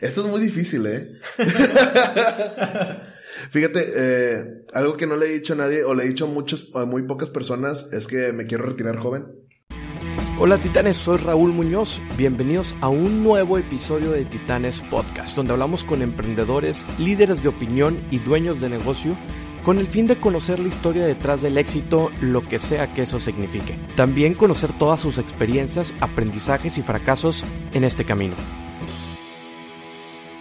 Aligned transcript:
Esto 0.00 0.24
es 0.24 0.30
muy 0.30 0.40
difícil, 0.40 0.86
¿eh? 0.86 1.20
Fíjate, 3.50 3.86
eh, 3.96 4.64
algo 4.72 4.96
que 4.96 5.06
no 5.06 5.16
le 5.16 5.26
he 5.26 5.34
dicho 5.34 5.52
a 5.52 5.56
nadie, 5.56 5.84
o 5.84 5.94
le 5.94 6.04
he 6.04 6.08
dicho 6.08 6.24
a, 6.24 6.28
muchos, 6.28 6.70
a 6.74 6.86
muy 6.86 7.02
pocas 7.02 7.28
personas, 7.28 7.86
es 7.92 8.06
que 8.06 8.32
me 8.32 8.46
quiero 8.46 8.64
retirar 8.64 8.96
joven. 8.96 9.26
Hola 10.38 10.56
titanes, 10.56 10.96
soy 10.96 11.18
Raúl 11.18 11.52
Muñoz. 11.52 12.00
Bienvenidos 12.16 12.74
a 12.80 12.88
un 12.88 13.22
nuevo 13.22 13.58
episodio 13.58 14.12
de 14.12 14.24
Titanes 14.24 14.80
Podcast, 14.90 15.36
donde 15.36 15.52
hablamos 15.52 15.84
con 15.84 16.00
emprendedores, 16.00 16.86
líderes 16.98 17.42
de 17.42 17.50
opinión 17.50 18.00
y 18.10 18.20
dueños 18.20 18.58
de 18.62 18.70
negocio 18.70 19.18
con 19.66 19.78
el 19.78 19.86
fin 19.86 20.06
de 20.06 20.18
conocer 20.18 20.58
la 20.58 20.68
historia 20.68 21.04
detrás 21.04 21.42
del 21.42 21.58
éxito, 21.58 22.10
lo 22.22 22.40
que 22.40 22.58
sea 22.58 22.94
que 22.94 23.02
eso 23.02 23.20
signifique. 23.20 23.78
También 23.96 24.32
conocer 24.32 24.72
todas 24.78 25.00
sus 25.00 25.18
experiencias, 25.18 25.92
aprendizajes 26.00 26.78
y 26.78 26.82
fracasos 26.82 27.44
en 27.74 27.84
este 27.84 28.06
camino. 28.06 28.36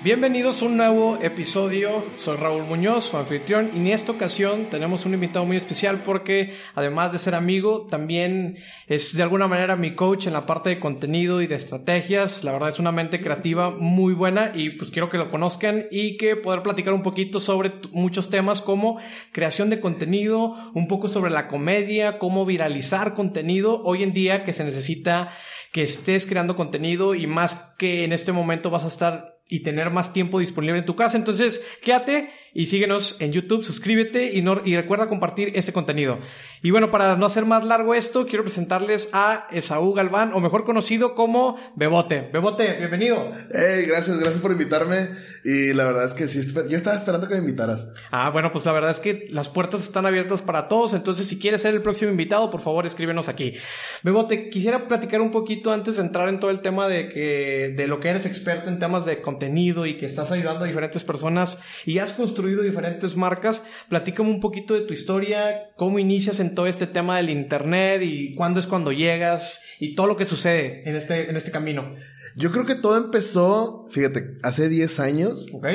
Bienvenidos 0.02 0.62
a 0.62 0.66
un 0.68 0.78
nuevo 0.78 1.20
episodio. 1.22 2.06
Soy 2.16 2.38
Raúl 2.38 2.64
Muñoz, 2.64 3.04
su 3.04 3.18
anfitrión, 3.18 3.70
y 3.74 3.80
en 3.80 3.88
esta 3.88 4.14
ocasión 4.14 4.70
tenemos 4.70 5.06
un 5.06 5.14
invitado 5.14 5.46
muy 5.46 5.58
especial 5.58 6.04
porque, 6.06 6.54
además 6.74 7.12
de 7.12 7.20
ser 7.20 7.36
amigo, 7.36 7.86
también 7.92 8.60
es 8.88 9.14
de 9.14 9.24
alguna 9.24 9.50
manera 9.50 9.76
mi 9.76 9.96
coach 9.96 10.28
en 10.28 10.32
la 10.32 10.46
parte 10.46 10.70
de 10.70 10.80
contenido 10.80 11.42
y 11.42 11.48
de 11.48 11.56
estrategias. 11.56 12.46
La 12.46 12.54
verdad 12.54 12.70
es 12.70 12.80
una 12.80 12.94
mente 12.94 13.20
creativa 13.20 13.72
muy 13.72 14.14
buena 14.14 14.54
y 14.56 14.70
pues 14.70 14.90
quiero 14.90 15.10
que 15.10 15.18
lo 15.18 15.30
conozcan 15.30 15.88
y 15.92 16.16
que 16.16 16.38
poder 16.38 16.64
platicar 16.64 16.94
un 16.94 17.04
poquito 17.04 17.42
sobre 17.42 17.74
muchos 17.92 18.30
temas 18.30 18.62
como 18.62 19.00
creación 19.34 19.70
de 19.70 19.82
contenido, 19.82 20.56
un 20.74 20.88
poco 20.88 21.10
sobre 21.10 21.30
la 21.30 21.50
comedia, 21.50 22.20
cómo 22.20 22.46
viralizar 22.46 23.16
contenido 23.16 23.82
hoy 23.84 24.04
en 24.04 24.14
día 24.14 24.46
que 24.46 24.54
se 24.54 24.64
necesita 24.64 25.30
que 25.74 25.84
estés 25.84 26.26
creando 26.26 26.56
contenido 26.56 27.16
y 27.16 27.28
más 27.28 27.76
que 27.78 28.06
en 28.06 28.14
este 28.14 28.32
momento 28.32 28.70
vas 28.70 28.86
a 28.86 28.88
estar 28.88 29.39
y 29.50 29.62
tener 29.62 29.90
más 29.90 30.14
tiempo 30.14 30.40
disponible 30.40 30.78
en 30.78 30.86
tu 30.86 30.96
casa. 30.96 31.18
Entonces, 31.18 31.66
quédate 31.82 32.30
y 32.54 32.66
síguenos 32.66 33.16
en 33.20 33.32
YouTube, 33.32 33.64
suscríbete 33.64 34.34
y, 34.34 34.42
no, 34.42 34.62
y 34.64 34.76
recuerda 34.76 35.08
compartir 35.08 35.52
este 35.56 35.74
contenido. 35.74 36.20
Y 36.62 36.72
bueno, 36.72 36.92
para 36.92 37.16
no 37.16 37.26
hacer 37.26 37.46
más 37.46 37.66
largo 37.66 37.96
esto, 37.96 38.26
quiero 38.26 38.44
presentarles 38.44 39.10
a 39.14 39.48
Esaú 39.52 39.94
Galván, 39.94 40.34
o 40.34 40.40
mejor 40.40 40.66
conocido 40.66 41.16
como 41.16 41.58
Bebote. 41.76 42.30
Bebote, 42.34 42.74
bienvenido. 42.74 43.32
Hey, 43.54 43.86
gracias, 43.88 44.20
gracias 44.20 44.42
por 44.42 44.52
invitarme. 44.52 45.10
Y 45.44 45.74
la 45.74 45.86
verdad 45.86 46.06
es 46.06 46.14
que 46.14 46.28
sí, 46.28 46.42
yo 46.70 46.76
estaba 46.76 46.98
esperando 46.98 47.28
que 47.28 47.36
me 47.36 47.42
invitaras. 47.42 47.88
Ah, 48.12 48.30
bueno, 48.30 48.52
pues 48.52 48.66
la 48.66 48.74
verdad 48.74 48.92
es 48.92 49.00
que 49.00 49.28
las 49.30 49.48
puertas 49.48 49.82
están 49.82 50.06
abiertas 50.06 50.42
para 50.42 50.68
todos. 50.68 50.94
Entonces, 50.94 51.28
si 51.28 51.40
quieres 51.40 51.62
ser 51.62 51.74
el 51.74 51.82
próximo 51.82 52.12
invitado, 52.12 52.52
por 52.52 52.60
favor, 52.60 52.86
escríbenos 52.86 53.30
aquí. 53.30 53.56
Bebote, 54.04 54.50
quisiera 54.50 54.88
platicar 54.88 55.22
un 55.22 55.32
poquito 55.32 55.72
antes 55.72 55.96
de 55.96 56.02
entrar 56.02 56.28
en 56.28 56.40
todo 56.40 56.52
el 56.52 56.60
tema 56.60 56.88
de 56.88 57.08
que, 57.10 57.74
de 57.76 57.88
lo 57.88 58.00
que 58.00 58.10
eres 58.10 58.26
experto 58.26 58.70
en 58.70 58.80
temas 58.80 59.06
de 59.06 59.22
contenido 59.22 59.86
y 59.86 59.98
que 59.98 60.06
estás 60.06 60.32
ayudando 60.32 60.66
a 60.66 60.68
diferentes 60.68 61.04
personas 61.04 61.60
y 61.86 62.00
has 62.00 62.12
construido 62.12 62.39
diferentes 62.42 63.16
marcas. 63.16 63.64
Platícame 63.90 64.30
un 64.30 64.40
poquito 64.40 64.74
de 64.74 64.82
tu 64.82 64.94
historia, 64.94 65.72
cómo 65.76 66.00
inicias 66.00 66.40
en 66.40 66.56
todo 66.56 66.68
este 66.68 66.88
tema 66.88 67.18
del 67.18 67.30
Internet 67.30 68.02
y 68.04 68.36
cuándo 68.36 68.60
es 68.60 68.68
cuando 68.68 68.92
llegas 68.92 69.62
y 69.80 69.96
todo 69.96 70.08
lo 70.08 70.18
que 70.18 70.26
sucede 70.26 70.88
en 70.90 70.96
este, 70.96 71.30
en 71.30 71.36
este 71.36 71.52
camino. 71.52 71.92
Yo 72.36 72.52
creo 72.52 72.66
que 72.66 72.76
todo 72.76 72.98
empezó, 72.98 73.86
fíjate, 73.92 74.38
hace 74.44 74.70
10 74.70 75.00
años. 75.00 75.48
Ok. 75.52 75.68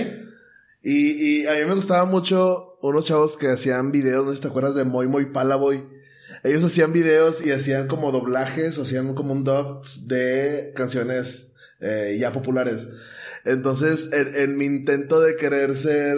Y, 0.83 1.43
y 1.43 1.47
a 1.47 1.55
mí 1.55 1.65
me 1.67 1.75
gustaba 1.75 2.05
mucho 2.05 2.79
unos 2.83 3.07
chavos 3.07 3.37
que 3.37 3.49
hacían 3.49 3.93
videos, 3.93 4.25
no 4.25 4.31
sé 4.31 4.37
si 4.37 4.43
te 4.43 4.49
acuerdas 4.49 4.75
de 4.75 4.85
Moy 4.85 5.09
Moy 5.09 5.27
Palaboy. 5.27 5.83
Ellos 6.43 6.65
hacían 6.65 6.93
videos 6.93 7.45
y 7.45 7.53
hacían 7.53 7.89
como 7.89 8.13
doblajes 8.13 8.77
o 8.77 8.83
hacían 8.83 9.15
como 9.15 9.33
un 9.33 9.45
dub 9.45 9.87
de 10.07 10.73
canciones 10.77 11.55
eh, 11.81 12.17
ya 12.19 12.33
populares. 12.33 12.87
Entonces, 13.45 14.11
en, 14.13 14.57
mi 14.57 14.65
intento 14.65 15.21
de 15.21 15.37
querer 15.37 15.77
ser 15.77 16.17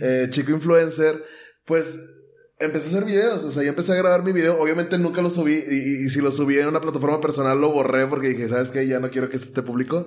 eh, 0.00 0.26
chico 0.30 0.52
influencer, 0.52 1.22
pues 1.64 1.98
empecé 2.58 2.86
a 2.86 2.88
hacer 2.90 3.04
videos, 3.04 3.44
o 3.44 3.50
sea, 3.50 3.62
yo 3.62 3.68
empecé 3.68 3.92
a 3.92 3.96
grabar 3.96 4.22
mi 4.24 4.32
video, 4.32 4.58
obviamente 4.60 4.98
nunca 4.98 5.20
lo 5.22 5.30
subí, 5.30 5.54
y, 5.54 6.08
si 6.08 6.20
lo 6.20 6.32
subí 6.32 6.58
en 6.58 6.68
una 6.68 6.80
plataforma 6.80 7.20
personal 7.20 7.60
lo 7.60 7.70
borré 7.70 8.06
porque 8.06 8.28
dije, 8.28 8.48
¿sabes 8.48 8.70
qué? 8.70 8.86
Ya 8.86 8.98
no 8.98 9.10
quiero 9.10 9.28
que 9.28 9.36
esté 9.36 9.62
público. 9.62 10.06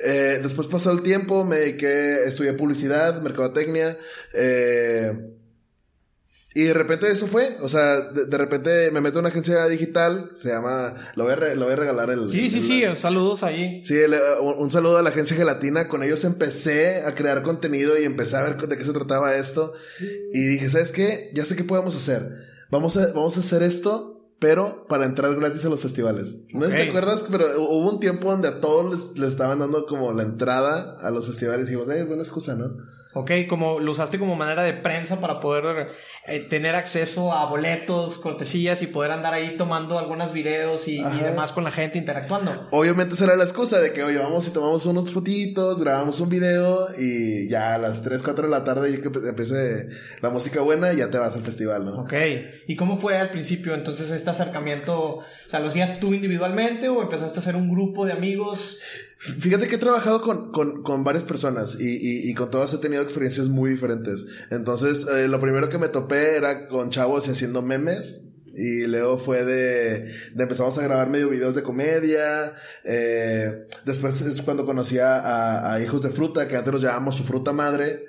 Eh, 0.00 0.40
después 0.42 0.66
pasó 0.66 0.90
el 0.90 1.02
tiempo, 1.02 1.44
me 1.44 1.56
dediqué, 1.56 2.24
estudié 2.24 2.54
publicidad, 2.54 3.20
mercadotecnia, 3.22 3.96
eh, 4.32 5.12
y 6.54 6.64
de 6.64 6.74
repente 6.74 7.10
eso 7.10 7.26
fue, 7.26 7.56
o 7.60 7.68
sea, 7.68 8.00
de, 8.00 8.38
repente 8.38 8.90
me 8.90 9.00
meto 9.00 9.18
en 9.18 9.24
una 9.24 9.30
agencia 9.30 9.66
digital, 9.66 10.30
se 10.34 10.50
llama, 10.50 10.94
lo 11.16 11.24
voy 11.24 11.32
a, 11.32 11.54
lo 11.54 11.64
voy 11.64 11.72
a 11.72 11.76
regalar 11.76 12.10
el... 12.10 12.30
Sí, 12.30 12.50
sí, 12.50 12.60
sí, 12.60 12.82
saludos 12.94 13.42
ahí. 13.42 13.82
Sí, 13.84 13.94
un, 14.40 14.70
saludo 14.70 14.98
a 14.98 15.02
la 15.02 15.10
agencia 15.10 15.36
Gelatina, 15.36 15.88
con 15.88 16.02
ellos 16.02 16.24
empecé 16.24 17.02
a 17.04 17.14
crear 17.14 17.42
contenido 17.42 17.98
y 17.98 18.04
empecé 18.04 18.36
a 18.36 18.42
ver 18.42 18.56
de 18.56 18.76
qué 18.76 18.84
se 18.84 18.92
trataba 18.92 19.34
esto. 19.36 19.72
Y 20.32 20.44
dije, 20.44 20.68
¿sabes 20.68 20.92
qué? 20.92 21.30
Ya 21.32 21.46
sé 21.46 21.56
qué 21.56 21.64
podemos 21.64 21.96
hacer. 21.96 22.46
Vamos 22.70 22.96
a, 22.98 23.06
vamos 23.08 23.36
a 23.38 23.40
hacer 23.40 23.62
esto, 23.62 24.28
pero 24.38 24.86
para 24.88 25.06
entrar 25.06 25.34
gratis 25.34 25.64
a 25.64 25.70
los 25.70 25.80
festivales. 25.80 26.36
¿No 26.52 26.68
te 26.68 26.88
acuerdas? 26.88 27.24
Pero 27.30 27.62
hubo 27.62 27.90
un 27.90 28.00
tiempo 28.00 28.30
donde 28.30 28.48
a 28.48 28.60
todos 28.60 29.16
les, 29.16 29.28
estaban 29.32 29.60
dando 29.60 29.86
como 29.86 30.12
la 30.12 30.24
entrada 30.24 30.98
a 31.00 31.10
los 31.10 31.26
festivales 31.26 31.66
y 31.66 31.70
dijimos, 31.70 31.88
eh, 31.94 32.04
buena 32.04 32.22
excusa, 32.22 32.54
¿no? 32.56 32.76
Ok, 33.14 33.30
como 33.48 33.78
lo 33.78 33.92
usaste 33.92 34.18
como 34.18 34.36
manera 34.36 34.62
de 34.62 34.72
prensa 34.72 35.20
para 35.20 35.38
poder 35.38 35.88
eh, 36.26 36.40
tener 36.40 36.74
acceso 36.74 37.32
a 37.32 37.44
boletos, 37.44 38.18
cortesías 38.18 38.80
y 38.80 38.86
poder 38.86 39.10
andar 39.10 39.34
ahí 39.34 39.56
tomando 39.58 39.98
algunos 39.98 40.32
videos 40.32 40.88
y, 40.88 41.02
demás 41.02 41.52
con 41.52 41.64
la 41.64 41.70
gente 41.70 41.98
interactuando. 41.98 42.68
Obviamente 42.70 43.14
será 43.16 43.36
la 43.36 43.44
excusa 43.44 43.80
de 43.80 43.92
que, 43.92 44.02
oye, 44.02 44.18
vamos 44.18 44.48
y 44.48 44.50
tomamos 44.50 44.86
unos 44.86 45.10
fotitos, 45.10 45.80
grabamos 45.80 46.20
un 46.20 46.30
video 46.30 46.88
y 46.96 47.48
ya 47.48 47.74
a 47.74 47.78
las 47.78 48.02
3, 48.02 48.22
4 48.22 48.44
de 48.44 48.50
la 48.50 48.64
tarde 48.64 48.90
y 48.90 49.00
que 49.00 49.08
empiece 49.28 49.88
la 50.20 50.30
música 50.30 50.60
buena 50.62 50.92
y 50.92 50.96
ya 50.96 51.10
te 51.10 51.18
vas 51.18 51.34
al 51.34 51.42
festival, 51.42 51.84
¿no? 51.84 52.02
Ok, 52.02 52.14
¿y 52.66 52.76
cómo 52.76 52.96
fue 52.96 53.18
al 53.18 53.30
principio 53.30 53.74
entonces 53.74 54.10
este 54.10 54.30
acercamiento? 54.30 55.16
O 55.16 55.24
sea, 55.48 55.60
¿lo 55.60 55.68
hacías 55.68 56.00
tú 56.00 56.14
individualmente 56.14 56.88
o 56.88 57.02
empezaste 57.02 57.38
a 57.38 57.42
hacer 57.42 57.56
un 57.56 57.70
grupo 57.70 58.06
de 58.06 58.12
amigos? 58.12 58.78
Fíjate 59.22 59.68
que 59.68 59.76
he 59.76 59.78
trabajado 59.78 60.20
con, 60.20 60.50
con, 60.50 60.82
con 60.82 61.04
varias 61.04 61.22
personas 61.22 61.76
y, 61.78 61.96
y, 61.96 62.28
y, 62.28 62.34
con 62.34 62.50
todas 62.50 62.74
he 62.74 62.78
tenido 62.78 63.04
experiencias 63.04 63.46
muy 63.46 63.70
diferentes. 63.70 64.24
Entonces, 64.50 65.06
eh, 65.06 65.28
lo 65.28 65.40
primero 65.40 65.68
que 65.68 65.78
me 65.78 65.86
topé 65.86 66.36
era 66.36 66.66
con 66.66 66.90
chavos 66.90 67.28
haciendo 67.28 67.62
memes. 67.62 68.24
Y 68.54 68.84
luego 68.86 69.18
fue 69.18 69.44
de, 69.44 70.12
de 70.34 70.42
empezamos 70.42 70.76
a 70.76 70.82
grabar 70.82 71.08
medio 71.08 71.30
videos 71.30 71.54
de 71.54 71.62
comedia. 71.62 72.52
Eh, 72.82 73.68
después 73.86 74.20
es 74.22 74.42
cuando 74.42 74.66
conocí 74.66 74.98
a, 74.98 75.72
a, 75.72 75.80
Hijos 75.80 76.02
de 76.02 76.10
Fruta, 76.10 76.48
que 76.48 76.56
antes 76.56 76.72
los 76.72 76.82
llamábamos 76.82 77.14
su 77.14 77.22
fruta 77.22 77.52
madre. 77.52 78.06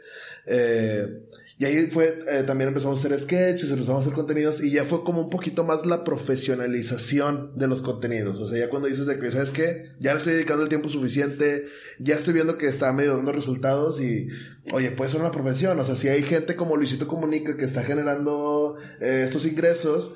Eh, 0.47 1.27
y 1.59 1.65
ahí 1.65 1.87
fue, 1.87 2.23
eh, 2.27 2.43
también 2.43 2.69
empezamos 2.69 2.97
a 2.97 3.07
hacer 3.07 3.19
sketches, 3.19 3.69
empezamos 3.69 3.99
a 3.99 4.01
hacer 4.01 4.13
contenidos 4.13 4.61
y 4.61 4.71
ya 4.71 4.85
fue 4.85 5.03
como 5.03 5.21
un 5.21 5.29
poquito 5.29 5.63
más 5.63 5.85
la 5.85 6.03
profesionalización 6.03 7.51
de 7.55 7.67
los 7.67 7.83
contenidos. 7.83 8.39
O 8.39 8.47
sea, 8.47 8.57
ya 8.57 8.69
cuando 8.69 8.87
dices 8.87 9.05
de 9.05 9.19
que, 9.19 9.31
¿sabes 9.31 9.51
qué? 9.51 9.91
Ya 9.99 10.13
le 10.13 10.17
estoy 10.17 10.33
dedicando 10.33 10.63
el 10.63 10.69
tiempo 10.69 10.89
suficiente, 10.89 11.65
ya 11.99 12.15
estoy 12.15 12.33
viendo 12.33 12.57
que 12.57 12.67
está 12.67 12.91
medio 12.91 13.15
dando 13.15 13.31
resultados 13.31 14.01
y, 14.01 14.29
oye, 14.71 14.91
puede 14.91 15.11
ser 15.11 15.21
una 15.21 15.31
profesión. 15.31 15.79
O 15.79 15.85
sea, 15.85 15.95
si 15.95 16.09
hay 16.09 16.23
gente 16.23 16.55
como 16.55 16.75
Luisito 16.75 17.07
Comunica 17.07 17.55
que 17.55 17.65
está 17.65 17.83
generando 17.83 18.77
eh, 18.99 19.23
estos 19.25 19.45
ingresos, 19.45 20.15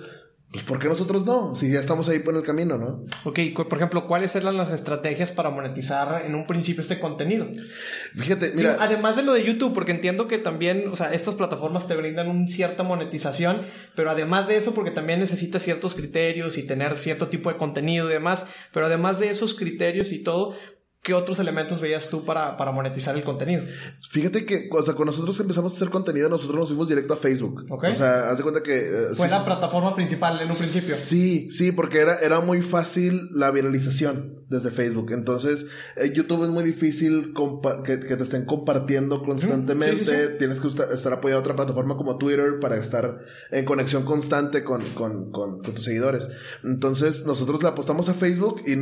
pues 0.52 0.64
¿por 0.64 0.80
qué 0.80 0.88
nosotros 0.88 1.26
no? 1.26 1.56
Si 1.56 1.70
ya 1.70 1.80
estamos 1.80 2.08
ahí 2.08 2.20
por 2.20 2.34
el 2.34 2.42
camino, 2.42 2.78
¿no? 2.78 3.06
Ok, 3.26 3.40
por 3.54 3.78
ejemplo, 3.78 4.08
¿cuáles 4.08 4.34
eran 4.34 4.56
las 4.56 4.72
estrategias 4.72 5.34
para 5.34 5.50
monetizar 5.50 6.26
en 6.26 6.36
un 6.36 6.48
principio 6.48 6.82
este 6.82 7.00
contenido? 7.00 7.50
Fíjate, 8.16 8.54
mira. 8.56 8.78
además 8.80 9.18
de 9.18 9.24
lo 9.24 9.34
de 9.34 9.44
YouTube, 9.44 9.74
porque 9.74 9.92
entiendo 9.92 10.28
que 10.30 10.38
también, 10.38 10.88
o 10.88 10.96
sea, 10.96 11.14
estas 11.14 11.36
plataformas 11.36 11.86
te 11.86 11.98
brindan 11.98 12.30
una 12.30 12.48
cierta 12.48 12.84
monetización, 12.84 13.66
pero 13.94 14.10
además 14.10 14.48
de 14.48 14.56
eso, 14.56 14.74
porque 14.74 14.92
también 14.92 15.20
necesitas 15.20 15.64
ciertos 15.64 15.96
criterios 15.96 16.58
y 16.58 16.64
tener 16.64 16.98
cierto 16.98 17.28
tipo 17.28 17.52
de 17.52 17.58
contenido 17.58 18.10
y 18.10 18.14
demás, 18.14 18.46
pero 18.72 18.86
además 18.86 19.20
de 19.20 19.30
esos 19.30 19.54
criterios 19.54 20.14
y 20.14 20.20
todo, 20.20 20.56
¿Qué 21.02 21.14
otros 21.14 21.40
elementos 21.40 21.80
veías 21.80 22.10
tú 22.10 22.26
para, 22.26 22.58
para, 22.58 22.72
monetizar 22.72 23.16
el 23.16 23.24
contenido? 23.24 23.64
Fíjate 24.12 24.46
que, 24.46 24.68
o 24.72 24.82
sea, 24.82 24.94
cuando 24.94 25.12
nosotros 25.12 25.40
empezamos 25.40 25.72
a 25.72 25.76
hacer 25.76 25.90
contenido, 25.90 26.28
nosotros 26.28 26.58
nos 26.58 26.68
fuimos 26.68 26.90
directo 26.90 27.14
a 27.14 27.18
Facebook. 27.18 27.66
O 27.70 27.94
sea, 27.94 28.30
haz 28.30 28.38
de 28.38 28.44
cuenta 28.44 28.62
que... 28.62 28.78
Eh, 28.78 29.16
Fue 29.16 29.30
la 29.30 29.46
plataforma 29.46 29.96
principal 29.96 30.42
en 30.42 30.50
un 30.52 30.58
principio. 30.58 30.96
Sí, 30.96 31.50
sí, 31.52 31.72
porque 31.72 32.00
era, 32.00 32.16
era 32.20 32.42
muy 32.42 32.62
fácil 32.62 33.30
la 33.32 33.52
viralización 33.52 34.44
desde 34.50 34.72
Facebook. 34.72 35.12
Entonces, 35.12 35.68
eh, 35.96 36.12
YouTube 36.14 36.44
es 36.44 36.50
muy 36.50 36.64
difícil 36.64 37.34
que, 37.86 38.00
que, 38.00 38.18
te 38.18 38.24
estén 38.24 38.46
compartiendo 38.46 39.24
constantemente. 39.24 40.30
Tienes 40.40 40.60
que 40.60 40.68
estar 40.68 41.14
apoyado 41.14 41.40
a 41.40 41.42
otra 41.42 41.56
plataforma 41.56 41.96
como 41.96 42.18
Twitter 42.18 42.60
para 42.60 42.76
estar 42.78 43.20
en 43.52 43.66
conexión 43.66 44.04
constante 44.04 44.64
con, 44.64 44.82
con, 44.94 45.32
con, 45.32 45.62
con 45.62 45.74
tus 45.74 45.86
seguidores. 45.86 46.30
Entonces, 46.64 47.26
nosotros 47.26 47.62
le 47.64 47.70
apostamos 47.70 48.10
a 48.10 48.14
Facebook 48.14 48.64
y 48.66 48.76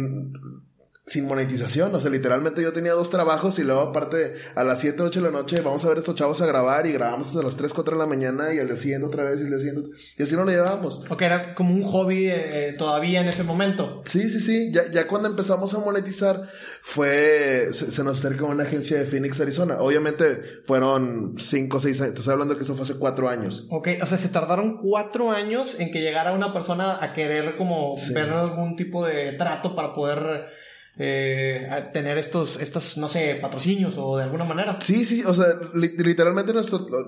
sin 1.07 1.28
monetización. 1.28 1.94
O 1.94 2.02
sea, 2.02 2.10
literalmente 2.10 2.62
yo 2.62 2.74
tenía 2.74 2.94
dos 2.94 3.10
trabajos 3.10 3.60
y 3.60 3.63
luego 3.63 3.81
aparte 3.81 4.34
a 4.56 4.63
las 4.63 4.81
7, 4.81 5.04
8 5.04 5.22
de 5.22 5.25
la 5.25 5.31
noche 5.31 5.62
vamos 5.62 5.86
a 5.86 5.90
ver 5.90 6.00
estos 6.00 6.16
chavos 6.16 6.42
a 6.42 6.48
grabar 6.48 6.88
y 6.88 6.94
grabamos 6.94 7.28
hasta 7.28 7.44
las 7.44 7.56
3, 7.57 7.74
4 7.74 7.96
de 7.96 8.00
la 8.00 8.07
mañana 8.07 8.54
y 8.54 8.60
al 8.60 8.68
día 8.68 8.75
siguiente 8.75 9.06
otra 9.06 9.24
vez 9.24 9.40
y 9.40 9.44
el 9.44 9.50
día 9.50 9.60
siguiente. 9.60 9.90
Y 10.18 10.24
así 10.24 10.36
no 10.36 10.46
lo 10.46 10.52
llevábamos. 10.52 11.04
Ok, 11.10 11.22
era 11.22 11.54
como 11.54 11.75
un 11.75 11.84
hobby 11.84 12.28
eh, 12.30 12.75
todavía 12.78 13.22
en 13.22 13.28
ese 13.28 13.44
momento. 13.44 14.02
Sí, 14.06 14.30
sí, 14.30 14.40
sí. 14.40 14.72
Ya, 14.72 14.92
ya 14.92 15.07
cuando 15.07 15.30
empezamos 15.30 15.74
a 15.75 15.80
monetizar 15.80 16.50
fue, 16.81 17.69
se, 17.72 18.04
nos 18.04 18.18
acercó 18.18 18.48
una 18.48 18.63
agencia 18.63 18.98
de 18.98 19.06
Phoenix, 19.06 19.40
Arizona. 19.40 19.78
Obviamente 19.80 20.42
fueron 20.66 21.36
5 21.38 21.78
o 21.78 21.80
6 21.80 22.01
años. 22.01 22.13
Te 22.16 22.19
estoy 22.19 22.34
hablando 22.34 22.58
que 22.58 22.63
eso 22.63 22.74
fue 22.74 22.84
hace 22.84 22.96
4 22.96 23.30
años. 23.30 23.68
Ok, 23.69 23.90
o 24.01 24.06
sea, 24.08 24.18
se 24.18 24.30
tardaron 24.30 24.78
4 24.78 25.31
años 25.31 25.80
en 25.80 25.92
que 25.92 26.01
llegara 26.01 26.34
una 26.34 26.51
persona 26.51 26.98
a 27.00 27.13
querer 27.13 27.58
como 27.58 27.96
ver 28.12 28.31
algún 28.31 28.75
tipo 28.75 29.06
de 29.06 29.34
trato 29.34 29.75
para 29.75 29.94
poder 29.94 30.48
eh, 30.97 31.68
tener 31.92 32.18
estos, 32.18 32.59
estas, 32.62 32.97
no 32.97 33.09
sé, 33.09 33.38
patrocinios 33.42 33.95
o 33.97 34.18
de 34.18 34.24
alguna 34.24 34.45
manera. 34.45 34.77
Sí, 34.81 35.06
sí, 35.06 35.24
o 35.25 35.33
sea, 35.33 35.47
literalmente 35.74 36.53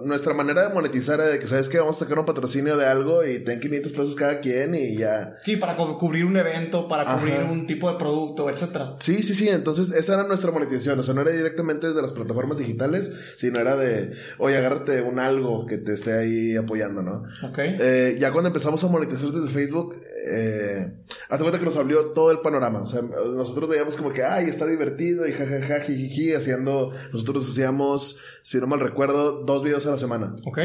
nuestra 0.03 0.33
manera 0.33 0.67
de 0.67 0.73
monetizar 0.73 1.19
es 1.21 1.31
de 1.31 1.39
que, 1.39 1.47
¿sabes 1.47 1.69
que 1.69 1.77
Vamos 1.77 2.01
a 2.01 2.05
sacar 2.05 2.19
un 2.19 2.25
patrocinio 2.25 2.75
de 2.75 2.85
algo 2.85 3.23
y 3.23 3.39
ten 3.39 3.59
500 3.59 3.91
pesos 3.91 4.15
cada 4.15 4.39
quien 4.41 4.75
y 4.75 4.97
ya. 4.97 5.35
Sí, 5.43 5.55
para 5.55 5.77
cubrir 5.77 6.25
un 6.25 6.35
evento, 6.35 6.87
para 6.87 7.17
cubrir 7.17 7.39
un 7.49 7.65
tipo 7.65 7.89
de 7.89 7.97
producto, 7.97 8.49
etcétera. 8.49 8.95
Sí, 8.99 9.23
sí, 9.23 9.33
sí, 9.33 9.47
entonces 9.47 9.91
esa 9.91 10.15
era 10.15 10.23
nuestra 10.23 10.51
monetización, 10.51 10.99
o 10.99 11.03
sea, 11.03 11.13
no 11.13 11.21
era 11.21 11.31
directamente 11.31 11.87
desde 11.87 12.01
las 12.01 12.11
plataformas 12.11 12.57
digitales, 12.57 13.11
sino 13.37 13.59
era 13.59 13.75
de, 13.75 14.13
oye, 14.39 14.57
agárrate 14.57 15.01
un 15.01 15.19
algo 15.19 15.65
que 15.65 15.77
te 15.77 15.93
esté 15.93 16.13
ahí 16.13 16.55
apoyando, 16.57 17.01
¿no? 17.01 17.23
Ok. 17.47 17.59
Eh, 17.59 18.17
ya 18.19 18.31
cuando 18.31 18.47
empezamos 18.47 18.83
a 18.83 18.87
monetizar 18.87 19.29
desde 19.31 19.47
Facebook, 19.47 19.95
eh, 20.29 20.91
hace 21.29 21.41
cuenta 21.43 21.59
que 21.59 21.65
nos 21.65 21.77
abrió 21.77 22.07
todo 22.11 22.31
el 22.31 22.39
panorama, 22.39 22.81
o 22.81 22.87
sea, 22.87 23.01
nosotros 23.01 23.69
veíamos 23.77 23.95
como 23.95 24.11
que, 24.11 24.23
ay, 24.23 24.49
está 24.49 24.65
divertido 24.65 25.27
y 25.27 25.31
jajaja, 25.31 25.81
jijiji, 25.81 26.33
haciendo, 26.33 26.91
nosotros 27.13 27.49
hacíamos, 27.49 28.17
si 28.41 28.57
no 28.57 28.67
mal 28.67 28.79
recuerdo, 28.79 29.43
dos 29.43 29.63
videos 29.63 29.85
a 29.85 29.91
la 29.91 29.97
semana. 29.97 30.35
Ok. 30.45 30.59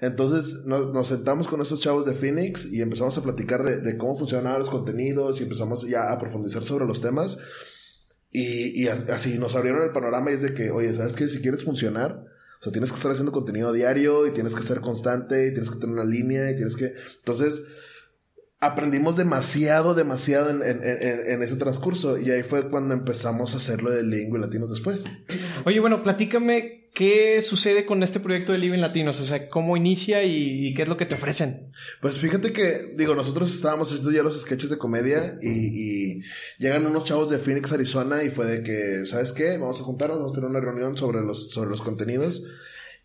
Entonces 0.00 0.64
nos, 0.66 1.08
sentamos 1.08 1.48
con 1.48 1.62
estos 1.62 1.80
chavos 1.80 2.04
de 2.04 2.14
Phoenix 2.14 2.70
y 2.70 2.82
empezamos 2.82 3.16
a 3.16 3.22
platicar 3.22 3.62
de, 3.64 3.96
cómo 3.96 4.18
funcionaban 4.18 4.58
los 4.58 4.68
contenidos 4.68 5.40
y 5.40 5.44
empezamos 5.44 5.88
ya 5.88 6.12
a 6.12 6.18
profundizar 6.18 6.64
sobre 6.64 6.86
los 6.86 7.00
temas. 7.00 7.38
Y, 8.30 8.82
y 8.82 8.88
así 8.88 9.38
nos 9.38 9.56
abrieron 9.56 9.82
el 9.82 9.92
panorama 9.92 10.30
y 10.30 10.34
es 10.34 10.42
de 10.42 10.52
que, 10.52 10.70
oye, 10.70 10.94
¿sabes 10.94 11.14
qué? 11.14 11.28
Si 11.28 11.40
quieres 11.40 11.64
funcionar, 11.64 12.26
o 12.60 12.62
sea, 12.62 12.72
tienes 12.72 12.90
que 12.90 12.96
estar 12.96 13.10
haciendo 13.10 13.32
contenido 13.32 13.72
diario 13.72 14.26
y 14.26 14.32
tienes 14.32 14.54
que 14.54 14.62
ser 14.62 14.80
constante 14.80 15.48
y 15.48 15.52
tienes 15.52 15.70
que 15.70 15.78
tener 15.78 15.94
una 15.94 16.04
línea 16.04 16.50
y 16.50 16.56
tienes 16.56 16.76
que... 16.76 16.92
Entonces, 17.18 17.62
aprendimos 18.66 19.16
demasiado, 19.16 19.94
demasiado 19.94 20.50
en, 20.50 20.62
en, 20.62 20.80
en, 20.82 21.42
ese 21.42 21.56
transcurso. 21.56 22.18
Y 22.18 22.30
ahí 22.30 22.42
fue 22.42 22.68
cuando 22.68 22.94
empezamos 22.94 23.54
a 23.54 23.56
hacerlo 23.56 23.90
de 23.90 24.02
Lingua 24.02 24.38
Latinos 24.38 24.70
después. 24.70 25.04
Oye, 25.64 25.80
bueno, 25.80 26.02
platícame 26.02 26.90
qué 26.96 27.42
sucede 27.42 27.84
con 27.84 28.02
este 28.02 28.20
proyecto 28.20 28.52
de 28.52 28.58
Living 28.58 28.80
Latinos. 28.80 29.20
O 29.20 29.26
sea, 29.26 29.48
cómo 29.48 29.76
inicia 29.76 30.24
y, 30.24 30.72
qué 30.74 30.82
es 30.82 30.88
lo 30.88 30.96
que 30.96 31.06
te 31.06 31.14
ofrecen. 31.14 31.70
Pues 32.00 32.18
fíjate 32.18 32.52
que, 32.52 32.94
digo, 32.96 33.14
nosotros 33.14 33.54
estábamos 33.54 33.90
haciendo 33.90 34.10
ya 34.10 34.22
los 34.22 34.40
sketches 34.40 34.70
de 34.70 34.78
comedia 34.78 35.38
y, 35.42 35.48
y 35.48 36.22
llegan 36.58 36.86
unos 36.86 37.04
chavos 37.04 37.30
de 37.30 37.38
Phoenix, 37.38 37.70
Arizona 37.72 38.22
y 38.22 38.30
fue 38.30 38.46
de 38.46 38.62
que, 38.62 39.06
¿sabes 39.06 39.32
qué? 39.32 39.58
Vamos 39.58 39.80
a 39.80 39.84
juntarnos, 39.84 40.18
vamos 40.18 40.32
a 40.32 40.36
tener 40.36 40.50
una 40.50 40.60
reunión 40.60 40.96
sobre 40.96 41.20
los, 41.20 41.50
sobre 41.50 41.70
los 41.70 41.82
contenidos. 41.82 42.42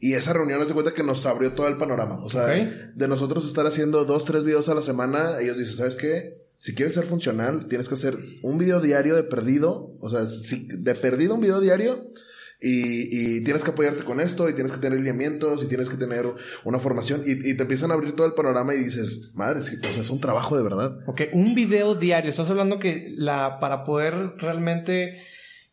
Y 0.01 0.15
esa 0.15 0.33
reunión 0.33 0.57
nos 0.57 0.67
de 0.67 0.73
cuenta 0.73 0.95
que 0.95 1.03
nos 1.03 1.27
abrió 1.27 1.53
todo 1.53 1.67
el 1.67 1.77
panorama. 1.77 2.23
O 2.23 2.29
sea, 2.29 2.47
de 2.47 3.07
nosotros 3.07 3.47
estar 3.47 3.67
haciendo 3.67 4.03
dos, 4.03 4.25
tres 4.25 4.43
videos 4.43 4.67
a 4.67 4.73
la 4.73 4.81
semana, 4.81 5.39
ellos 5.39 5.59
dicen, 5.59 5.77
¿sabes 5.77 5.95
qué? 5.95 6.41
Si 6.59 6.73
quieres 6.73 6.95
ser 6.95 7.05
funcional, 7.05 7.67
tienes 7.67 7.87
que 7.87 7.93
hacer 7.93 8.17
un 8.41 8.57
video 8.57 8.79
diario 8.79 9.15
de 9.15 9.21
perdido. 9.21 9.95
O 9.99 10.09
sea, 10.09 10.25
si, 10.25 10.67
de 10.67 10.95
perdido 10.95 11.35
un 11.35 11.41
video 11.41 11.61
diario. 11.61 12.11
Y, 12.59 13.37
y, 13.37 13.43
tienes 13.43 13.63
que 13.63 13.71
apoyarte 13.71 14.03
con 14.03 14.19
esto, 14.19 14.47
y 14.47 14.53
tienes 14.53 14.71
que 14.71 14.79
tener 14.79 14.99
lineamientos, 14.99 15.63
y 15.63 15.67
tienes 15.67 15.89
que 15.89 15.97
tener 15.97 16.25
una 16.63 16.77
formación, 16.77 17.23
y, 17.25 17.31
y 17.31 17.57
te 17.57 17.63
empiezan 17.63 17.89
a 17.89 17.95
abrir 17.95 18.15
todo 18.15 18.27
el 18.27 18.33
panorama 18.33 18.75
y 18.75 18.83
dices, 18.83 19.31
madre, 19.33 19.61
es, 19.61 19.71
es 19.71 20.09
un 20.11 20.19
trabajo 20.19 20.55
de 20.55 20.61
verdad. 20.61 20.99
Ok, 21.07 21.21
un 21.33 21.55
video 21.55 21.95
diario. 21.95 22.29
Estás 22.29 22.51
hablando 22.51 22.77
que 22.77 23.07
la, 23.17 23.59
para 23.59 23.83
poder 23.83 24.35
realmente 24.37 25.23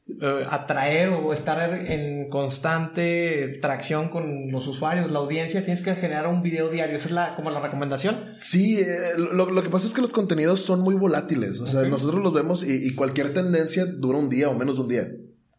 eh, 0.09 0.47
atraer 0.51 1.11
o 1.11 1.35
estar 1.35 1.71
en 1.87 2.31
constante 2.31 3.59
tracción 3.61 4.09
con 4.09 4.51
los 4.51 4.67
usuarios, 4.67 5.11
la 5.11 5.19
audiencia, 5.19 5.63
tienes 5.63 5.83
que 5.83 5.95
generar 5.97 6.27
un 6.27 6.43
video 6.43 6.71
diario. 6.71 6.97
¿Esa 6.97 7.09
es 7.09 7.13
la, 7.13 7.37
como 7.37 7.51
la 7.51 7.61
recomendación? 7.61 8.17
Sí, 8.41 8.81
eh, 8.81 8.97
lo, 9.17 9.63
que 9.63 9.69
pasa 9.69 9.87
es 9.87 9.93
que 9.93 10.01
los 10.01 10.15
contenidos 10.15 10.61
son 10.63 10.81
muy 10.81 10.95
volátiles. 10.95 11.61
O 11.61 11.67
sea, 11.67 11.83
nosotros 11.83 12.23
los 12.23 12.33
vemos 12.33 12.65
y, 12.65 12.95
cualquier 12.95 13.35
tendencia 13.35 13.85
dura 13.85 14.17
un 14.17 14.31
día 14.31 14.49
o 14.49 14.55
menos 14.55 14.77
de 14.77 14.81
un 14.81 14.89
día. 14.89 15.09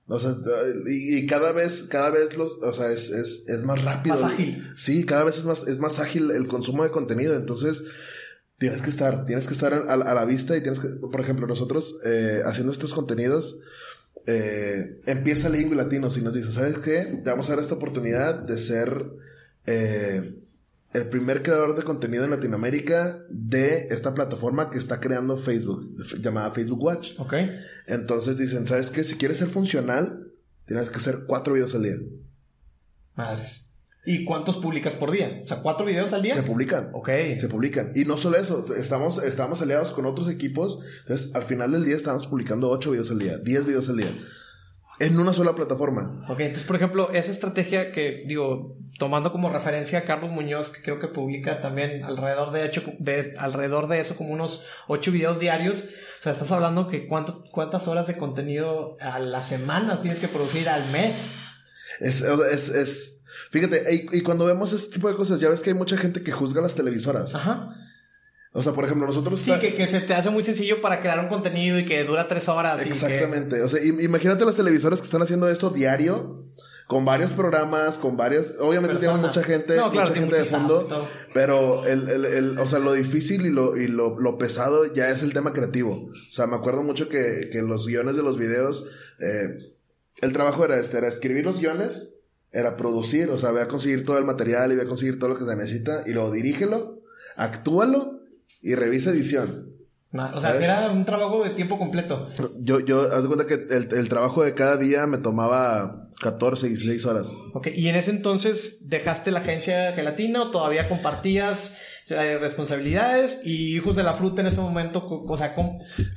O 0.08 0.20
sea, 0.20 0.36
y, 0.88 1.28
cada 1.28 1.52
vez, 1.52 1.84
cada 1.84 2.10
vez 2.10 2.36
los, 2.36 2.54
o 2.54 2.74
sea, 2.74 2.92
es, 2.92 3.12
es, 3.12 3.48
es 3.48 3.64
más 3.64 3.84
rápido. 3.84 4.16
Más 4.16 4.34
ágil. 4.34 4.68
Sí, 4.76 5.06
cada 5.06 5.26
vez 5.26 5.38
es 5.38 5.46
más, 5.46 5.68
es 5.68 5.78
más 5.78 6.00
ágil 6.00 6.32
el 6.32 6.48
consumo 6.48 6.84
de 6.84 6.90
contenido. 6.90 7.36
Entonces, 7.36 7.84
tienes 8.58 8.82
que 8.82 8.90
estar, 8.90 9.26
tienes 9.26 9.48
que 9.48 9.54
estar 9.54 9.74
a, 9.74 9.96
la 9.96 10.26
vista 10.26 10.58
y 10.58 10.62
tienes 10.62 10.80
que, 10.80 10.90
por 10.90 11.22
ejemplo, 11.22 11.46
nosotros 11.46 12.00
eh, 12.04 12.42
haciendo 12.46 12.74
estos 12.74 12.94
contenidos, 12.94 13.60
eh, 14.32 15.02
empieza 15.08 15.50
Lingua 15.50 15.76
Latinos 15.76 16.16
y 16.16 16.22
nos 16.22 16.36
dice, 16.36 16.52
¿sabes 16.54 16.78
qué? 16.78 17.20
Te 17.24 17.30
vamos 17.32 17.50
a 17.50 17.54
dar 17.54 17.62
esta 17.64 17.74
oportunidad 17.74 18.44
de 18.44 18.60
ser 18.60 19.12
eh, 19.66 20.36
el 20.94 21.10
primer 21.10 21.42
creador 21.42 21.76
de 21.76 21.82
contenido 21.82 22.26
en 22.26 22.30
Latinoamérica 22.30 23.24
de 23.32 23.88
esta 23.90 24.14
plataforma 24.14 24.70
que 24.70 24.78
está 24.78 25.00
creando 25.00 25.36
Facebook, 25.36 25.96
llamada 26.22 26.52
Facebook 26.52 26.84
Watch. 26.84 27.20
Ok. 27.20 27.34
Entonces 27.88 28.38
dicen, 28.38 28.68
¿sabes 28.68 28.92
qué? 28.92 29.04
Si 29.04 29.16
quieres 29.16 29.40
ser 29.40 29.48
funcional, 29.48 30.32
tienes 30.66 30.92
que 30.92 30.98
hacer 30.98 31.24
cuatro 31.26 31.56
videos 31.56 31.74
al 31.74 31.84
día. 31.84 31.98
Madres. 33.16 33.69
¿Y 34.12 34.26
cuántos 34.26 34.58
publicas 34.58 34.96
por 34.96 35.12
día? 35.12 35.42
O 35.44 35.48
sea, 35.48 35.58
¿cuatro 35.62 35.86
videos 35.86 36.12
al 36.14 36.24
día? 36.24 36.34
Se 36.34 36.42
publican. 36.42 36.90
Ok. 36.94 37.10
Se 37.38 37.48
publican. 37.48 37.92
Y 37.94 38.06
no 38.06 38.18
solo 38.18 38.38
eso, 38.38 38.66
estamos, 38.76 39.22
estamos 39.22 39.62
aliados 39.62 39.92
con 39.92 40.08
otros 40.08 40.28
equipos. 40.30 40.80
Entonces, 41.02 41.36
al 41.36 41.44
final 41.44 41.74
del 41.74 41.86
día 41.86 41.96
estamos 41.96 42.26
publicando 42.26 42.72
ocho 42.72 42.90
videos 42.90 43.12
al 43.12 43.20
día, 43.20 43.38
diez 43.38 43.68
videos 43.68 43.88
al 43.88 43.98
día. 43.98 44.12
En 44.98 45.20
una 45.20 45.32
sola 45.32 45.54
plataforma. 45.54 46.26
Ok, 46.28 46.40
entonces, 46.40 46.64
por 46.64 46.78
ejemplo, 46.78 47.12
esa 47.12 47.30
estrategia 47.30 47.92
que, 47.92 48.24
digo, 48.26 48.78
tomando 48.98 49.32
como 49.32 49.52
referencia 49.52 50.00
a 50.00 50.02
Carlos 50.06 50.32
Muñoz, 50.32 50.72
que 50.72 50.82
creo 50.82 50.98
que 50.98 51.08
publica 51.08 51.62
también 51.62 52.04
alrededor 52.04 52.52
de, 52.52 52.66
hecho, 52.66 52.82
de, 52.98 53.36
alrededor 53.38 53.88
de 53.90 54.00
eso, 54.00 54.18
como 54.18 54.32
unos 54.32 54.66
ocho 54.88 55.12
videos 55.12 55.40
diarios. 55.40 55.84
O 56.20 56.24
sea, 56.24 56.32
estás 56.32 56.52
hablando 56.52 56.88
que 56.88 57.06
cuánto, 57.06 57.44
cuántas 57.52 57.88
horas 57.88 58.08
de 58.08 58.18
contenido 58.18 58.98
a 59.02 59.20
las 59.20 59.48
semanas 59.48 60.02
tienes 60.02 60.18
que 60.18 60.28
producir 60.28 60.68
al 60.68 60.84
mes. 60.92 61.30
Es, 62.00 62.24
es, 62.24 62.70
es 62.70 63.19
Fíjate, 63.52 64.08
y, 64.12 64.22
cuando 64.22 64.46
vemos 64.46 64.74
este 64.74 64.94
tipo 64.94 65.10
de 65.10 65.16
cosas, 65.16 65.40
ya 65.40 65.50
ves 65.50 65.62
que 65.62 65.72
hay 65.72 65.76
mucha 65.76 65.98
gente 65.98 66.22
que 66.22 66.32
juzga 66.32 66.62
las 66.62 66.76
televisoras. 66.76 67.34
Ajá. 67.34 67.76
O 68.52 68.62
sea, 68.62 68.74
por 68.74 68.86
ejemplo, 68.86 69.08
nosotros... 69.08 69.40
Sí, 69.40 69.52
que, 69.60 69.88
se 69.88 70.02
te 70.02 70.14
hace 70.14 70.30
muy 70.30 70.44
sencillo 70.44 70.82
para 70.82 71.00
crear 71.00 71.20
un 71.20 71.30
contenido 71.30 71.80
y 71.80 71.86
que 71.86 72.04
dura 72.04 72.28
tres 72.28 72.48
horas. 72.48 72.86
Exactamente. 72.86 73.62
O 73.62 73.70
sea, 73.70 73.84
imagínate 73.84 74.46
las 74.46 74.56
televisoras 74.56 75.00
que 75.00 75.06
están 75.06 75.22
haciendo 75.22 75.50
esto 75.50 75.70
diario, 75.72 76.46
con 76.88 77.06
varios 77.06 77.32
programas, 77.32 77.98
con 77.98 78.18
varias... 78.18 78.54
Obviamente 78.60 78.98
tienen 78.98 79.18
mucha 79.18 79.44
gente, 79.44 79.80
mucha 79.80 80.08
gente 80.08 80.36
de 80.36 80.44
fondo, 80.46 81.08
pero 81.34 81.86
el, 81.86 82.08
el, 82.10 82.26
el, 82.26 82.60
o 82.60 82.68
sea, 82.68 82.80
lo 82.80 82.94
difícil 82.94 83.46
y, 83.46 83.50
lo, 83.50 83.78
y 83.78 83.88
lo, 83.88 84.20
lo, 84.20 84.38
pesado 84.38 84.92
ya 84.94 85.10
es 85.10 85.22
el 85.24 85.34
tema 85.34 85.54
creativo. 85.54 86.10
O 86.12 86.32
sea, 86.32 86.46
me 86.48 86.56
acuerdo 86.56 86.82
mucho 86.84 87.10
que, 87.10 87.50
que 87.52 87.62
los 87.62 87.88
guiones 87.88 88.16
de 88.16 88.24
los 88.24 88.38
videos... 88.38 88.86
Eh, 89.20 89.76
el 90.22 90.34
trabajo 90.34 90.66
era 90.66 90.78
este, 90.80 90.98
era 90.98 91.08
escribir 91.08 91.46
los 91.46 91.62
guiones 91.62 92.19
era 92.52 92.78
producir, 92.78 93.30
o 93.30 93.38
sea, 93.38 93.52
voy 93.52 93.62
a 93.62 93.68
conseguir 93.68 94.06
todo 94.06 94.18
el 94.18 94.26
material 94.26 94.72
y 94.72 94.76
voy 94.76 94.86
a 94.86 94.88
conseguir 94.88 95.20
todo 95.20 95.30
lo 95.30 95.38
que 95.38 95.46
se 95.46 95.56
necesita 95.56 96.04
y 96.06 96.12
luego 96.12 96.32
dirígelo, 96.32 97.02
actúalo 97.36 98.22
y 98.62 98.76
revisa 98.76 99.12
edición. 99.12 99.74
o 100.14 100.42
sea, 100.42 100.56
era 100.58 100.92
un 100.92 101.06
trabajo 101.06 101.44
de 101.44 101.52
tiempo 101.52 101.78
completo. 101.78 102.30
Yo, 102.60 102.80
yo, 102.80 103.12
haz 103.14 103.22
de 103.22 103.28
cuenta 103.28 103.46
que 103.46 103.54
el, 103.54 103.94
el, 103.94 104.10
trabajo 104.10 104.44
de 104.44 104.56
cada 104.56 104.78
día 104.78 105.06
me 105.06 105.20
tomaba 105.20 106.10
14, 106.22 106.68
16 106.68 107.06
horas. 107.06 107.32
Ok, 107.54 107.68
¿y 107.76 107.88
en 107.88 107.96
ese 107.96 108.12
entonces 108.12 108.90
dejaste 108.90 109.32
la 109.32 109.40
agencia 109.40 109.94
gelatina 109.94 110.42
o 110.42 110.52
todavía 110.52 110.90
compartías 110.90 111.78
responsabilidades 112.10 113.40
y 113.44 113.76
hijos 113.76 113.96
de 113.96 114.04
la 114.04 114.14
fruta 114.14 114.42
en 114.42 114.48
ese 114.48 114.60
momento, 114.60 115.06
o 115.08 115.38
sea, 115.38 115.56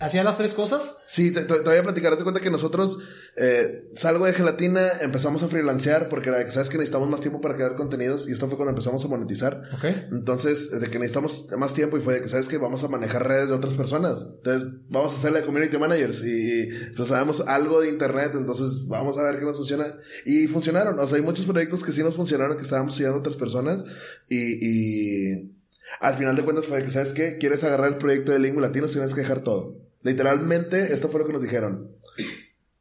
¿hacía 0.00 0.24
las 0.24 0.38
tres 0.38 0.54
cosas? 0.54 0.96
Sí, 1.06 1.32
te, 1.32 1.44
voy 1.44 1.76
a 1.76 1.82
platicar. 1.82 2.12
Haz 2.12 2.22
cuenta 2.22 2.40
que 2.40 2.50
nosotros 2.50 2.98
eh, 3.36 3.90
salgo 3.94 4.26
de 4.26 4.32
gelatina, 4.32 5.00
empezamos 5.00 5.42
a 5.42 5.48
freelancear 5.48 6.08
porque 6.08 6.30
era, 6.30 6.50
sabes 6.50 6.70
que 6.70 6.78
necesitamos 6.78 7.08
más 7.08 7.20
tiempo 7.20 7.40
para 7.40 7.54
crear 7.54 7.76
contenidos 7.76 8.28
y 8.28 8.32
esto 8.32 8.46
fue 8.48 8.56
cuando 8.56 8.70
empezamos 8.70 9.04
a 9.04 9.08
monetizar. 9.08 9.62
Ok. 9.74 9.84
Entonces, 10.10 10.70
de 10.70 10.88
que 10.88 10.98
necesitamos 10.98 11.48
más 11.56 11.74
tiempo 11.74 11.96
y 11.96 12.00
fue 12.00 12.14
de 12.14 12.22
que, 12.22 12.28
sabes 12.28 12.48
que 12.48 12.58
vamos 12.58 12.82
a 12.84 12.88
manejar 12.88 13.26
redes 13.26 13.48
de 13.50 13.54
otras 13.54 13.74
personas. 13.74 14.24
Entonces, 14.36 14.68
vamos 14.88 15.12
a 15.14 15.16
hacerle 15.16 15.44
community 15.44 15.78
managers 15.78 16.22
y, 16.24 16.68
pues 16.96 17.08
sabemos 17.08 17.40
algo 17.46 17.80
de 17.80 17.88
internet, 17.88 18.32
entonces 18.34 18.86
vamos 18.86 19.18
a 19.18 19.22
ver 19.22 19.38
qué 19.38 19.44
nos 19.44 19.56
funciona. 19.56 19.86
Y 20.24 20.46
funcionaron. 20.46 20.98
O 20.98 21.06
sea, 21.06 21.16
hay 21.16 21.22
muchos 21.22 21.44
proyectos 21.44 21.82
que 21.82 21.92
sí 21.92 22.02
nos 22.02 22.16
funcionaron, 22.16 22.56
que 22.56 22.62
estábamos 22.62 22.94
siguiendo 22.94 23.16
a 23.16 23.20
otras 23.20 23.36
personas 23.36 23.84
y, 24.28 24.58
y 24.60 25.51
al 26.00 26.14
final 26.14 26.36
de 26.36 26.42
cuentas 26.42 26.66
fue 26.66 26.82
que, 26.82 26.90
¿sabes 26.90 27.12
qué? 27.12 27.38
¿Quieres 27.38 27.64
agarrar 27.64 27.88
el 27.88 27.98
proyecto 27.98 28.32
de 28.32 28.38
Lingua 28.38 28.62
Latino? 28.62 28.86
Tienes 28.86 29.14
que 29.14 29.20
dejar 29.20 29.40
todo. 29.40 29.76
Literalmente, 30.02 30.92
esto 30.92 31.08
fue 31.08 31.20
lo 31.20 31.26
que 31.26 31.32
nos 31.32 31.42
dijeron. 31.42 31.90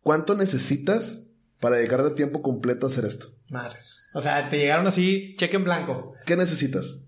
¿cuánto 0.03 0.36
necesitas 0.36 1.27
para 1.60 1.77
dedicarte 1.77 2.12
tiempo 2.12 2.41
completo 2.41 2.86
a 2.86 2.89
hacer 2.89 3.06
esto? 3.06 3.27
Madres. 3.50 4.08
O 4.13 4.22
sea, 4.22 4.50
te 4.50 4.58
llegaron 4.58 4.88
así, 4.88 5.36
cheque 5.38 5.58
en 5.58 5.63
blanco. 5.63 6.15
¿Qué 6.25 6.36
necesitas? 6.36 7.06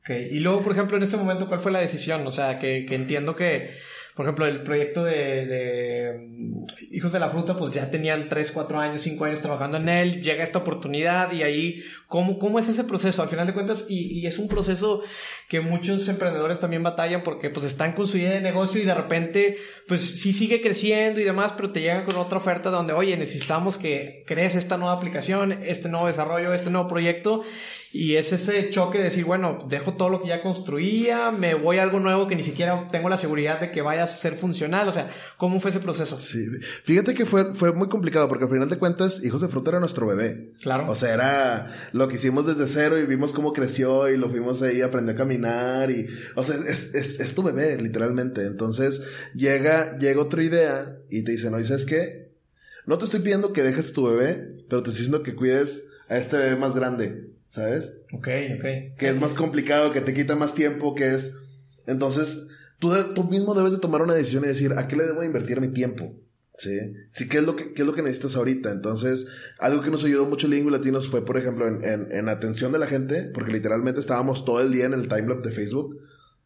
Ok. 0.00 0.10
Y 0.30 0.40
luego, 0.40 0.62
por 0.62 0.72
ejemplo, 0.72 0.96
en 0.96 1.02
este 1.02 1.16
momento, 1.16 1.48
¿cuál 1.48 1.60
fue 1.60 1.72
la 1.72 1.80
decisión? 1.80 2.26
O 2.26 2.32
sea, 2.32 2.58
que, 2.58 2.86
que 2.88 2.94
entiendo 2.94 3.34
que 3.34 3.70
por 4.16 4.24
ejemplo, 4.24 4.46
el 4.46 4.62
proyecto 4.62 5.04
de, 5.04 5.44
de, 5.44 6.26
mm, 6.26 6.64
Hijos 6.90 7.12
de 7.12 7.20
la 7.20 7.28
Fruta, 7.28 7.54
pues 7.54 7.74
ya 7.74 7.90
tenían 7.90 8.30
3, 8.30 8.50
4 8.50 8.80
años, 8.80 9.02
5 9.02 9.26
años 9.26 9.42
trabajando 9.42 9.76
en 9.76 9.90
él, 9.90 10.22
llega 10.22 10.42
esta 10.42 10.58
oportunidad 10.58 11.30
y 11.32 11.42
ahí, 11.42 11.84
¿cómo, 12.08 12.38
cómo 12.38 12.58
es 12.58 12.66
ese 12.66 12.84
proceso? 12.84 13.22
Al 13.22 13.28
final 13.28 13.46
de 13.46 13.52
cuentas, 13.52 13.84
y, 13.90 14.18
y, 14.18 14.26
es 14.26 14.38
un 14.38 14.48
proceso 14.48 15.02
que 15.50 15.60
muchos 15.60 16.08
emprendedores 16.08 16.58
también 16.58 16.82
batallan 16.82 17.22
porque 17.22 17.50
pues 17.50 17.66
están 17.66 17.92
con 17.92 18.06
su 18.06 18.16
idea 18.16 18.30
de 18.30 18.40
negocio 18.40 18.80
y 18.80 18.86
de 18.86 18.94
repente, 18.94 19.58
pues 19.86 20.00
sí 20.00 20.32
sigue 20.32 20.62
creciendo 20.62 21.20
y 21.20 21.24
demás, 21.24 21.52
pero 21.54 21.70
te 21.70 21.82
llegan 21.82 22.06
con 22.06 22.16
otra 22.16 22.38
oferta 22.38 22.70
donde, 22.70 22.94
oye, 22.94 23.18
necesitamos 23.18 23.76
que 23.76 24.24
crees 24.26 24.54
esta 24.54 24.78
nueva 24.78 24.94
aplicación, 24.94 25.52
este 25.62 25.90
nuevo 25.90 26.06
desarrollo, 26.06 26.54
este 26.54 26.70
nuevo 26.70 26.88
proyecto 26.88 27.44
y 27.96 28.16
es 28.16 28.32
ese 28.32 28.70
choque 28.70 28.98
de 28.98 29.04
decir, 29.04 29.24
bueno, 29.24 29.58
dejo 29.68 29.94
todo 29.94 30.08
lo 30.08 30.22
que 30.22 30.28
ya 30.28 30.42
construía, 30.42 31.30
me 31.30 31.54
voy 31.54 31.78
a 31.78 31.82
algo 31.82 31.98
nuevo 31.98 32.28
que 32.28 32.36
ni 32.36 32.42
siquiera 32.42 32.88
tengo 32.90 33.08
la 33.08 33.16
seguridad 33.16 33.60
de 33.60 33.70
que 33.70 33.82
vaya 33.82 34.04
a 34.04 34.08
ser 34.08 34.36
funcional. 34.36 34.88
O 34.88 34.92
sea, 34.92 35.10
¿cómo 35.38 35.60
fue 35.60 35.70
ese 35.70 35.80
proceso? 35.80 36.18
Sí, 36.18 36.46
fíjate 36.82 37.14
que 37.14 37.24
fue, 37.24 37.54
fue 37.54 37.72
muy 37.72 37.88
complicado 37.88 38.28
porque 38.28 38.44
al 38.44 38.50
final 38.50 38.68
de 38.68 38.78
cuentas, 38.78 39.24
Hijos 39.24 39.40
de 39.40 39.48
Fruta 39.48 39.70
era 39.70 39.80
nuestro 39.80 40.06
bebé. 40.06 40.52
Claro. 40.60 40.90
O 40.90 40.94
sea, 40.94 41.14
era 41.14 41.74
lo 41.92 42.08
que 42.08 42.16
hicimos 42.16 42.46
desde 42.46 42.66
cero 42.66 42.98
y 42.98 43.06
vimos 43.06 43.32
cómo 43.32 43.52
creció 43.52 44.08
y 44.08 44.16
lo 44.16 44.28
fuimos 44.28 44.62
ahí, 44.62 44.82
aprendió 44.82 45.14
a 45.14 45.16
caminar 45.16 45.90
y, 45.90 46.06
o 46.34 46.44
sea, 46.44 46.56
es, 46.68 46.94
es, 46.94 47.20
es 47.20 47.34
tu 47.34 47.42
bebé, 47.42 47.80
literalmente. 47.80 48.44
Entonces, 48.44 49.02
llega, 49.34 49.98
llega 49.98 50.20
otra 50.20 50.42
idea 50.42 50.98
y 51.08 51.24
te 51.24 51.32
dice, 51.32 51.50
no, 51.50 51.62
¿sabes 51.64 51.86
qué? 51.86 52.32
No 52.86 52.98
te 52.98 53.06
estoy 53.06 53.20
pidiendo 53.20 53.52
que 53.52 53.62
dejes 53.62 53.92
tu 53.92 54.04
bebé, 54.04 54.64
pero 54.68 54.82
te 54.82 54.90
estoy 54.90 55.04
diciendo 55.04 55.22
que 55.22 55.34
cuides 55.34 55.84
a 56.08 56.18
este 56.18 56.36
bebé 56.36 56.56
más 56.56 56.74
grande. 56.74 57.35
¿Sabes? 57.56 57.94
Ok, 58.12 58.28
ok. 58.58 58.96
Que 58.98 59.08
es 59.08 59.20
más 59.20 59.34
complicado, 59.34 59.92
que 59.92 60.02
te 60.02 60.14
quita 60.14 60.36
más 60.36 60.54
tiempo, 60.54 60.94
que 60.94 61.14
es... 61.14 61.34
Entonces, 61.86 62.48
tú, 62.78 62.92
tú 63.14 63.24
mismo 63.24 63.54
debes 63.54 63.72
de 63.72 63.78
tomar 63.78 64.02
una 64.02 64.14
decisión 64.14 64.44
y 64.44 64.48
decir, 64.48 64.74
¿a 64.76 64.86
qué 64.86 64.96
le 64.96 65.04
debo 65.04 65.22
invertir 65.22 65.60
mi 65.60 65.68
tiempo? 65.68 66.12
Sí, 66.58 66.78
sí, 67.12 67.28
¿qué 67.28 67.38
es 67.38 67.44
lo 67.44 67.56
que, 67.56 67.72
qué 67.72 67.82
es 67.82 67.86
lo 67.86 67.94
que 67.94 68.02
necesitas 68.02 68.36
ahorita? 68.36 68.72
Entonces, 68.72 69.26
algo 69.58 69.82
que 69.82 69.90
nos 69.90 70.04
ayudó 70.04 70.26
mucho 70.26 70.48
Lingua 70.48 70.72
Latinos 70.72 71.08
fue, 71.08 71.24
por 71.24 71.36
ejemplo, 71.36 71.66
en, 71.66 71.84
en, 71.84 72.12
en, 72.12 72.28
atención 72.28 72.72
de 72.72 72.78
la 72.78 72.86
gente, 72.86 73.30
porque 73.34 73.52
literalmente 73.52 74.00
estábamos 74.00 74.44
todo 74.44 74.60
el 74.60 74.72
día 74.72 74.86
en 74.86 74.94
el 74.94 75.08
timelapse 75.08 75.48
de 75.48 75.54
Facebook. 75.54 75.98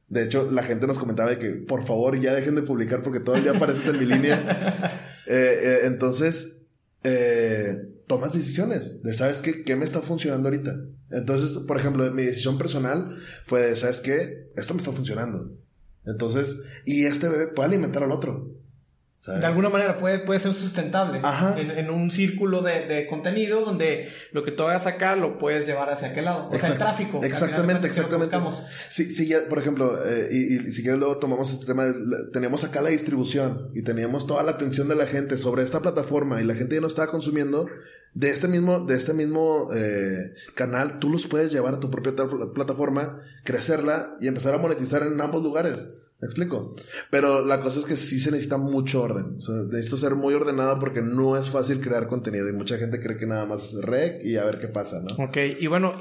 De 0.08 0.24
hecho, 0.24 0.50
la 0.50 0.64
gente 0.64 0.88
nos 0.88 0.98
comentaba 0.98 1.30
de 1.30 1.38
que, 1.38 1.50
por 1.50 1.86
favor, 1.86 2.20
ya 2.20 2.34
dejen 2.34 2.56
de 2.56 2.62
publicar 2.62 3.02
porque 3.02 3.20
todo 3.20 3.36
el 3.36 3.42
día 3.42 3.52
apareces 3.52 3.86
en 3.88 3.98
mi 3.98 4.06
línea. 4.06 4.96
Eh, 5.32 5.60
eh, 5.62 5.78
entonces, 5.84 6.62
eh, 7.04 7.84
tomas 8.10 8.32
decisiones 8.32 9.04
de, 9.04 9.14
¿sabes 9.14 9.40
qué? 9.40 9.62
¿Qué 9.62 9.76
me 9.76 9.84
está 9.84 10.00
funcionando 10.00 10.48
ahorita? 10.48 10.74
Entonces, 11.12 11.58
por 11.58 11.78
ejemplo, 11.78 12.10
mi 12.10 12.24
decisión 12.24 12.58
personal 12.58 13.16
fue 13.46 13.62
de, 13.62 13.76
¿sabes 13.76 14.00
qué? 14.00 14.50
Esto 14.56 14.74
me 14.74 14.80
está 14.80 14.90
funcionando. 14.90 15.52
Entonces, 16.04 16.60
y 16.84 17.04
este 17.04 17.28
bebé 17.28 17.46
puede 17.46 17.68
alimentar 17.68 18.02
al 18.02 18.10
otro. 18.10 18.50
De 19.26 19.46
alguna 19.46 19.68
manera 19.68 19.98
puede, 19.98 20.20
puede 20.20 20.40
ser 20.40 20.54
sustentable 20.54 21.20
en, 21.58 21.70
en, 21.70 21.90
un 21.90 22.10
círculo 22.10 22.62
de, 22.62 22.86
de, 22.86 23.06
contenido 23.06 23.60
donde 23.60 24.08
lo 24.32 24.42
que 24.44 24.50
tú 24.50 24.62
hagas 24.62 24.86
acá 24.86 25.14
lo 25.14 25.36
puedes 25.38 25.66
llevar 25.66 25.90
hacia 25.90 26.08
aquel 26.08 26.24
lado. 26.24 26.48
O 26.48 26.58
sea, 26.58 26.70
el 26.70 26.78
tráfico. 26.78 27.20
Exactamente, 27.22 27.86
exactamente. 27.86 28.38
Sí, 28.88 29.10
sí, 29.10 29.28
ya, 29.28 29.40
por 29.46 29.58
ejemplo, 29.58 30.02
eh, 30.06 30.30
y, 30.32 30.68
y, 30.68 30.72
si 30.72 30.80
quieres 30.80 30.98
luego 30.98 31.18
tomamos 31.18 31.52
este 31.52 31.66
tema, 31.66 31.84
teníamos 32.32 32.64
acá 32.64 32.80
la 32.80 32.88
distribución 32.88 33.70
y 33.74 33.82
teníamos 33.82 34.26
toda 34.26 34.42
la 34.42 34.52
atención 34.52 34.88
de 34.88 34.94
la 34.94 35.06
gente 35.06 35.36
sobre 35.36 35.64
esta 35.64 35.82
plataforma 35.82 36.40
y 36.40 36.44
la 36.46 36.54
gente 36.54 36.76
ya 36.76 36.80
no 36.80 36.86
estaba 36.86 37.10
consumiendo 37.10 37.68
de 38.14 38.30
este 38.30 38.48
mismo, 38.48 38.80
de 38.80 38.96
este 38.96 39.14
mismo 39.14 39.70
eh, 39.74 40.34
canal, 40.54 40.98
tú 40.98 41.10
los 41.10 41.26
puedes 41.26 41.52
llevar 41.52 41.74
a 41.74 41.80
tu 41.80 41.90
propia 41.90 42.14
plataforma, 42.54 43.20
crecerla 43.44 44.16
y 44.20 44.28
empezar 44.28 44.54
a 44.54 44.58
monetizar 44.58 45.02
en 45.02 45.20
ambos 45.20 45.42
lugares. 45.42 45.84
¿Me 46.20 46.26
explico? 46.26 46.74
Pero 47.10 47.44
la 47.44 47.62
cosa 47.62 47.78
es 47.78 47.86
que 47.86 47.96
sí 47.96 48.20
se 48.20 48.30
necesita 48.30 48.58
mucho 48.58 49.02
orden. 49.02 49.36
O 49.38 49.40
sea, 49.40 49.54
necesito 49.70 49.96
ser 49.96 50.16
muy 50.16 50.34
ordenado 50.34 50.78
porque 50.78 51.00
no 51.00 51.36
es 51.38 51.48
fácil 51.48 51.80
crear 51.80 52.08
contenido 52.08 52.46
y 52.48 52.52
mucha 52.52 52.76
gente 52.76 53.00
cree 53.00 53.16
que 53.16 53.26
nada 53.26 53.46
más 53.46 53.72
es 53.72 53.80
rec 53.80 54.22
y 54.22 54.36
a 54.36 54.44
ver 54.44 54.58
qué 54.58 54.68
pasa, 54.68 55.00
¿no? 55.00 55.24
Ok, 55.24 55.38
y 55.58 55.66
bueno, 55.66 55.94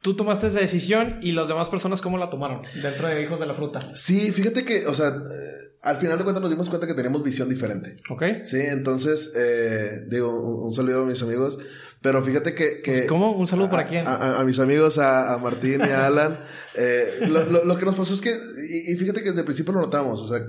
tú 0.00 0.16
tomaste 0.16 0.46
esa 0.46 0.60
decisión 0.60 1.18
y 1.20 1.32
las 1.32 1.48
demás 1.48 1.68
personas 1.68 2.00
cómo 2.00 2.16
la 2.16 2.30
tomaron 2.30 2.62
dentro 2.82 3.08
de 3.08 3.22
Hijos 3.22 3.40
de 3.40 3.46
la 3.46 3.52
Fruta. 3.52 3.94
Sí, 3.94 4.32
fíjate 4.32 4.64
que, 4.64 4.86
o 4.86 4.94
sea, 4.94 5.08
eh, 5.08 5.67
al 5.82 5.96
final 5.96 6.18
de 6.18 6.24
cuentas 6.24 6.42
nos 6.42 6.50
dimos 6.50 6.68
cuenta 6.68 6.86
que 6.86 6.94
teníamos 6.94 7.22
visión 7.22 7.48
diferente. 7.48 7.96
Ok. 8.10 8.22
Sí, 8.44 8.58
entonces, 8.60 9.32
eh, 9.36 10.06
digo, 10.08 10.40
un, 10.40 10.68
un 10.68 10.74
saludo 10.74 11.02
a 11.02 11.06
mis 11.06 11.22
amigos. 11.22 11.58
Pero 12.00 12.22
fíjate 12.22 12.54
que... 12.54 12.80
que 12.80 13.06
¿Cómo? 13.06 13.32
¿Un 13.32 13.48
saludo 13.48 13.70
para 13.70 13.86
quién? 13.86 14.06
A, 14.06 14.38
a, 14.38 14.44
mis 14.44 14.58
amigos, 14.60 14.98
a, 14.98 15.34
a, 15.34 15.38
Martín 15.38 15.80
y 15.80 15.90
a 15.90 16.06
Alan. 16.06 16.38
eh, 16.76 17.26
lo, 17.28 17.44
lo, 17.44 17.64
lo, 17.64 17.78
que 17.78 17.84
nos 17.84 17.96
pasó 17.96 18.14
es 18.14 18.20
que, 18.20 18.30
y, 18.30 18.92
y, 18.92 18.96
fíjate 18.96 19.20
que 19.20 19.30
desde 19.30 19.40
el 19.40 19.46
principio 19.46 19.72
lo 19.72 19.80
notamos, 19.80 20.20
o 20.20 20.28
sea, 20.28 20.40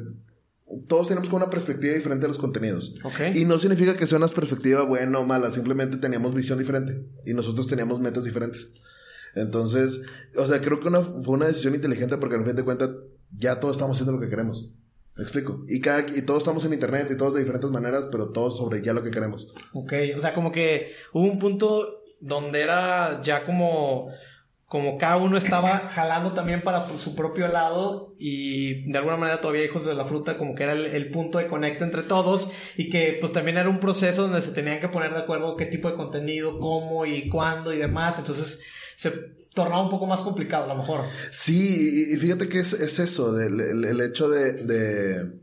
todos 0.88 1.08
tenemos 1.08 1.28
como 1.28 1.44
una 1.44 1.50
perspectiva 1.50 1.96
diferente 1.96 2.24
de 2.24 2.28
los 2.28 2.38
contenidos. 2.38 2.94
Okay. 3.04 3.36
Y 3.36 3.46
no 3.46 3.58
significa 3.58 3.98
que 3.98 4.06
sea 4.06 4.20
una 4.20 4.28
perspectiva 4.28 4.84
buena 4.84 5.18
o 5.18 5.26
mala, 5.26 5.52
simplemente 5.52 5.98
teníamos 5.98 6.36
visión 6.36 6.60
diferente 6.60 7.02
y 7.26 7.34
nosotros 7.34 7.68
teníamos 7.68 8.00
metas 8.00 8.24
diferentes. 8.24 8.74
Entonces, 9.36 10.02
o 10.36 10.46
sea, 10.46 10.62
creo 10.62 10.80
que 10.80 10.88
una, 10.88 11.02
fue 11.02 11.34
una 11.34 11.48
decisión 11.48 11.74
inteligente 11.74 12.18
porque 12.18 12.36
al 12.36 12.46
fin 12.46 12.56
de 12.56 12.64
cuentas 12.64 12.92
ya 13.36 13.60
todos 13.60 13.78
estamos 13.78 13.98
haciendo 13.98 14.14
lo 14.14 14.20
que 14.20 14.30
queremos. 14.30 14.72
¿Me 15.20 15.24
explico? 15.24 15.66
Y, 15.68 15.82
cada, 15.82 16.06
y 16.16 16.22
todos 16.22 16.44
estamos 16.44 16.64
en 16.64 16.72
internet 16.72 17.10
y 17.12 17.18
todos 17.18 17.34
de 17.34 17.42
diferentes 17.42 17.70
maneras, 17.70 18.08
pero 18.10 18.30
todos 18.30 18.56
sobre 18.56 18.82
ya 18.82 18.94
lo 18.94 19.04
que 19.04 19.12
queremos. 19.12 19.54
Ok, 19.74 19.92
o 20.16 20.22
sea, 20.22 20.34
como 20.34 20.50
que 20.50 20.94
hubo 21.12 21.26
un 21.26 21.38
punto 21.40 22.04
donde 22.22 22.62
era 22.62 23.22
ya 23.22 23.44
como, 23.44 24.08
como 24.66 24.98
cada 24.98 25.18
uno 25.18 25.36
estaba 25.36 25.80
jalando 25.90 26.32
también 26.32 26.62
para 26.62 26.88
su 26.98 27.18
propio 27.18 27.50
lado 27.50 28.16
y 28.18 28.90
de 28.90 28.98
alguna 28.98 29.18
manera 29.18 29.42
todavía 29.42 29.66
Hijos 29.66 29.86
de 29.86 29.94
la 29.94 30.06
Fruta 30.06 30.38
como 30.38 30.56
que 30.56 30.64
era 30.64 30.72
el, 30.72 30.86
el 30.86 31.12
punto 31.12 31.38
de 31.38 31.48
conecta 31.48 31.84
entre 31.84 32.04
todos 32.04 32.50
y 32.78 32.90
que 32.90 33.18
pues 33.20 33.34
también 33.34 33.58
era 33.58 33.68
un 33.68 33.82
proceso 33.82 34.22
donde 34.22 34.42
se 34.42 34.54
tenían 34.54 34.80
que 34.80 34.88
poner 34.88 35.12
de 35.12 35.20
acuerdo 35.20 35.58
qué 35.58 35.66
tipo 35.66 35.90
de 35.90 35.98
contenido, 35.98 36.60
cómo 36.60 37.06
y 37.06 37.28
cuándo 37.28 37.74
y 37.74 37.78
demás. 37.78 38.18
Entonces 38.20 38.64
se 39.00 39.12
tornaba 39.54 39.82
un 39.82 39.90
poco 39.90 40.06
más 40.06 40.20
complicado 40.20 40.66
a 40.66 40.68
lo 40.68 40.76
mejor. 40.76 41.06
Sí, 41.32 42.10
y 42.12 42.18
fíjate 42.18 42.50
que 42.50 42.60
es, 42.60 42.74
es 42.74 43.00
eso, 43.00 43.40
el, 43.40 44.02
hecho 44.02 44.28
de, 44.28 44.52
de, 44.66 45.40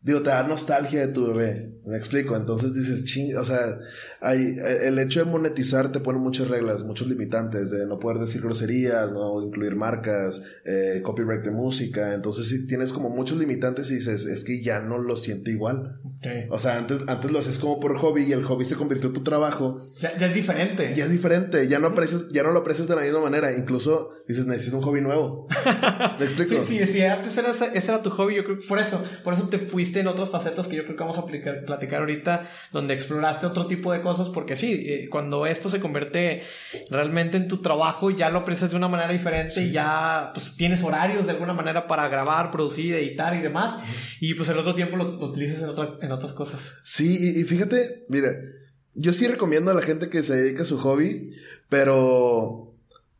Digo, 0.00 0.20
te 0.20 0.30
da 0.30 0.42
nostalgia 0.42 1.06
de 1.06 1.12
tu 1.12 1.28
bebé, 1.28 1.78
me 1.86 1.96
explico. 1.96 2.34
Entonces 2.34 2.74
dices, 2.74 3.04
ching, 3.04 3.36
o 3.36 3.44
sea, 3.44 3.78
hay, 4.24 4.56
el 4.82 4.98
hecho 4.98 5.24
de 5.24 5.30
monetizar 5.30 5.92
te 5.92 6.00
pone 6.00 6.18
muchas 6.18 6.48
reglas, 6.48 6.82
muchos 6.82 7.08
limitantes, 7.08 7.70
de 7.70 7.86
no 7.86 7.98
poder 7.98 8.18
decir 8.18 8.40
groserías, 8.42 9.12
no 9.12 9.42
incluir 9.42 9.76
marcas, 9.76 10.40
eh, 10.64 11.00
copyright 11.04 11.44
de 11.44 11.50
música. 11.50 12.14
Entonces 12.14 12.48
sí 12.48 12.66
tienes 12.66 12.92
como 12.92 13.10
muchos 13.10 13.38
limitantes 13.38 13.90
y 13.90 13.96
dices, 13.96 14.24
es 14.24 14.44
que 14.44 14.62
ya 14.62 14.80
no 14.80 14.98
lo 14.98 15.16
siento 15.16 15.50
igual. 15.50 15.92
Okay. 16.18 16.46
O 16.50 16.58
sea, 16.58 16.78
antes, 16.78 17.00
antes 17.06 17.30
lo 17.30 17.38
haces 17.38 17.58
como 17.58 17.78
por 17.80 17.96
hobby 17.98 18.24
y 18.24 18.32
el 18.32 18.44
hobby 18.44 18.64
se 18.64 18.76
convirtió 18.76 19.08
en 19.08 19.14
tu 19.14 19.22
trabajo. 19.22 19.76
Ya, 20.00 20.16
ya 20.16 20.26
es 20.26 20.34
diferente. 20.34 20.94
Ya 20.94 21.04
es 21.04 21.10
diferente, 21.10 21.68
ya 21.68 21.78
no 21.78 21.88
aprecias, 21.88 22.28
ya 22.30 22.42
no 22.42 22.52
lo 22.52 22.60
aprecias 22.60 22.88
de 22.88 22.96
la 22.96 23.02
misma 23.02 23.20
manera. 23.20 23.56
Incluso 23.56 24.10
dices, 24.26 24.46
necesito 24.46 24.78
un 24.78 24.82
hobby 24.82 25.00
nuevo. 25.00 25.46
¿Me 26.18 26.24
explico? 26.24 26.64
sí, 26.64 26.78
sí, 26.78 26.86
sí, 26.86 27.02
antes 27.02 27.36
era, 27.36 27.50
ese 27.50 27.68
era 27.74 28.02
tu 28.02 28.10
hobby, 28.10 28.36
yo 28.36 28.44
creo 28.44 28.58
que 28.58 28.66
por 28.66 28.78
eso, 28.78 29.02
por 29.22 29.34
eso 29.34 29.48
te 29.48 29.58
fuiste 29.58 30.00
en 30.00 30.06
otras 30.06 30.30
facetas 30.30 30.68
que 30.68 30.76
yo 30.76 30.84
creo 30.84 30.96
que 30.96 31.02
vamos 31.02 31.18
a 31.18 31.26
platicar 31.26 32.00
ahorita, 32.00 32.48
donde 32.72 32.94
exploraste 32.94 33.46
otro 33.46 33.66
tipo 33.66 33.92
de 33.92 34.00
cosas, 34.00 34.13
porque 34.30 34.56
sí, 34.56 34.84
eh, 34.86 35.08
cuando 35.10 35.46
esto 35.46 35.70
se 35.70 35.80
convierte 35.80 36.42
realmente 36.90 37.36
en 37.36 37.48
tu 37.48 37.58
trabajo, 37.58 38.10
ya 38.10 38.30
lo 38.30 38.40
aprecias 38.40 38.70
de 38.70 38.76
una 38.76 38.88
manera 38.88 39.12
diferente 39.12 39.54
sí. 39.54 39.60
y 39.64 39.72
ya 39.72 40.30
pues 40.34 40.56
tienes 40.56 40.82
horarios 40.82 41.26
de 41.26 41.32
alguna 41.32 41.52
manera 41.52 41.86
para 41.86 42.08
grabar, 42.08 42.50
producir, 42.50 42.94
editar 42.94 43.34
y 43.34 43.42
demás, 43.42 43.76
y 44.20 44.34
pues 44.34 44.48
el 44.48 44.58
otro 44.58 44.74
tiempo 44.74 44.96
lo, 44.96 45.04
lo 45.04 45.26
utilizas 45.26 45.62
en, 45.62 45.68
otra, 45.68 45.94
en, 46.00 46.12
otras 46.12 46.32
cosas. 46.32 46.80
Sí, 46.84 47.18
y, 47.20 47.40
y 47.40 47.44
fíjate, 47.44 48.04
mire, 48.08 48.64
yo 48.94 49.12
sí 49.12 49.26
recomiendo 49.26 49.70
a 49.70 49.74
la 49.74 49.82
gente 49.82 50.08
que 50.08 50.22
se 50.22 50.36
dedica 50.36 50.62
a 50.62 50.66
su 50.66 50.78
hobby, 50.78 51.32
pero, 51.68 52.74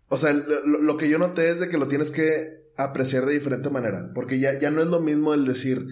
o 0.09 0.17
sea, 0.17 0.33
lo, 0.33 0.81
lo 0.81 0.97
que 0.97 1.09
yo 1.09 1.19
noté 1.19 1.51
es 1.51 1.61
de 1.61 1.69
que 1.69 1.79
lo 1.79 1.89
tienes 1.89 2.11
que 2.11 2.65
apreciar 2.77 3.27
de 3.27 3.35
diferente 3.35 3.71
manera. 3.71 4.11
Porque 4.15 4.39
ya, 4.39 4.59
ya 4.59 4.71
no 4.71 4.83
es 4.83 4.89
lo 4.89 5.01
mismo 5.01 5.35
el 5.35 5.47
decir, 5.47 5.87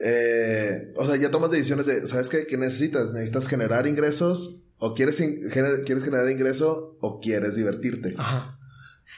eh, 0.00 0.92
o 0.96 1.06
sea, 1.06 1.16
ya 1.16 1.30
tomas 1.30 1.50
decisiones 1.50 1.86
de, 1.86 2.06
¿sabes 2.06 2.28
qué? 2.28 2.46
¿Qué 2.46 2.56
necesitas? 2.56 3.12
¿Necesitas 3.12 3.48
generar 3.48 3.86
ingresos? 3.86 4.62
¿O 4.78 4.94
quieres, 4.94 5.16
gener 5.16 5.84
quieres 5.84 6.04
generar 6.04 6.30
ingreso? 6.30 6.98
¿O 7.00 7.20
quieres 7.20 7.56
divertirte? 7.56 8.14
Ajá. 8.18 8.58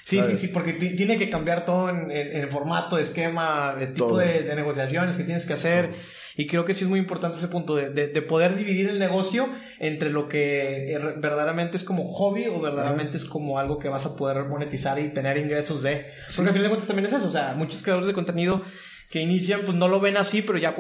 Sí, 0.05 0.21
¿sabes? 0.21 0.39
sí, 0.39 0.47
sí, 0.47 0.53
porque 0.53 0.75
tiene 0.75 1.19
que 1.19 1.29
cambiar 1.29 1.65
todo 1.65 1.91
en, 1.91 2.11
en, 2.11 2.49
formato, 2.51 2.99
esquema, 2.99 3.77
el 3.79 3.93
tipo 3.93 4.17
de, 4.19 4.43
de, 4.43 4.55
negociaciones 4.55 5.17
que 5.17 5.25
tienes 5.25 5.47
que 5.47 5.55
hacer. 5.55 5.89
Todo. 5.89 5.97
Y 6.39 6.47
creo 6.47 6.65
que 6.65 6.73
sí 6.73 6.85
es 6.85 6.89
muy 6.89 7.01
importante 7.01 7.37
ese 7.37 7.49
punto 7.49 7.75
de, 7.75 7.91
de, 7.91 8.07
de, 8.07 8.23
poder 8.23 8.55
dividir 8.55 8.89
el 8.89 9.01
negocio 9.01 9.49
entre 9.81 10.11
lo 10.11 10.29
que 10.29 10.97
verdaderamente 11.17 11.77
es 11.77 11.83
como 11.83 12.07
hobby 12.07 12.47
o 12.47 12.61
verdaderamente 12.61 13.17
Ajá. 13.17 13.25
es 13.25 13.31
como 13.31 13.59
algo 13.59 13.81
que 13.81 13.89
vas 13.89 14.07
a 14.07 14.15
poder 14.15 14.45
monetizar 14.45 15.01
y 15.01 15.13
tener 15.13 15.37
ingresos 15.37 15.83
de. 15.83 16.07
Porque 16.37 16.49
al 16.49 16.55
final 16.55 16.63
de 16.63 16.69
cuentas 16.69 16.87
también 16.87 17.07
es 17.07 17.13
eso. 17.13 17.27
O 17.27 17.33
sea, 17.33 17.55
muchos 17.55 17.83
creadores 17.83 18.07
de 18.07 18.15
contenido 18.15 18.63
que 19.11 19.21
inician, 19.21 19.63
pues 19.65 19.77
no 19.77 19.89
lo 19.89 20.01
ven 20.01 20.17
así, 20.17 20.43
pero 20.43 20.59
ya 20.59 20.75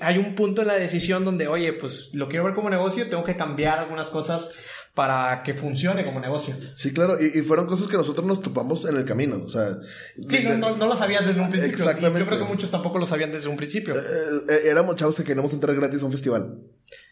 hay 0.00 0.18
un 0.18 0.34
punto 0.34 0.62
en 0.62 0.68
la 0.68 0.74
decisión 0.74 1.24
donde, 1.24 1.48
oye, 1.48 1.72
pues 1.72 2.10
lo 2.12 2.28
quiero 2.28 2.44
ver 2.44 2.54
como 2.54 2.70
negocio, 2.70 3.08
tengo 3.08 3.24
que 3.24 3.36
cambiar 3.36 3.78
algunas 3.78 4.08
cosas 4.08 4.58
para 4.94 5.42
que 5.44 5.54
funcione 5.54 6.04
como 6.04 6.18
negocio. 6.20 6.54
Sí, 6.74 6.92
claro, 6.92 7.16
y, 7.20 7.40
fueron 7.42 7.66
cosas 7.66 7.86
que 7.86 7.96
nosotros 7.96 8.26
nos 8.26 8.42
topamos 8.42 8.84
en 8.86 8.96
el 8.96 9.04
camino, 9.04 9.42
o 9.44 9.48
sea... 9.48 9.78
Sí, 10.28 10.44
no, 10.58 10.76
no, 10.76 10.86
lo 10.86 10.96
sabías 10.96 11.26
desde 11.26 11.40
un 11.40 11.48
principio. 11.48 11.76
Exactamente. 11.76 12.20
yo 12.20 12.26
creo 12.26 12.38
que 12.40 12.44
muchos 12.44 12.70
tampoco 12.70 12.98
lo 12.98 13.06
sabían 13.06 13.30
desde 13.30 13.48
un 13.48 13.56
principio. 13.56 13.94
Eh, 13.94 14.00
eh, 14.48 14.60
éramos 14.64 14.96
chavos 14.96 15.16
que 15.16 15.24
queríamos 15.24 15.52
entrar 15.52 15.74
gratis 15.76 16.02
a 16.02 16.06
un 16.06 16.12
festival. 16.12 16.58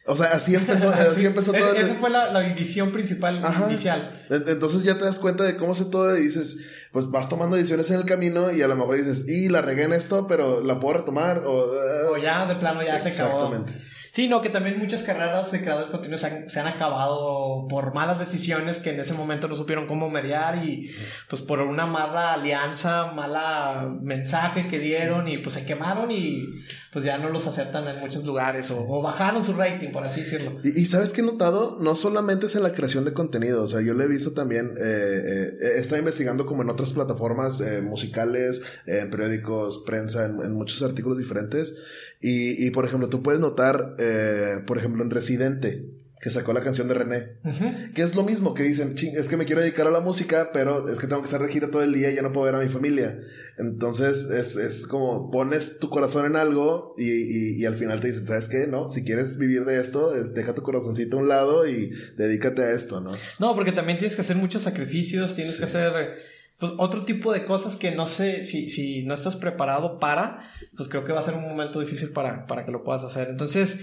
O 0.06 0.16
sea, 0.16 0.32
así 0.32 0.54
empezó, 0.54 0.90
así 0.90 1.24
empezó 1.24 1.52
todo. 1.52 1.72
esa 1.72 1.94
fue 1.94 2.10
la, 2.10 2.32
la, 2.32 2.40
visión 2.54 2.90
principal 2.90 3.40
inicial. 3.68 4.26
Entonces 4.28 4.82
ya 4.82 4.98
te 4.98 5.04
das 5.04 5.18
cuenta 5.18 5.44
de 5.44 5.56
cómo 5.56 5.74
se 5.74 5.84
todo 5.84 6.16
y 6.16 6.22
dices, 6.22 6.56
pues 6.92 7.10
vas 7.10 7.28
tomando 7.28 7.56
decisiones 7.56 7.90
en 7.90 7.98
el 7.98 8.04
camino 8.04 8.50
y 8.50 8.62
a 8.62 8.68
lo 8.68 8.76
mejor 8.76 8.96
dices, 8.96 9.26
y 9.28 9.48
la 9.48 9.62
regué 9.62 9.84
en 9.84 9.92
esto, 9.92 10.26
pero 10.26 10.60
la 10.62 10.80
puedo 10.80 10.98
retomar. 10.98 11.44
O, 11.46 12.12
o 12.12 12.16
ya 12.16 12.46
de 12.46 12.56
plano 12.56 12.82
ya 12.82 12.98
se 12.98 13.08
acabó. 13.08 13.44
Exactamente. 13.44 13.80
Sí, 14.18 14.26
no, 14.26 14.42
que 14.42 14.50
también 14.50 14.80
muchas 14.80 15.04
carreras 15.04 15.52
de 15.52 15.60
creadores 15.60 15.90
continuos 15.90 16.22
se 16.22 16.58
han, 16.58 16.66
acabado 16.66 17.68
por 17.70 17.94
malas 17.94 18.18
decisiones 18.18 18.80
que 18.80 18.90
en 18.90 18.98
ese 18.98 19.14
momento 19.14 19.46
no 19.46 19.54
supieron 19.54 19.86
cómo 19.86 20.10
mediar 20.10 20.56
y 20.56 20.90
pues 21.30 21.40
por 21.40 21.60
una 21.60 21.86
mala 21.86 22.32
alianza, 22.32 23.12
mala 23.12 23.96
mensaje 24.02 24.66
que 24.66 24.80
dieron 24.80 25.28
y 25.28 25.38
pues 25.38 25.54
se 25.54 25.64
quemaron 25.64 26.10
y 26.10 26.64
pues 26.92 27.04
ya 27.04 27.16
no 27.16 27.28
los 27.28 27.46
aceptan 27.46 27.86
en 27.86 28.00
muchos 28.00 28.24
lugares 28.24 28.72
o, 28.72 29.00
bajaron 29.00 29.44
su 29.44 29.52
rating, 29.52 29.90
por 29.92 30.02
así 30.02 30.22
decirlo. 30.22 30.58
Y, 30.64 30.86
sabes 30.86 31.12
que 31.12 31.20
he 31.20 31.24
notado, 31.24 31.76
no 31.80 31.94
solamente 31.94 32.46
es 32.46 32.56
en 32.56 32.64
la 32.64 32.72
creación 32.72 33.04
de 33.04 33.12
contenido, 33.12 33.62
o 33.62 33.68
sea, 33.68 33.82
yo 33.82 33.94
lo 33.94 34.02
he 34.02 34.08
visto 34.08 34.32
también, 34.32 34.72
eh, 34.80 35.52
eh, 35.60 35.72
he 35.76 35.78
estado 35.78 36.00
investigando 36.00 36.44
como 36.44 36.62
en 36.62 36.70
otras 36.70 36.92
plataformas 36.92 37.60
eh, 37.60 37.82
musicales, 37.82 38.62
en 38.84 39.10
periódicos, 39.10 39.84
prensa, 39.86 40.24
en 40.24 40.54
muchos 40.54 40.82
artículos 40.82 41.18
diferentes. 41.18 41.72
Y, 42.20 42.66
y 42.66 42.70
por 42.70 42.84
ejemplo, 42.84 43.08
tú 43.08 43.22
puedes 43.22 43.40
notar, 43.40 43.94
eh, 43.98 44.07
por 44.66 44.78
ejemplo, 44.78 45.04
en 45.04 45.10
Residente, 45.10 45.84
que 46.20 46.30
sacó 46.30 46.52
la 46.52 46.62
canción 46.62 46.88
de 46.88 46.94
René, 46.94 47.28
que 47.94 48.02
es 48.02 48.16
lo 48.16 48.24
mismo, 48.24 48.52
que 48.52 48.64
dicen, 48.64 48.96
ching, 48.96 49.16
es 49.16 49.28
que 49.28 49.36
me 49.36 49.44
quiero 49.44 49.60
dedicar 49.60 49.86
a 49.86 49.90
la 49.90 50.00
música, 50.00 50.50
pero 50.52 50.88
es 50.88 50.98
que 50.98 51.06
tengo 51.06 51.22
que 51.22 51.26
estar 51.26 51.40
de 51.40 51.48
gira 51.48 51.70
todo 51.70 51.82
el 51.82 51.92
día 51.92 52.10
y 52.10 52.16
ya 52.16 52.22
no 52.22 52.32
puedo 52.32 52.46
ver 52.46 52.56
a 52.56 52.58
mi 52.64 52.68
familia. 52.68 53.20
Entonces, 53.56 54.28
es, 54.30 54.56
es 54.56 54.86
como 54.86 55.30
pones 55.30 55.78
tu 55.78 55.88
corazón 55.90 56.26
en 56.26 56.34
algo 56.34 56.94
y, 56.98 57.08
y, 57.08 57.60
y, 57.60 57.64
al 57.66 57.76
final 57.76 58.00
te 58.00 58.08
dicen, 58.08 58.26
¿sabes 58.26 58.48
qué? 58.48 58.66
No, 58.66 58.90
si 58.90 59.04
quieres 59.04 59.38
vivir 59.38 59.64
de 59.64 59.80
esto, 59.80 60.14
es, 60.16 60.34
deja 60.34 60.54
tu 60.54 60.62
corazoncito 60.62 61.18
a 61.18 61.20
un 61.20 61.28
lado 61.28 61.68
y 61.68 61.92
dedícate 62.16 62.62
a 62.62 62.72
esto, 62.72 63.00
¿no? 63.00 63.12
No, 63.38 63.54
porque 63.54 63.72
también 63.72 63.98
tienes 63.98 64.16
que 64.16 64.22
hacer 64.22 64.36
muchos 64.36 64.62
sacrificios, 64.62 65.36
tienes 65.36 65.56
que 65.56 65.64
hacer 65.64 65.92
pues, 66.58 66.72
otro 66.78 67.04
tipo 67.04 67.32
de 67.32 67.44
cosas 67.44 67.76
que 67.76 67.92
no 67.92 68.06
sé 68.06 68.44
si, 68.44 68.68
si 68.68 69.04
no 69.04 69.14
estás 69.14 69.36
preparado 69.36 69.98
para, 69.98 70.50
pues 70.76 70.88
creo 70.88 71.04
que 71.04 71.12
va 71.12 71.20
a 71.20 71.22
ser 71.22 71.34
un 71.34 71.48
momento 71.48 71.80
difícil 71.80 72.10
para, 72.10 72.46
para 72.46 72.64
que 72.64 72.72
lo 72.72 72.82
puedas 72.82 73.04
hacer. 73.04 73.28
Entonces, 73.28 73.78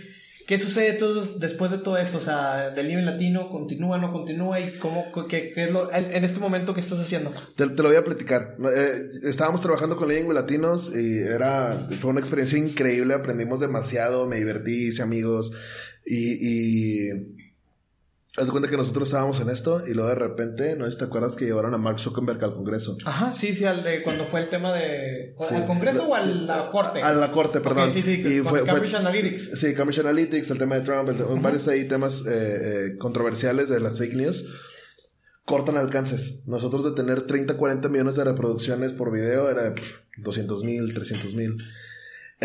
¿qué 0.46 0.60
sucede 0.60 0.94
todo, 0.94 1.38
después 1.38 1.72
de 1.72 1.78
todo 1.78 1.98
esto? 1.98 2.18
O 2.18 2.22
sea, 2.22 2.72
¿del 2.72 2.90
nivel 2.90 3.06
latino 3.06 3.50
continúa, 3.50 3.98
no 3.98 4.12
continúa? 4.12 4.60
¿Y 4.60 4.78
cómo, 4.78 5.06
qué, 5.30 5.54
qué 5.54 5.64
es 5.64 5.72
lo, 5.72 5.90
en 5.94 6.26
este 6.26 6.40
momento 6.42 6.74
que 6.74 6.82
estás 6.82 7.00
haciendo? 7.00 7.32
Te, 7.56 7.66
lo 7.66 7.84
voy 7.84 7.96
a 7.96 8.04
platicar. 8.04 8.56
Eh, 8.60 9.10
estábamos 9.24 9.62
trabajando 9.62 9.96
con 9.96 10.10
Lingua 10.10 10.34
Latinos 10.34 10.92
y 10.94 11.20
era, 11.20 11.88
fue 12.02 12.12
una 12.12 12.20
experiencia 12.20 12.60
increíble, 12.60 13.14
aprendimos 13.14 13.62
demasiado, 13.62 14.28
me 14.28 14.36
divertí, 14.36 14.88
hice 14.88 15.02
amigos 15.02 15.54
y 16.06 17.45
Haz 18.38 18.48
de 18.48 18.52
cuenta 18.52 18.70
que 18.70 18.76
nosotros 18.76 19.08
estábamos 19.08 19.40
en 19.40 19.50
esto 19.50 19.82
y 19.88 19.94
luego 19.94 20.10
de 20.10 20.16
repente, 20.16 20.76
no 20.76 20.86
sé 20.86 20.92
si 20.92 20.98
te 20.98 21.06
acuerdas 21.06 21.38
que 21.38 21.46
llevaron 21.46 21.74
a 21.74 21.78
Mark 21.78 22.02
Zuckerberg 22.02 22.44
al 22.44 22.54
Congreso. 22.54 22.98
Ajá, 23.06 23.34
sí, 23.34 23.56
sí, 23.56 23.64
al 23.64 23.82
de 23.82 24.04
cuando 24.04 24.26
fue 24.26 24.42
el 24.42 24.50
tema 24.50 24.74
de. 24.74 25.34
¿Al 25.52 25.66
Congreso 25.66 26.04
o 26.06 26.16
a 26.16 26.26
la 26.26 26.70
Corte? 26.70 27.02
A 27.02 27.14
la 27.14 27.32
Corte, 27.32 27.62
perdón. 27.62 27.94
sí, 27.94 28.02
sí, 28.02 28.22
y 28.26 28.42
fue, 28.42 28.66
Cambridge 28.66 28.96
Analytics. 28.96 29.58
Sí, 29.58 29.74
Cambridge 29.74 30.00
Analytics, 30.00 30.52
el 30.52 30.58
tema 30.58 30.76
de 30.76 30.82
Trump, 30.82 31.10
varios 31.42 31.66
ahí 31.70 31.86
temas 31.88 32.26
eh, 32.26 32.32
eh, 32.34 32.98
controversiales 32.98 33.70
de 33.70 33.80
las 33.80 34.00
fake 34.00 34.16
news. 34.16 34.46
Cortan 35.46 35.78
alcances. 35.78 36.44
Nosotros 36.46 36.84
de 36.84 36.92
tener 36.92 37.22
30, 37.22 37.56
40 37.56 37.88
millones 37.88 38.16
de 38.16 38.26
reproducciones 38.26 38.92
por 38.92 39.14
video 39.14 39.50
era 39.50 39.70
de 39.70 39.76
200 40.18 40.64
mil, 40.66 40.94
300 40.94 41.36
mil. 41.36 41.56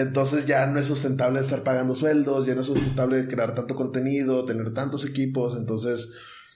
Entonces 0.00 0.46
ya 0.46 0.66
no 0.66 0.80
es 0.80 0.86
sustentable 0.86 1.40
estar 1.40 1.62
pagando 1.62 1.94
sueldos, 1.94 2.46
ya 2.46 2.54
no 2.54 2.62
es 2.62 2.66
sustentable 2.66 3.26
crear 3.28 3.54
tanto 3.54 3.74
contenido, 3.74 4.44
tener 4.44 4.72
tantos 4.72 5.04
equipos. 5.04 5.56
Entonces, 5.56 6.12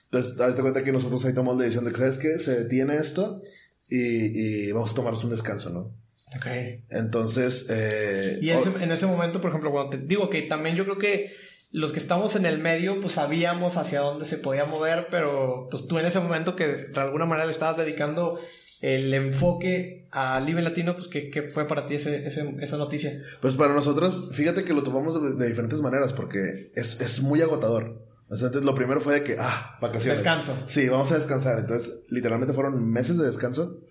pues, 0.09 0.39
hazte 0.39 0.61
cuenta 0.61 0.83
que 0.83 0.91
nosotros 0.91 1.23
ahí 1.25 1.33
tomamos 1.33 1.57
la 1.57 1.63
decisión 1.63 1.85
de 1.85 1.91
que, 1.91 1.97
¿sabes 1.97 2.17
qué? 2.17 2.39
Se 2.39 2.63
detiene 2.63 2.95
esto 2.97 3.41
y, 3.89 4.71
vamos 4.71 4.91
a 4.91 4.95
tomarnos 4.95 5.23
un 5.23 5.31
descanso, 5.31 5.69
¿no? 5.69 5.93
Ok. 6.35 6.47
Entonces... 6.89 7.67
Eh, 7.69 8.39
y 8.41 8.49
en 8.49 8.91
ese 8.91 9.05
momento, 9.05 9.41
por 9.41 9.49
ejemplo, 9.51 9.71
cuando 9.71 9.91
te 9.91 10.05
digo 10.05 10.29
que 10.29 10.41
también 10.41 10.75
yo 10.75 10.83
creo 10.85 10.97
que 10.97 11.31
los 11.71 11.91
que 11.91 11.99
estamos 11.99 12.35
en 12.35 12.45
el 12.45 12.59
medio, 12.59 12.99
pues 12.99 13.13
sabíamos 13.13 13.77
hacia 13.77 13.99
dónde 13.99 14.25
se 14.25 14.37
podía 14.37 14.65
mover, 14.65 15.07
pero 15.11 15.67
pues 15.69 15.87
tú 15.87 15.99
en 15.99 16.05
ese 16.05 16.19
momento 16.19 16.55
que 16.55 16.67
de 16.67 16.99
alguna 16.99 17.25
manera 17.25 17.45
le 17.45 17.51
estabas 17.51 17.77
dedicando 17.77 18.39
el 18.81 19.13
enfoque 19.13 20.04
al 20.15 20.45
nivel 20.45 20.63
latino, 20.63 20.95
pues 20.95 21.09
¿qué, 21.09 21.49
fue 21.53 21.67
para 21.67 21.85
ti 21.85 21.95
ese, 21.95 22.25
esa 22.25 22.77
noticia? 22.77 23.21
Pues 23.41 23.55
para 23.55 23.73
nosotros, 23.73 24.29
fíjate 24.31 24.63
que 24.63 24.73
lo 24.73 24.81
tomamos 24.81 25.37
de, 25.37 25.45
diferentes 25.45 25.81
maneras 25.81 26.13
porque 26.13 26.71
es, 26.73 27.01
es 27.01 27.21
muy 27.21 27.41
agotador. 27.41 28.01
Entonces, 28.29 28.63
lo 28.63 28.73
primero 28.73 29.01
fue 29.01 29.15
de 29.15 29.23
que, 29.25 29.35
ah, 29.37 29.77
vacaciones. 29.81 30.19
Descanso. 30.19 30.57
Sí, 30.67 30.87
vamos 30.87 31.11
a 31.11 31.17
descansar. 31.17 31.59
Entonces, 31.59 32.03
literalmente 32.07 32.53
fueron 32.53 32.89
meses 32.89 33.17
de 33.17 33.27
descanso. 33.27 33.81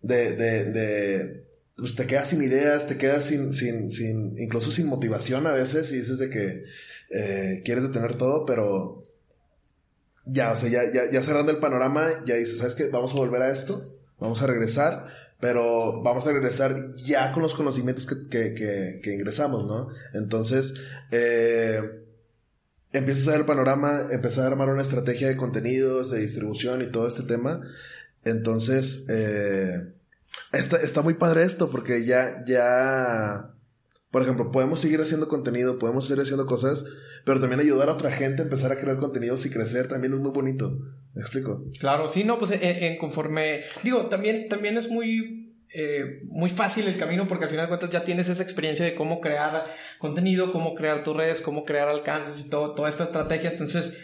De, 0.00 0.34
de, 0.36 0.64
de, 0.72 1.44
pues 1.76 1.96
te 1.96 2.06
quedas 2.06 2.28
sin 2.28 2.42
ideas, 2.42 2.86
te 2.86 2.96
quedas 2.96 3.26
sin, 3.26 3.52
sin, 3.52 3.90
sin, 3.90 4.38
incluso 4.38 4.70
sin 4.70 4.86
motivación 4.86 5.46
a 5.46 5.52
veces 5.52 5.92
y 5.92 5.96
dices 5.96 6.16
de 6.16 6.30
que 6.30 6.64
eh, 7.10 7.60
quieres 7.62 7.84
detener 7.84 8.14
todo, 8.14 8.46
pero 8.46 9.06
ya, 10.24 10.52
o 10.52 10.56
sea, 10.56 10.70
ya, 10.70 10.90
ya, 10.90 11.10
ya 11.10 11.22
cerrando 11.22 11.52
el 11.52 11.58
panorama, 11.58 12.08
ya 12.24 12.36
dices, 12.36 12.56
¿sabes 12.56 12.74
qué? 12.74 12.88
Vamos 12.88 13.12
a 13.12 13.16
volver 13.16 13.42
a 13.42 13.52
esto 13.52 13.92
vamos 14.22 14.40
a 14.40 14.46
regresar, 14.46 15.08
pero 15.42 16.00
vamos 16.04 16.24
a 16.28 16.32
regresar 16.32 16.94
ya 16.94 17.32
con 17.32 17.42
los 17.42 17.54
conocimientos 17.54 18.06
que, 18.06 19.00
ingresamos, 19.04 19.66
¿no? 19.66 19.88
Entonces, 20.14 20.74
eh, 21.10 21.82
empiezas 22.92 23.26
a 23.26 23.30
ver 23.32 23.40
el 23.40 23.46
panorama, 23.46 24.02
empiezas 24.12 24.44
a 24.44 24.46
armar 24.46 24.68
una 24.68 24.82
estrategia 24.82 25.26
de 25.26 25.36
contenidos, 25.36 26.12
de 26.12 26.20
distribución 26.20 26.80
y 26.80 26.92
todo 26.92 27.08
este 27.08 27.24
tema. 27.24 27.60
Entonces, 28.24 29.04
eh, 29.08 29.92
está, 30.52 30.76
está 30.76 31.02
muy 31.02 31.14
padre 31.14 31.42
esto 31.42 31.70
porque 31.70 32.04
ya, 32.04 32.44
ya, 32.46 33.50
por 34.12 34.22
ejemplo, 34.22 34.52
podemos 34.52 34.78
seguir 34.78 35.00
haciendo 35.00 35.26
contenido, 35.26 35.80
podemos 35.80 36.06
seguir 36.06 36.22
haciendo 36.22 36.46
cosas, 36.46 36.84
pero 37.24 37.40
también 37.40 37.58
ayudar 37.58 37.88
a 37.88 37.94
otra 37.94 38.12
gente 38.12 38.42
a 38.42 38.44
empezar 38.44 38.70
a 38.70 38.78
crear 38.78 39.00
contenidos 39.00 39.44
y 39.44 39.50
crecer 39.50 39.88
también 39.88 40.12
es 40.12 40.20
muy 40.20 40.30
bonito. 40.30 40.78
¿Me 41.14 41.20
explico? 41.20 41.64
Claro, 41.78 42.08
sí, 42.08 42.24
no, 42.24 42.38
pues 42.38 42.52
en, 42.52 42.96
conforme. 42.96 43.60
Digo, 43.82 44.06
también, 44.06 44.48
también 44.48 44.78
es 44.78 44.90
muy 44.90 45.42
eh, 45.74 46.20
muy 46.26 46.50
fácil 46.50 46.86
el 46.86 46.98
camino 46.98 47.26
porque 47.26 47.44
al 47.44 47.50
final 47.50 47.64
de 47.64 47.68
cuentas 47.68 47.88
ya 47.90 48.04
tienes 48.04 48.28
esa 48.28 48.42
experiencia 48.42 48.84
de 48.84 48.94
cómo 48.94 49.22
crear 49.22 49.64
contenido, 49.98 50.52
cómo 50.52 50.74
crear 50.74 51.02
tus 51.02 51.16
redes, 51.16 51.40
cómo 51.40 51.64
crear 51.64 51.88
alcances 51.88 52.44
y 52.44 52.50
todo, 52.50 52.74
toda 52.74 52.90
esta 52.90 53.04
estrategia. 53.04 53.50
Entonces, 53.50 53.96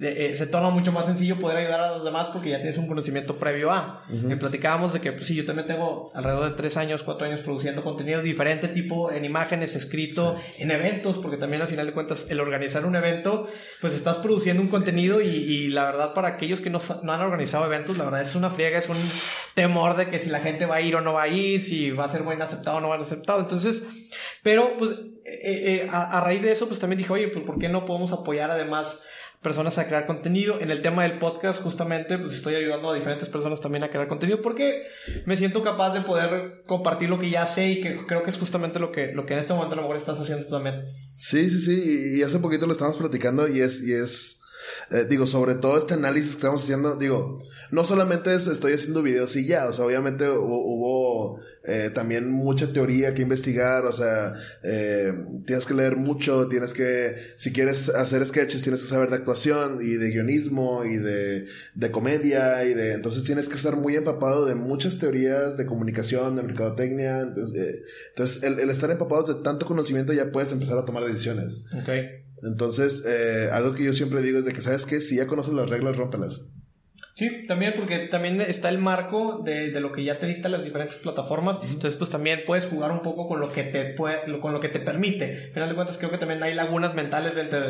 eh, 0.00 0.34
se 0.36 0.46
torna 0.46 0.70
mucho 0.70 0.90
más 0.90 1.06
sencillo 1.06 1.38
poder 1.38 1.58
ayudar 1.58 1.80
a 1.80 1.90
los 1.90 2.04
demás 2.04 2.28
porque 2.32 2.50
ya 2.50 2.56
tienes 2.56 2.78
un 2.78 2.86
conocimiento 2.86 3.36
previo 3.36 3.70
a. 3.70 4.04
Uh 4.08 4.32
platicábamos 4.42 4.92
de 4.92 5.00
que, 5.00 5.12
pues 5.12 5.26
sí, 5.26 5.34
yo 5.34 5.44
también 5.44 5.68
tengo 5.68 6.10
alrededor 6.14 6.50
de 6.50 6.56
tres 6.56 6.76
años, 6.76 7.02
cuatro 7.02 7.26
años 7.26 7.40
produciendo 7.40 7.84
contenido 7.84 8.18
de 8.18 8.24
diferente 8.24 8.66
tipo, 8.68 9.12
en 9.12 9.24
imágenes, 9.24 9.76
escrito, 9.76 10.36
en 10.58 10.70
eventos, 10.70 11.18
porque 11.18 11.36
también 11.36 11.62
al 11.62 11.68
final 11.68 11.86
de 11.86 11.92
cuentas 11.92 12.26
el 12.30 12.40
organizar 12.40 12.84
un 12.86 12.96
evento, 12.96 13.46
pues 13.80 13.94
estás 13.94 14.16
produciendo 14.18 14.62
un 14.62 14.68
contenido 14.68 15.20
y, 15.20 15.68
la 15.68 15.84
verdad 15.84 16.14
para 16.14 16.28
aquellos 16.28 16.60
que 16.60 16.70
no, 16.70 16.78
no, 17.02 17.12
han 17.12 17.20
organizado 17.20 17.66
eventos, 17.66 17.98
la 17.98 18.04
verdad 18.04 18.22
es 18.22 18.34
una 18.34 18.50
friega, 18.50 18.78
es 18.78 18.88
un 18.88 18.96
temor 19.54 19.96
de 19.96 20.08
que 20.08 20.18
si 20.18 20.30
la 20.30 20.40
gente 20.40 20.66
va 20.66 20.76
a 20.76 20.80
ir 20.80 20.96
o 20.96 21.00
no 21.00 21.12
va 21.12 21.22
a 21.22 21.28
ir, 21.28 21.62
si 21.62 21.90
va 21.90 22.06
a 22.06 22.08
ser 22.08 22.22
buen 22.22 22.40
aceptado 22.42 22.78
o 22.78 22.80
no 22.80 22.88
va 22.88 22.96
a 22.96 22.98
ser 22.98 23.06
aceptado. 23.06 23.40
Entonces, 23.40 23.86
pero 24.42 24.76
pues 24.76 24.92
eh, 25.24 25.84
eh, 25.84 25.88
a, 25.90 26.18
a 26.18 26.20
raíz 26.20 26.42
de 26.42 26.52
eso, 26.52 26.66
pues 26.66 26.80
también 26.80 26.98
dije, 26.98 27.12
oye, 27.12 27.28
pues 27.28 27.44
¿por 27.44 27.58
qué 27.58 27.68
no 27.68 27.84
podemos 27.84 28.12
apoyar 28.12 28.50
además 28.50 29.02
personas 29.42 29.76
a 29.78 29.86
crear 29.86 30.06
contenido. 30.06 30.60
En 30.60 30.70
el 30.70 30.82
tema 30.82 31.02
del 31.02 31.18
podcast, 31.18 31.60
justamente, 31.60 32.18
pues 32.18 32.34
estoy 32.34 32.54
ayudando 32.54 32.90
a 32.90 32.94
diferentes 32.94 33.28
personas 33.28 33.60
también 33.60 33.84
a 33.84 33.90
crear 33.90 34.08
contenido 34.08 34.40
porque 34.40 34.84
me 35.26 35.36
siento 35.36 35.62
capaz 35.62 35.92
de 35.92 36.02
poder 36.02 36.62
compartir 36.66 37.10
lo 37.10 37.18
que 37.18 37.30
ya 37.30 37.46
sé 37.46 37.70
y 37.70 37.80
que 37.80 38.06
creo 38.06 38.22
que 38.22 38.30
es 38.30 38.38
justamente 38.38 38.78
lo 38.78 38.92
que, 38.92 39.12
lo 39.12 39.26
que 39.26 39.34
en 39.34 39.40
este 39.40 39.52
momento 39.52 39.74
a 39.74 39.76
lo 39.76 39.82
mejor 39.82 39.96
estás 39.96 40.20
haciendo 40.20 40.46
también. 40.46 40.84
Sí, 41.16 41.50
sí, 41.50 41.60
sí. 41.60 42.18
Y 42.18 42.22
hace 42.22 42.38
poquito 42.38 42.66
lo 42.66 42.72
estábamos 42.72 42.98
platicando 42.98 43.48
y 43.48 43.60
es, 43.60 43.82
y 43.82 43.92
es, 43.92 44.41
eh, 44.90 45.06
digo, 45.08 45.26
sobre 45.26 45.54
todo 45.54 45.78
este 45.78 45.94
análisis 45.94 46.30
que 46.30 46.36
estamos 46.36 46.62
haciendo, 46.62 46.96
digo, 46.96 47.38
no 47.70 47.84
solamente 47.84 48.34
es, 48.34 48.46
estoy 48.46 48.74
haciendo 48.74 49.02
videos 49.02 49.34
y 49.36 49.46
ya, 49.46 49.68
o 49.68 49.72
sea, 49.72 49.84
obviamente 49.84 50.28
hubo, 50.28 51.40
eh, 51.64 51.90
también 51.94 52.30
mucha 52.30 52.72
teoría 52.72 53.14
que 53.14 53.22
investigar, 53.22 53.86
o 53.86 53.92
sea, 53.92 54.34
eh, 54.62 55.12
tienes 55.46 55.64
que 55.64 55.74
leer 55.74 55.96
mucho, 55.96 56.48
tienes 56.48 56.72
que, 56.72 57.16
si 57.36 57.52
quieres 57.52 57.88
hacer 57.88 58.24
sketches, 58.24 58.62
tienes 58.62 58.82
que 58.82 58.88
saber 58.88 59.10
de 59.10 59.16
actuación 59.16 59.78
y 59.80 59.94
de 59.94 60.10
guionismo 60.10 60.84
y 60.84 60.96
de, 60.96 61.46
de 61.74 61.90
comedia 61.90 62.64
y 62.64 62.74
de, 62.74 62.92
entonces 62.92 63.24
tienes 63.24 63.48
que 63.48 63.54
estar 63.54 63.76
muy 63.76 63.96
empapado 63.96 64.44
de 64.44 64.54
muchas 64.54 64.98
teorías 64.98 65.56
de 65.56 65.66
comunicación, 65.66 66.36
de 66.36 66.42
mercadotecnia, 66.42 67.20
entonces, 67.20 67.82
entonces 68.10 68.42
el, 68.42 68.58
el 68.58 68.70
estar 68.70 68.90
empapados 68.90 69.28
de 69.28 69.42
tanto 69.42 69.66
conocimiento 69.66 70.12
ya 70.12 70.30
puedes 70.30 70.52
empezar 70.52 70.78
a 70.78 70.84
tomar 70.84 71.04
decisiones. 71.04 71.64
Ok. 71.74 72.21
Entonces, 72.42 73.04
eh, 73.06 73.48
algo 73.52 73.74
que 73.74 73.84
yo 73.84 73.92
siempre 73.92 74.20
digo 74.22 74.38
es 74.38 74.44
de 74.44 74.52
que, 74.52 74.62
¿sabes 74.62 74.86
qué? 74.86 75.00
Si 75.00 75.16
ya 75.16 75.26
conoces 75.26 75.54
las 75.54 75.70
reglas, 75.70 75.96
rómpelas. 75.96 76.46
Sí, 77.14 77.46
también 77.46 77.74
porque 77.76 77.98
también 78.08 78.40
está 78.40 78.70
el 78.70 78.78
marco 78.78 79.42
de, 79.44 79.70
de 79.70 79.80
lo 79.80 79.92
que 79.92 80.02
ya 80.02 80.18
te 80.18 80.26
dictan 80.26 80.52
las 80.52 80.64
diferentes 80.64 80.96
plataformas. 80.96 81.60
Entonces, 81.62 81.96
pues 81.96 82.08
también 82.08 82.42
puedes 82.46 82.66
jugar 82.66 82.90
un 82.90 83.02
poco 83.02 83.28
con 83.28 83.38
lo 83.38 83.52
que 83.52 83.64
te 83.64 83.84
puede, 83.92 84.40
con 84.40 84.52
lo 84.52 84.60
que 84.60 84.70
te 84.70 84.80
permite. 84.80 85.46
Al 85.48 85.52
final 85.52 85.68
de 85.68 85.74
cuentas, 85.74 85.98
creo 85.98 86.10
que 86.10 86.18
también 86.18 86.42
hay 86.42 86.54
lagunas 86.54 86.94
mentales 86.94 87.34
dentro, 87.34 87.60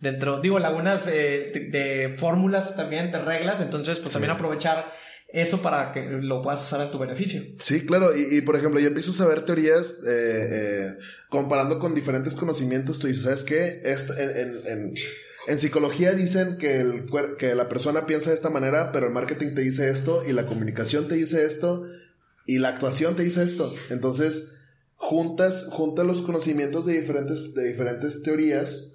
dentro 0.00 0.40
digo, 0.40 0.58
lagunas 0.58 1.06
eh, 1.06 1.52
de, 1.52 1.60
de, 1.68 2.14
fórmulas 2.16 2.74
también, 2.74 3.12
de 3.12 3.20
reglas. 3.20 3.60
Entonces, 3.60 3.98
pues 3.98 4.12
también 4.12 4.30
aprovechar 4.30 4.92
eso 5.32 5.62
para 5.62 5.92
que 5.92 6.02
lo 6.02 6.42
puedas 6.42 6.64
usar 6.64 6.80
en 6.80 6.90
tu 6.90 6.98
beneficio. 6.98 7.42
Sí, 7.58 7.86
claro, 7.86 8.16
y, 8.16 8.40
por 8.42 8.56
ejemplo, 8.56 8.80
yo 8.80 8.88
empiezo 8.88 9.12
a 9.12 9.14
saber 9.14 9.44
teorías 9.44 9.98
eh, 10.06 10.48
eh, 10.50 10.98
comparando 11.28 11.78
con 11.78 11.94
diferentes 11.94 12.34
conocimientos, 12.34 12.98
tú 12.98 13.06
dices, 13.06 13.22
¿sabes 13.24 13.44
qué? 13.44 13.82
En, 13.84 14.94
en, 15.46 15.58
psicología 15.58 16.12
dicen 16.12 16.58
que, 16.58 16.80
el, 16.80 17.06
que 17.38 17.54
la 17.54 17.68
persona 17.68 18.06
piensa 18.06 18.30
de 18.30 18.36
esta 18.36 18.50
manera, 18.50 18.92
pero 18.92 19.06
el 19.06 19.12
marketing 19.12 19.54
te 19.54 19.62
dice 19.62 19.90
esto, 19.90 20.24
y 20.26 20.32
la 20.32 20.46
comunicación 20.46 21.08
te 21.08 21.14
dice 21.14 21.44
esto, 21.44 21.86
y 22.46 22.58
la 22.58 22.68
actuación 22.70 23.16
te 23.16 23.22
dice 23.22 23.42
esto. 23.42 23.74
Entonces, 23.90 24.52
juntas, 24.96 25.66
juntas 25.70 26.06
los 26.06 26.22
conocimientos 26.22 26.86
de 26.86 27.00
diferentes, 27.00 27.54
de 27.54 27.68
diferentes 27.68 28.22
teorías 28.22 28.90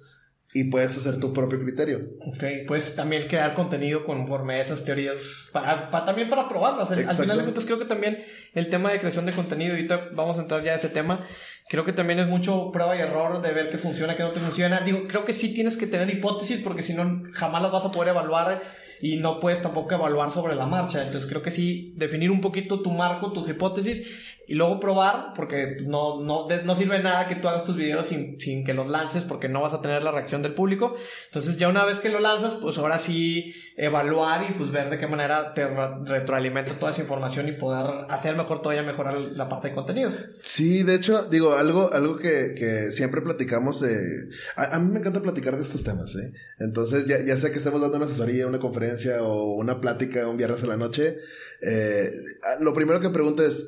y 0.56 0.64
puedes 0.70 0.96
hacer 0.96 1.20
tu 1.20 1.34
propio 1.34 1.60
criterio. 1.60 1.98
Ok, 2.26 2.44
puedes 2.66 2.96
también 2.96 3.28
crear 3.28 3.52
contenido 3.54 4.06
conforme 4.06 4.54
a 4.54 4.60
esas 4.62 4.84
teorías, 4.86 5.50
para, 5.52 5.90
para 5.90 6.06
también 6.06 6.30
para 6.30 6.48
probarlas. 6.48 6.90
Al, 6.90 7.06
al 7.06 7.14
final 7.14 7.36
de 7.36 7.42
cuentas 7.42 7.66
creo 7.66 7.78
que 7.78 7.84
también 7.84 8.24
el 8.54 8.70
tema 8.70 8.90
de 8.90 8.98
creación 8.98 9.26
de 9.26 9.32
contenido, 9.32 9.72
ahorita 9.72 10.08
vamos 10.14 10.38
a 10.38 10.40
entrar 10.40 10.64
ya 10.64 10.72
a 10.72 10.76
ese 10.76 10.88
tema, 10.88 11.26
creo 11.68 11.84
que 11.84 11.92
también 11.92 12.20
es 12.20 12.26
mucho 12.26 12.70
prueba 12.72 12.96
y 12.96 13.00
error 13.00 13.42
de 13.42 13.52
ver 13.52 13.68
qué 13.68 13.76
funciona, 13.76 14.16
qué 14.16 14.22
no 14.22 14.30
te 14.30 14.40
funciona. 14.40 14.80
Digo, 14.80 15.06
creo 15.06 15.26
que 15.26 15.34
sí 15.34 15.52
tienes 15.52 15.76
que 15.76 15.86
tener 15.86 16.08
hipótesis 16.08 16.62
porque 16.64 16.80
si 16.80 16.94
no 16.94 17.22
jamás 17.34 17.62
las 17.62 17.72
vas 17.72 17.84
a 17.84 17.90
poder 17.90 18.08
evaluar 18.08 18.62
y 19.02 19.16
no 19.18 19.40
puedes 19.40 19.60
tampoco 19.60 19.94
evaluar 19.94 20.30
sobre 20.30 20.54
la 20.54 20.64
marcha. 20.64 21.04
Entonces 21.04 21.28
creo 21.28 21.42
que 21.42 21.50
sí, 21.50 21.92
definir 21.96 22.30
un 22.30 22.40
poquito 22.40 22.80
tu 22.80 22.90
marco, 22.90 23.30
tus 23.32 23.50
hipótesis 23.50 24.35
y 24.46 24.54
luego 24.54 24.78
probar, 24.78 25.32
porque 25.34 25.76
no, 25.84 26.22
no, 26.22 26.46
no 26.48 26.74
sirve 26.74 27.02
nada 27.02 27.28
que 27.28 27.36
tú 27.36 27.48
hagas 27.48 27.64
tus 27.64 27.76
videos 27.76 28.06
sin, 28.06 28.40
sin 28.40 28.64
que 28.64 28.74
los 28.74 28.88
lances, 28.88 29.24
porque 29.24 29.48
no 29.48 29.60
vas 29.60 29.74
a 29.74 29.82
tener 29.82 30.02
la 30.02 30.12
reacción 30.12 30.42
del 30.42 30.54
público. 30.54 30.94
Entonces 31.26 31.56
ya 31.56 31.68
una 31.68 31.84
vez 31.84 31.98
que 31.98 32.08
lo 32.08 32.20
lanzas, 32.20 32.54
pues 32.54 32.78
ahora 32.78 32.98
sí 32.98 33.54
evaluar 33.76 34.46
y 34.48 34.54
pues 34.54 34.70
ver 34.70 34.88
de 34.88 34.98
qué 34.98 35.06
manera 35.06 35.52
te 35.52 35.66
retroalimenta 35.66 36.78
toda 36.78 36.92
esa 36.92 37.02
información 37.02 37.48
y 37.48 37.52
poder 37.52 38.06
hacer 38.08 38.36
mejor 38.36 38.62
todavía 38.62 38.82
mejorar 38.82 39.14
la 39.14 39.48
parte 39.48 39.68
de 39.68 39.74
contenidos. 39.74 40.14
Sí, 40.42 40.82
de 40.82 40.94
hecho, 40.94 41.24
digo, 41.24 41.54
algo, 41.54 41.92
algo 41.92 42.16
que, 42.16 42.54
que 42.56 42.92
siempre 42.92 43.20
platicamos 43.22 43.80
de... 43.80 44.28
A, 44.56 44.76
a, 44.76 44.78
mí 44.78 44.92
me 44.92 45.00
encanta 45.00 45.20
platicar 45.20 45.56
de 45.56 45.62
estos 45.62 45.82
temas, 45.82 46.14
¿eh? 46.14 46.32
Entonces, 46.58 47.06
ya, 47.06 47.20
ya 47.20 47.36
sea 47.36 47.50
que 47.50 47.58
estemos 47.58 47.80
dando 47.80 47.96
una 47.96 48.06
asesoría, 48.06 48.46
una 48.46 48.58
conferencia 48.58 49.22
o 49.22 49.54
una 49.54 49.80
plática 49.80 50.26
un 50.28 50.36
viernes 50.36 50.62
a 50.62 50.66
la 50.66 50.76
noche, 50.76 51.18
eh, 51.60 52.12
lo 52.60 52.74
primero 52.74 53.00
que 53.00 53.10
pregunto 53.10 53.44
es, 53.44 53.66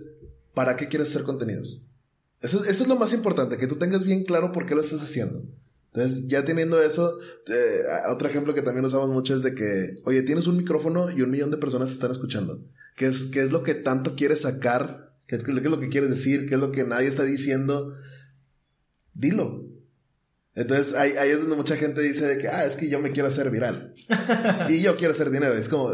¿para 0.55 0.77
qué 0.77 0.89
quieres 0.89 1.11
hacer 1.11 1.23
contenidos? 1.23 1.85
Eso, 2.41 2.65
eso, 2.65 2.83
es 2.83 2.89
lo 2.89 2.97
más 2.97 3.13
importante, 3.13 3.57
que 3.57 3.67
tú 3.67 3.77
tengas 3.77 4.05
bien 4.05 4.25
claro 4.25 4.53
por 4.53 4.67
qué 4.67 4.75
lo 4.75 4.81
estás 4.81 5.03
haciendo. 5.03 5.43
Entonces, 5.93 6.29
ya 6.29 6.45
teniendo 6.45 6.81
eso, 6.83 7.19
eh, 7.49 7.83
otro 8.11 8.29
ejemplo 8.29 8.55
que 8.55 8.63
también 8.63 8.85
usamos 8.85 9.11
mucho 9.11 9.35
es 9.35 9.43
de 9.43 9.55
que, 9.55 9.97
oye, 10.05 10.23
tienes 10.23 10.47
un 10.47 10.57
micrófono 10.57 11.11
y 11.11 11.23
un 11.23 11.31
millón 11.31 11.51
de 11.51 11.57
personas 11.57 11.91
están 11.91 12.11
escuchando. 12.11 12.63
¿Qué 12.95 13.07
es, 13.07 13.25
qué 13.25 13.41
es 13.41 13.51
lo 13.51 13.63
que 13.63 13.75
tanto 13.75 14.15
quieres 14.15 14.43
sacar? 14.43 15.15
¿Qué 15.27 15.37
es, 15.37 15.45
¿Qué 15.45 15.51
es 15.51 15.63
lo 15.63 15.81
que 15.81 15.89
quieres 15.89 16.11
decir? 16.11 16.49
¿Qué 16.49 16.55
es 16.55 16.61
lo 16.61 16.73
que 16.73 16.85
nadie 16.85 17.09
está 17.09 17.25
diciendo? 17.25 17.97
Dilo. 19.15 19.65
Entonces, 20.55 20.95
ahí, 20.95 21.13
ahí 21.13 21.31
es 21.31 21.41
donde 21.41 21.57
mucha 21.57 21.77
gente 21.77 22.01
dice 22.03 22.27
de 22.27 22.39
que, 22.39 22.49
ah, 22.49 22.65
es 22.65 22.77
que 22.77 22.89
yo 22.89 22.99
me 22.99 23.13
quiero 23.13 23.29
hacer 23.29 23.51
viral. 23.51 23.95
y 24.69 24.83
yo 24.83 24.97
quiero 24.97 25.15
hacer 25.15 25.31
dinero. 25.31 25.55
Es 25.55 25.69
como, 25.69 25.91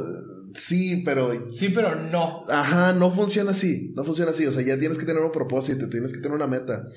sí, 0.54 1.02
pero... 1.04 1.52
Sí, 1.52 1.68
pero 1.68 1.94
no. 1.94 2.42
Ajá, 2.48 2.92
no 2.92 3.10
funciona 3.10 3.50
así. 3.50 3.92
No 3.94 4.04
funciona 4.04 4.30
así. 4.30 4.46
O 4.46 4.52
sea, 4.52 4.62
ya 4.62 4.78
tienes 4.78 4.98
que 4.98 5.04
tener 5.04 5.22
un 5.22 5.32
propósito, 5.32 5.88
tienes 5.88 6.12
que 6.12 6.20
tener 6.20 6.36
una 6.36 6.46
meta. 6.46 6.88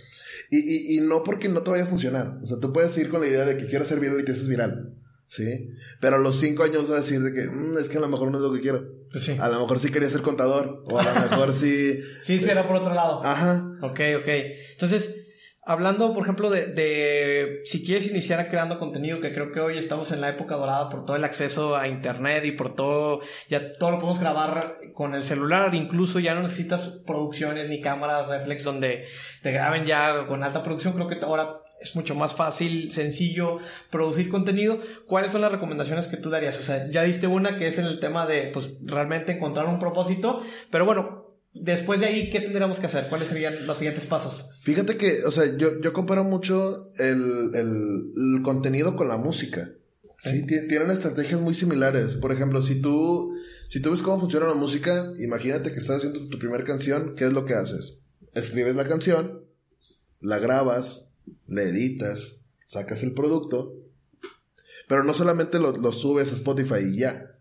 Y, 0.50 0.58
y, 0.58 0.98
y 0.98 1.02
no 1.02 1.24
porque 1.24 1.50
no 1.50 1.62
te 1.62 1.72
vaya 1.72 1.84
a 1.84 1.88
funcionar. 1.88 2.40
O 2.42 2.48
sea, 2.48 2.60
tú 2.60 2.72
puedes 2.72 2.98
ir 2.98 3.10
con 3.10 3.22
la 3.22 3.28
idea 3.28 3.46
de 3.46 3.58
que 3.58 3.68
quiero 3.68 3.86
ser 3.86 4.00
viral 4.00 4.20
y 4.20 4.26
te 4.26 4.32
haces 4.32 4.48
viral. 4.48 4.94
¿Sí? 5.28 5.70
Pero 6.00 6.16
a 6.16 6.20
los 6.20 6.38
cinco 6.38 6.64
años 6.64 6.84
vas 6.84 6.92
a 6.92 6.96
decir 7.02 7.22
de 7.22 7.34
que 7.34 7.50
mmm, 7.50 7.78
es 7.78 7.90
que 7.90 7.98
a 7.98 8.02
lo 8.02 8.08
mejor 8.08 8.32
no 8.32 8.38
es 8.38 8.44
lo 8.44 8.54
que 8.54 8.62
quiero. 8.62 8.88
Pues 9.12 9.26
sí. 9.26 9.36
A 9.40 9.50
lo 9.50 9.60
mejor 9.60 9.80
sí 9.80 9.92
quería 9.92 10.10
ser 10.10 10.22
contador. 10.22 10.84
O 10.90 11.00
a 11.00 11.04
lo 11.04 11.30
mejor 11.30 11.54
sí. 11.54 12.00
sí, 12.22 12.40
sí, 12.40 12.50
era 12.50 12.66
por 12.66 12.78
otro 12.78 12.94
lado. 12.94 13.22
Ajá. 13.24 13.78
Ok, 13.82 14.00
ok. 14.20 14.28
Entonces, 14.72 15.17
hablando, 15.68 16.14
por 16.14 16.24
ejemplo, 16.24 16.50
de, 16.50 17.62
si 17.66 17.86
quieres 17.86 18.10
iniciar 18.10 18.50
creando 18.50 18.80
contenido, 18.80 19.20
que 19.20 19.34
creo 19.34 19.52
que 19.52 19.60
hoy 19.60 19.78
estamos 19.78 20.12
en 20.14 20.22
la 20.22 20.30
época 20.30 20.56
dorada 20.56 20.90
por 20.90 21.06
todo 21.06 21.18
el 21.18 21.26
acceso 21.26 21.76
a 21.76 21.90
internet 21.90 22.46
y 22.46 22.54
por 22.54 22.74
todo, 22.74 23.20
ya 23.50 23.78
todo 23.78 23.92
lo 23.92 24.00
podemos 24.00 24.20
grabar 24.20 24.78
con 24.94 25.14
el 25.14 25.26
celular, 25.26 25.76
incluso 25.76 26.20
ya 26.20 26.34
no 26.34 26.42
necesitas 26.42 27.02
producciones 27.06 27.68
ni 27.68 27.82
cámaras 27.82 28.28
reflex 28.30 28.64
donde 28.64 29.08
te 29.44 29.52
graben 29.52 29.86
ya 29.86 30.26
con 30.28 30.42
alta 30.42 30.64
producción, 30.64 30.94
creo 30.94 31.10
que 31.10 31.20
ahora 31.24 31.62
es 31.82 31.96
mucho 31.96 32.16
más 32.16 32.34
fácil, 32.34 32.92
sencillo 32.92 33.60
producir 33.92 34.30
contenido. 34.30 34.80
¿Cuáles 35.06 35.32
son 35.32 35.42
las 35.42 35.52
recomendaciones 35.52 36.08
que 36.08 36.18
tú 36.18 36.30
darías? 36.30 36.60
O 36.60 36.64
sea, 36.64 36.88
ya 36.88 37.04
diste 37.04 37.28
una 37.28 37.58
que 37.58 37.68
es 37.68 37.78
en 37.78 37.86
el 37.86 38.00
tema 38.00 38.26
de, 38.26 38.50
pues, 38.54 38.72
realmente 38.82 39.34
encontrar 39.34 39.68
un 39.68 39.78
propósito, 39.78 40.42
pero 40.72 40.86
bueno, 40.86 41.27
Después 41.62 42.00
de 42.00 42.08
ahí, 42.08 42.30
¿qué 42.30 42.40
tendríamos 42.40 42.80
que 42.80 42.86
hacer? 42.86 43.08
¿Cuáles 43.10 43.30
serían 43.30 43.66
los 43.66 43.78
siguientes 43.78 44.06
pasos? 44.06 44.50
Fíjate 44.64 44.98
que, 44.98 45.24
o 45.24 45.32
sea, 45.32 45.58
yo, 45.58 45.80
yo 45.82 45.94
comparo 45.94 46.24
mucho 46.24 46.92
el, 46.98 47.52
el, 47.54 48.12
el 48.36 48.42
contenido 48.44 48.96
con 48.96 49.08
la 49.08 49.18
música. 49.18 49.72
Sí, 50.20 50.46
tienen 50.48 50.90
estrategias 50.90 51.40
muy 51.40 51.54
similares. 51.54 52.16
Por 52.16 52.32
ejemplo, 52.32 52.62
si 52.62 52.82
tú, 52.82 53.34
si 53.68 53.82
tú 53.82 53.92
ves 53.92 54.02
cómo 54.02 54.20
funciona 54.20 54.48
la 54.48 54.56
música, 54.56 55.12
imagínate 55.20 55.72
que 55.72 55.78
estás 55.78 55.98
haciendo 55.98 56.28
tu 56.28 56.40
primera 56.40 56.64
canción, 56.64 57.16
¿qué 57.16 57.26
es 57.26 57.34
lo 57.34 57.46
que 57.46 57.54
haces? 57.54 58.00
Escribes 58.34 58.76
la 58.76 58.88
canción, 58.88 59.44
la 60.20 60.40
grabas, 60.40 61.12
la 61.48 61.62
editas, 61.62 62.42
sacas 62.66 63.04
el 63.04 63.14
producto, 63.14 63.76
pero 64.88 65.04
no 65.04 65.14
solamente 65.14 65.60
lo, 65.60 65.78
lo 65.78 65.92
subes 65.92 66.32
a 66.32 66.36
Spotify 66.36 66.80
y 66.92 66.98
ya. 66.98 67.38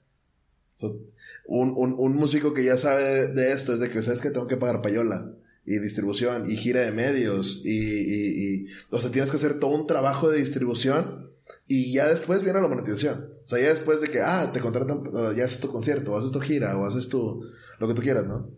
So, 0.74 1.00
un, 1.46 1.74
un, 1.76 1.94
un, 1.96 2.16
músico 2.16 2.52
que 2.52 2.64
ya 2.64 2.76
sabe 2.76 3.28
de 3.28 3.52
esto 3.52 3.74
es 3.74 3.80
de 3.80 3.88
que, 3.88 4.02
¿sabes 4.02 4.20
que 4.20 4.30
Tengo 4.30 4.46
que 4.46 4.56
pagar 4.56 4.82
payola 4.82 5.32
y 5.64 5.78
distribución 5.78 6.50
y 6.50 6.56
gira 6.56 6.80
de 6.80 6.92
medios 6.92 7.62
y, 7.64 7.78
y, 7.78 8.66
o 8.90 9.00
sea, 9.00 9.11
tienes 9.11 9.30
que 9.30 9.37
hacer 9.37 9.59
todo 9.59 9.72
un 9.72 9.87
trabajo 9.87 10.30
de 10.30 10.38
distribución 10.38 11.30
y 11.66 11.92
ya 11.92 12.09
después 12.09 12.42
viene 12.42 12.61
la 12.61 12.68
monetización. 12.68 13.30
O 13.44 13.48
sea, 13.48 13.61
ya 13.61 13.68
después 13.68 14.00
de 14.00 14.09
que, 14.09 14.20
ah, 14.20 14.50
te 14.52 14.61
contratan, 14.61 15.02
ya 15.37 15.44
haces 15.44 15.61
tu 15.61 15.70
concierto, 15.70 16.12
o 16.12 16.18
haces 16.18 16.32
tu 16.32 16.40
gira, 16.40 16.76
o 16.76 16.87
haces 16.87 17.09
tu, 17.09 17.44
lo 17.78 17.88
que 17.88 17.94
tú 17.94 18.02
quieras, 18.02 18.26
¿no? 18.26 18.50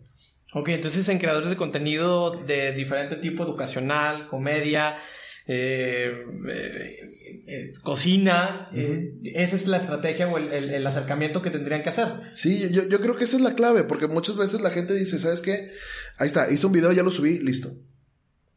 Ok, 0.53 0.69
entonces 0.69 1.07
en 1.09 1.19
creadores 1.19 1.49
de 1.49 1.57
contenido 1.57 2.31
de 2.31 2.73
diferente 2.73 3.15
tipo, 3.17 3.43
educacional, 3.43 4.27
comedia, 4.27 4.97
eh, 5.51 6.25
eh, 6.47 7.43
eh, 7.47 7.73
cocina. 7.81 8.69
Uh 8.71 8.77
-huh. 8.77 9.19
esa 9.33 9.55
es 9.55 9.65
la 9.67 9.77
estrategia 9.77 10.27
o 10.27 10.37
el, 10.37 10.53
el, 10.53 10.69
el, 10.69 10.85
acercamiento 10.85 11.41
que 11.41 11.49
tendrían 11.49 11.81
que 11.81 11.89
hacer. 11.89 12.07
Sí, 12.35 12.69
yo, 12.69 12.87
yo 12.87 13.01
creo 13.01 13.15
que 13.15 13.23
esa 13.23 13.37
es 13.37 13.41
la 13.41 13.55
clave, 13.55 13.83
porque 13.83 14.05
muchas 14.05 14.37
veces 14.37 14.61
la 14.61 14.69
gente 14.69 14.93
dice, 14.93 15.17
¿sabes 15.17 15.41
qué? 15.41 15.71
Ahí 16.17 16.27
está, 16.27 16.51
hice 16.51 16.67
un 16.67 16.73
video, 16.73 16.91
ya 16.91 17.01
lo 17.01 17.09
subí, 17.09 17.39
listo. 17.39 17.75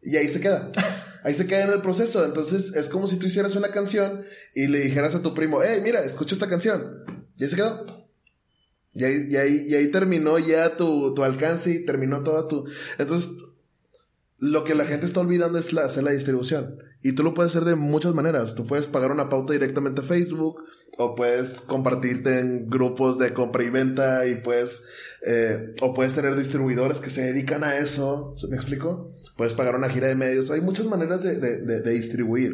Y 0.03 0.17
ahí 0.17 0.29
se 0.29 0.41
queda. 0.41 0.71
Ahí 1.25 1.35
se 1.35 1.47
queda 1.47 1.67
en 1.67 1.73
el 1.73 1.83
proceso. 1.83 2.25
Entonces 2.25 2.75
es 2.75 2.89
como 2.89 3.07
si 3.07 3.17
tú 3.17 3.27
hicieras 3.27 3.55
una 3.55 3.69
canción 3.69 4.25
y 4.57 4.67
le 4.67 4.81
dijeras 4.81 5.15
a 5.15 5.23
tu 5.23 5.35
primo, 5.35 5.61
hey, 5.63 5.81
mira, 5.81 6.05
escucha 6.05 6.35
esta 6.35 6.49
canción. 6.49 7.05
Y 7.39 7.45
ahí 7.45 7.49
se 7.49 7.55
quedó. 7.55 7.87
Y 8.93 9.05
ahí, 9.05 9.29
y 9.31 9.37
ahí, 9.37 9.67
y 9.69 9.75
ahí 9.77 9.87
terminó 9.93 10.41
ya 10.41 10.77
tu, 10.77 11.15
tu 11.15 11.23
alcance 11.23 11.71
y 11.71 11.85
terminó 11.85 12.25
toda 12.25 12.49
tu... 12.49 12.69
Entonces, 12.99 13.31
lo 14.43 14.65
que 14.65 14.75
la 14.75 14.87
gente 14.87 15.07
está 15.07 15.21
olvidando 15.21 15.57
es 15.57 15.73
hacer 15.73 16.03
la 16.03 16.11
distribución. 16.11 16.83
Y 17.01 17.13
tú 17.13 17.23
lo 17.23 17.33
puedes 17.33 17.53
hacer 17.55 17.65
de 17.65 17.77
muchas 17.77 18.13
maneras. 18.13 18.57
Tú 18.57 18.67
puedes 18.67 18.89
pagar 18.89 19.13
una 19.13 19.29
pauta 19.29 19.53
directamente 19.53 20.01
a 20.01 20.05
Facebook, 20.05 20.65
o 20.99 21.15
puedes 21.15 21.61
compartirte 21.61 22.41
en 22.41 22.69
grupos 22.69 23.21
de 23.21 23.33
compra 23.35 23.63
y 23.63 23.71
venta, 23.71 24.27
y 24.27 24.35
puedes, 24.35 24.83
eh, 25.25 25.77
o 25.81 25.95
puedes 25.95 26.17
tener 26.17 26.35
distribuidores 26.35 26.99
que 26.99 27.09
se 27.11 27.23
dedican 27.23 27.63
a 27.63 27.77
eso. 27.77 28.35
¿Me 28.51 28.57
explico? 28.57 29.13
Puedes 29.37 29.55
pagar 29.55 29.77
una 29.77 29.89
gira 29.89 30.09
de 30.09 30.17
medios. 30.17 30.51
Hay 30.51 30.61
muchas 30.61 30.87
maneras 30.87 31.23
de, 31.23 31.37
de, 31.39 31.63
de, 31.63 31.81
de 31.81 31.91
distribuir. 31.93 32.53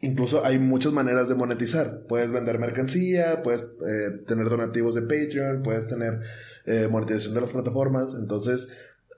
incluso 0.00 0.44
hay 0.44 0.58
muchas 0.58 0.92
maneras 0.92 1.28
de 1.28 1.36
monetizar. 1.36 2.02
Puedes 2.08 2.30
vender 2.30 2.58
mercancía, 2.58 3.42
puedes 3.42 3.62
eh, 3.62 4.18
tener 4.26 4.50
donativos 4.50 4.94
de 4.96 5.02
Patreon, 5.02 5.62
puedes 5.62 5.86
tener 5.86 6.20
eh, 6.66 6.88
monetización 6.90 7.34
de 7.34 7.40
las 7.40 7.52
plataformas. 7.52 8.14
Entonces, 8.18 8.68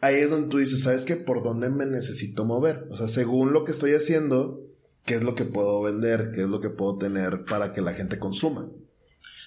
ahí 0.05 0.17
es 0.17 0.31
donde 0.31 0.49
tú 0.49 0.59
dices, 0.59 0.83
¿sabes 0.83 1.05
qué? 1.05 1.17
¿Por 1.17 1.43
dónde 1.43 1.71
me 1.71 1.87
necesito 1.87 2.45
mover? 2.45 2.87
O 2.91 2.97
sea, 2.97 3.09
según 3.09 3.53
lo 3.53 3.65
que 3.65 3.73
estoy 3.73 3.95
haciendo, 3.95 4.61
¿qué 5.05 5.15
es 5.15 5.23
lo 5.23 5.35
que 5.35 5.45
puedo 5.45 5.83
vender? 5.83 6.33
¿Qué 6.35 6.43
es 6.43 6.49
lo 6.49 6.61
que 6.61 6.69
puedo 6.71 6.99
tener 6.99 7.45
para 7.45 7.73
que 7.73 7.81
la 7.81 7.95
gente 7.95 8.19
consuma? 8.19 8.69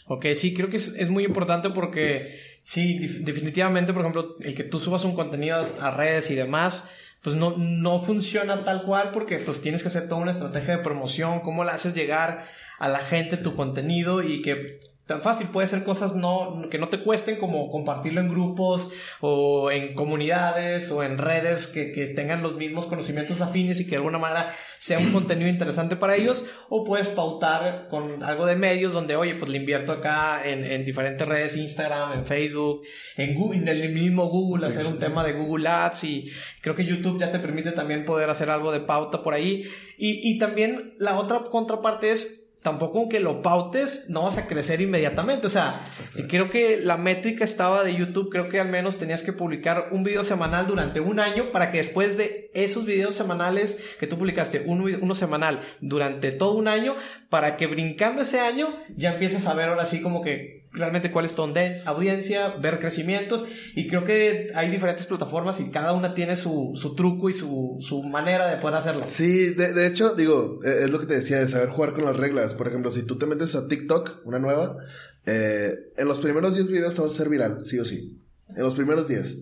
Ok, 0.08 0.26
sí, 0.36 0.54
creo 0.54 0.70
que 0.70 0.78
es, 0.78 1.10
muy 1.10 1.26
importante 1.26 1.70
porque 1.70 2.40
sí, 2.64 2.98
definitivamente, 3.22 3.94
por 3.94 4.02
ejemplo, 4.02 4.38
el 4.40 4.56
que 4.56 4.64
tú 4.64 4.80
subas 4.80 5.04
un 5.04 5.16
contenido 5.16 5.68
a 5.80 5.92
redes 5.92 6.32
y 6.32 6.36
demás, 6.36 6.90
pues 7.22 7.36
no, 7.36 7.56
no 7.58 8.00
funciona 8.00 8.64
tal 8.64 8.84
cual 8.84 9.12
porque 9.12 9.38
pues 9.38 9.62
tienes 9.62 9.82
que 9.82 9.90
hacer 9.90 10.08
toda 10.08 10.22
una 10.22 10.32
estrategia 10.32 10.78
de 10.78 10.84
promoción, 10.84 11.42
cómo 11.42 11.66
le 11.66 11.72
haces 11.72 11.94
llegar 11.94 12.48
a 12.80 12.90
la 12.90 13.00
gente 13.00 13.38
tu 13.38 13.56
contenido 13.56 14.24
y 14.24 14.42
que 14.42 14.80
tan 15.08 15.22
fácil. 15.22 15.48
Puede 15.48 15.68
ser 15.68 15.84
cosas 15.84 16.16
no, 16.16 16.68
que 16.70 16.78
no 16.78 16.90
te 16.90 17.00
cuesten 17.00 17.38
como 17.38 17.72
compartirlo 17.72 18.22
en 18.22 18.30
grupos 18.30 18.92
o 19.22 19.72
en 19.72 19.96
comunidades 19.96 20.92
o 20.92 21.02
en 21.02 21.18
redes 21.18 21.68
que, 21.68 21.94
que, 21.94 22.06
tengan 22.08 22.44
los 22.44 22.56
mismos 22.56 22.88
conocimientos 22.88 23.42
afines 23.42 23.80
y 23.80 23.86
que 23.86 23.92
de 23.92 23.98
alguna 23.98 24.20
manera 24.20 24.56
sea 24.80 25.00
un 25.00 25.12
contenido 25.14 25.50
interesante 25.50 25.96
para 25.96 26.16
ellos. 26.16 26.46
O 26.70 26.84
puedes 26.84 27.08
pautar 27.08 27.88
con 27.90 28.22
algo 28.22 28.46
de 28.46 28.58
medios 28.58 28.94
donde, 28.94 29.16
oye, 29.16 29.36
pues 29.36 29.50
le 29.50 29.58
invierto 29.58 29.94
acá 29.94 30.48
en, 30.48 30.66
en 30.66 30.86
diferentes 30.86 31.28
redes, 31.28 31.56
Instagram, 31.56 32.14
en 32.14 32.26
Facebook, 32.26 32.82
en, 33.16 33.36
Google, 33.36 33.60
en 33.60 33.68
el 33.70 33.94
mismo 33.94 34.28
Google, 34.28 34.68
hacer 34.68 34.86
un 34.94 35.00
tema 35.00 35.24
de 35.24 35.34
Google 35.34 35.70
Ads 35.70 36.04
y 36.04 36.32
creo 36.62 36.76
que 36.76 36.86
YouTube 36.86 37.20
ya 37.20 37.32
te 37.32 37.40
permite 37.40 37.72
también 37.72 38.04
poder 38.04 38.30
hacer 38.30 38.50
algo 38.50 38.74
de 38.74 38.82
pauta 38.82 39.24
por 39.24 39.34
ahí. 39.34 39.64
Y, 39.98 40.30
y 40.30 40.38
también 40.38 40.96
la 41.00 41.18
otra 41.18 41.44
contraparte 41.50 42.12
es 42.12 42.47
tampoco 42.68 43.00
aunque 43.00 43.22
lo 43.22 43.42
pautes, 43.42 44.10
no 44.10 44.24
vas 44.24 44.38
a 44.38 44.46
crecer 44.46 44.82
inmediatamente. 44.82 45.48
O 45.48 45.50
sea, 45.50 45.86
creo 46.28 46.50
que 46.50 46.82
la 46.82 46.98
métrica 46.98 47.46
estaba 47.46 47.86
de 47.86 47.96
YouTube, 47.96 48.30
creo 48.30 48.50
que 48.50 48.60
al 48.60 48.68
menos 48.68 48.98
tenías 48.98 49.24
que 49.24 49.32
publicar 49.32 49.88
un 49.92 50.04
video 50.04 50.26
semanal 50.26 50.68
durante 50.68 51.00
un 51.00 51.22
año 51.22 51.54
para 51.54 51.72
que 51.72 51.78
después 51.78 52.18
de 52.18 52.52
esos 52.54 52.86
videos 52.86 53.16
semanales 53.16 53.82
que 54.02 54.08
tú 54.08 54.18
publicaste, 54.18 54.66
uno, 54.66 55.16
semanal 55.16 55.62
durante 55.80 56.34
todo 56.34 56.56
un 56.56 56.68
año, 56.68 56.98
para 57.30 57.56
que 57.56 57.68
brincando 57.68 58.24
ese 58.24 58.42
año 58.42 58.68
ya 58.98 59.14
empieces 59.14 59.48
a 59.48 59.54
ver 59.54 59.70
ahora 59.70 59.86
sí 59.86 60.02
como 60.02 60.22
que 60.22 60.67
realmente 60.72 61.12
cuál 61.12 61.26
es 61.26 61.34
tu 61.34 61.44
audiencia, 61.86 62.50
ver 62.50 62.80
crecimientos 62.80 63.46
y 63.76 63.88
creo 63.88 64.06
que 64.06 64.52
hay 64.56 64.70
diferentes 64.70 65.06
plataformas 65.06 65.60
y 65.60 65.70
cada 65.70 65.94
una 65.94 66.14
tiene 66.14 66.36
su, 66.36 66.74
su 66.76 66.96
truco 66.96 67.30
y 67.30 67.34
su, 67.34 67.78
su, 67.82 68.04
manera 68.04 68.48
de 68.48 68.58
poder 68.58 68.76
hacerlo. 68.76 69.04
Sí, 69.08 69.54
de, 69.54 69.74
de, 69.74 69.88
hecho, 69.88 70.16
digo, 70.16 70.60
e, 70.64 70.84
es 70.84 70.90
lo 70.90 71.00
que 71.00 71.08
te 71.08 71.16
decía, 71.16 71.40
de 71.40 71.48
saber 71.48 71.70
jugar 71.70 71.94
con 71.94 72.06
las 72.06 72.18
reglas. 72.18 72.54
Por 72.54 72.68
ejemplo, 72.68 72.92
si 72.92 73.04
tú 73.04 73.18
te 73.18 73.26
metes 73.26 73.56
a 73.56 73.68
TikTok, 73.68 74.22
una 74.26 74.40
nueva, 74.40 74.78
eh, 75.26 75.92
en 75.98 76.08
los 76.08 76.20
primeros 76.20 76.56
10 76.56 76.68
videos 76.70 76.98
vas 76.98 77.12
a 77.12 77.16
ser 77.16 77.30
viral, 77.30 77.66
sí 77.66 77.80
o 77.80 77.86
sí. 77.86 78.20
En 78.56 78.64
los 78.64 78.76
primeros 78.76 79.08
10. 79.08 79.38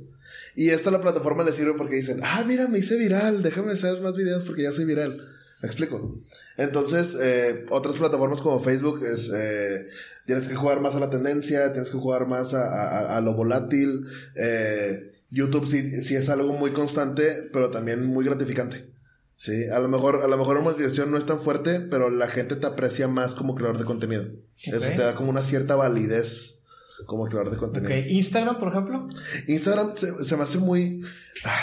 Y 0.56 0.70
esta 0.70 0.90
la 0.90 1.02
plataforma 1.02 1.44
le 1.44 1.54
sirve 1.54 1.74
porque 1.74 1.98
dicen, 1.98 2.22
ah, 2.24 2.44
mira, 2.48 2.68
me 2.68 2.80
hice 2.80 2.98
viral, 2.98 3.44
déjame 3.44 3.74
hacer 3.74 4.02
más 4.02 4.16
videos 4.16 4.44
porque 4.44 4.64
ya 4.64 4.72
soy 4.72 4.86
viral. 4.86 5.22
¿Me 5.62 5.68
explico? 5.68 6.22
Entonces, 6.58 7.18
eh, 7.20 7.66
otras 7.70 7.98
plataformas 7.98 8.42
como 8.42 8.62
Facebook 8.62 9.04
es, 9.06 9.32
eh, 9.34 9.88
tienes 10.26 10.48
que 10.48 10.56
jugar 10.56 10.82
más 10.82 10.96
a 10.96 11.00
la 11.00 11.10
tendencia, 11.10 11.72
tienes 11.72 11.90
que 11.90 11.98
jugar 11.98 12.28
más 12.28 12.54
a, 12.54 13.16
a, 13.16 13.22
lo 13.22 13.34
volátil. 13.34 14.08
Eh, 14.36 15.12
YouTube 15.30 15.68
sí, 15.68 16.02
sí 16.02 16.16
es 16.16 16.30
algo 16.30 16.54
muy 16.54 16.72
constante, 16.72 17.50
pero 17.52 17.72
también 17.72 18.06
muy 18.06 18.26
gratificante. 18.26 18.90
Sí, 19.38 19.68
a 19.68 19.80
lo 19.80 19.88
mejor, 19.88 20.24
a 20.24 20.28
lo 20.28 20.38
mejor 20.38 20.56
la 20.56 20.62
monetización 20.62 21.12
no 21.12 21.18
es 21.18 21.26
tan 21.26 21.40
fuerte, 21.40 21.82
pero 21.82 22.10
la 22.10 22.28
gente 22.28 22.56
te 22.56 22.66
aprecia 22.66 23.08
más 23.08 23.36
como 23.36 23.54
creador 23.54 23.78
de 23.78 23.84
contenido. 23.84 24.26
Eso 24.64 24.88
te 24.88 24.98
da 24.98 25.16
como 25.16 25.30
una 25.30 25.42
cierta 25.42 25.76
validez 25.76 26.64
como 27.06 27.26
creador 27.26 27.52
de 27.52 27.58
contenido. 27.58 27.94
Instagram, 28.08 28.58
por 28.58 28.70
ejemplo. 28.70 29.08
Instagram 29.48 29.96
se, 29.96 30.24
se 30.24 30.38
me 30.38 30.44
hace 30.44 30.60
muy, 30.60 31.04
ah, 31.44 31.60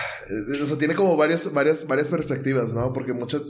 o 0.63 0.67
sea, 0.67 0.77
tiene 0.77 0.95
como 0.95 1.17
varias, 1.17 1.51
varias, 1.53 1.87
varias 1.87 2.09
perspectivas, 2.09 2.75
¿no? 2.75 2.93
Porque 2.93 3.15
muchas, 3.15 3.43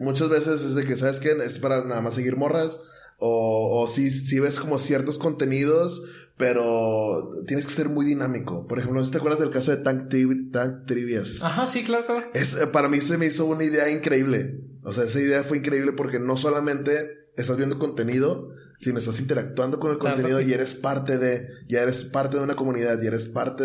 muchas 0.00 0.28
veces 0.28 0.62
es 0.62 0.74
de 0.74 0.84
que, 0.84 0.96
¿sabes 0.96 1.20
qué? 1.20 1.30
Es 1.44 1.60
para 1.60 1.84
nada 1.84 2.00
más 2.00 2.14
seguir 2.14 2.36
morras 2.36 2.80
o, 3.20 3.82
o 3.82 3.88
si, 3.88 4.10
si 4.10 4.40
ves 4.40 4.58
como 4.58 4.78
ciertos 4.78 5.18
contenidos, 5.18 6.02
pero 6.36 7.28
tienes 7.46 7.66
que 7.66 7.72
ser 7.72 7.90
muy 7.90 8.06
dinámico. 8.06 8.66
Por 8.66 8.78
ejemplo, 8.78 8.98
no 8.98 9.04
sé 9.04 9.10
si 9.10 9.12
te 9.12 9.18
acuerdas 9.18 9.40
del 9.40 9.50
caso 9.50 9.70
de 9.70 9.76
Tank, 9.78 10.08
Tank 10.50 10.86
Trivias. 10.86 11.42
Ajá, 11.42 11.66
sí, 11.66 11.84
claro, 11.84 12.06
claro. 12.06 12.30
Es, 12.32 12.58
eh, 12.58 12.66
para 12.66 12.88
mí 12.88 13.00
se 13.02 13.18
me 13.18 13.26
hizo 13.26 13.44
una 13.44 13.62
idea 13.62 13.90
increíble. 13.90 14.58
O 14.82 14.92
sea, 14.92 15.04
esa 15.04 15.20
idea 15.20 15.44
fue 15.44 15.58
increíble 15.58 15.92
porque 15.92 16.18
no 16.18 16.38
solamente 16.38 17.28
estás 17.36 17.58
viendo 17.58 17.78
contenido, 17.78 18.54
sino 18.80 18.98
estás 18.98 19.20
interactuando 19.20 19.78
con 19.78 19.90
el 19.90 19.98
contenido 19.98 20.40
y 20.40 20.54
eres 20.54 20.74
parte 20.74 21.18
de, 21.18 21.48
ya 21.68 21.82
eres 21.82 22.02
parte 22.04 22.38
de 22.38 22.42
una 22.42 22.56
comunidad, 22.56 23.00
y 23.02 23.06
eres 23.06 23.26
parte 23.26 23.64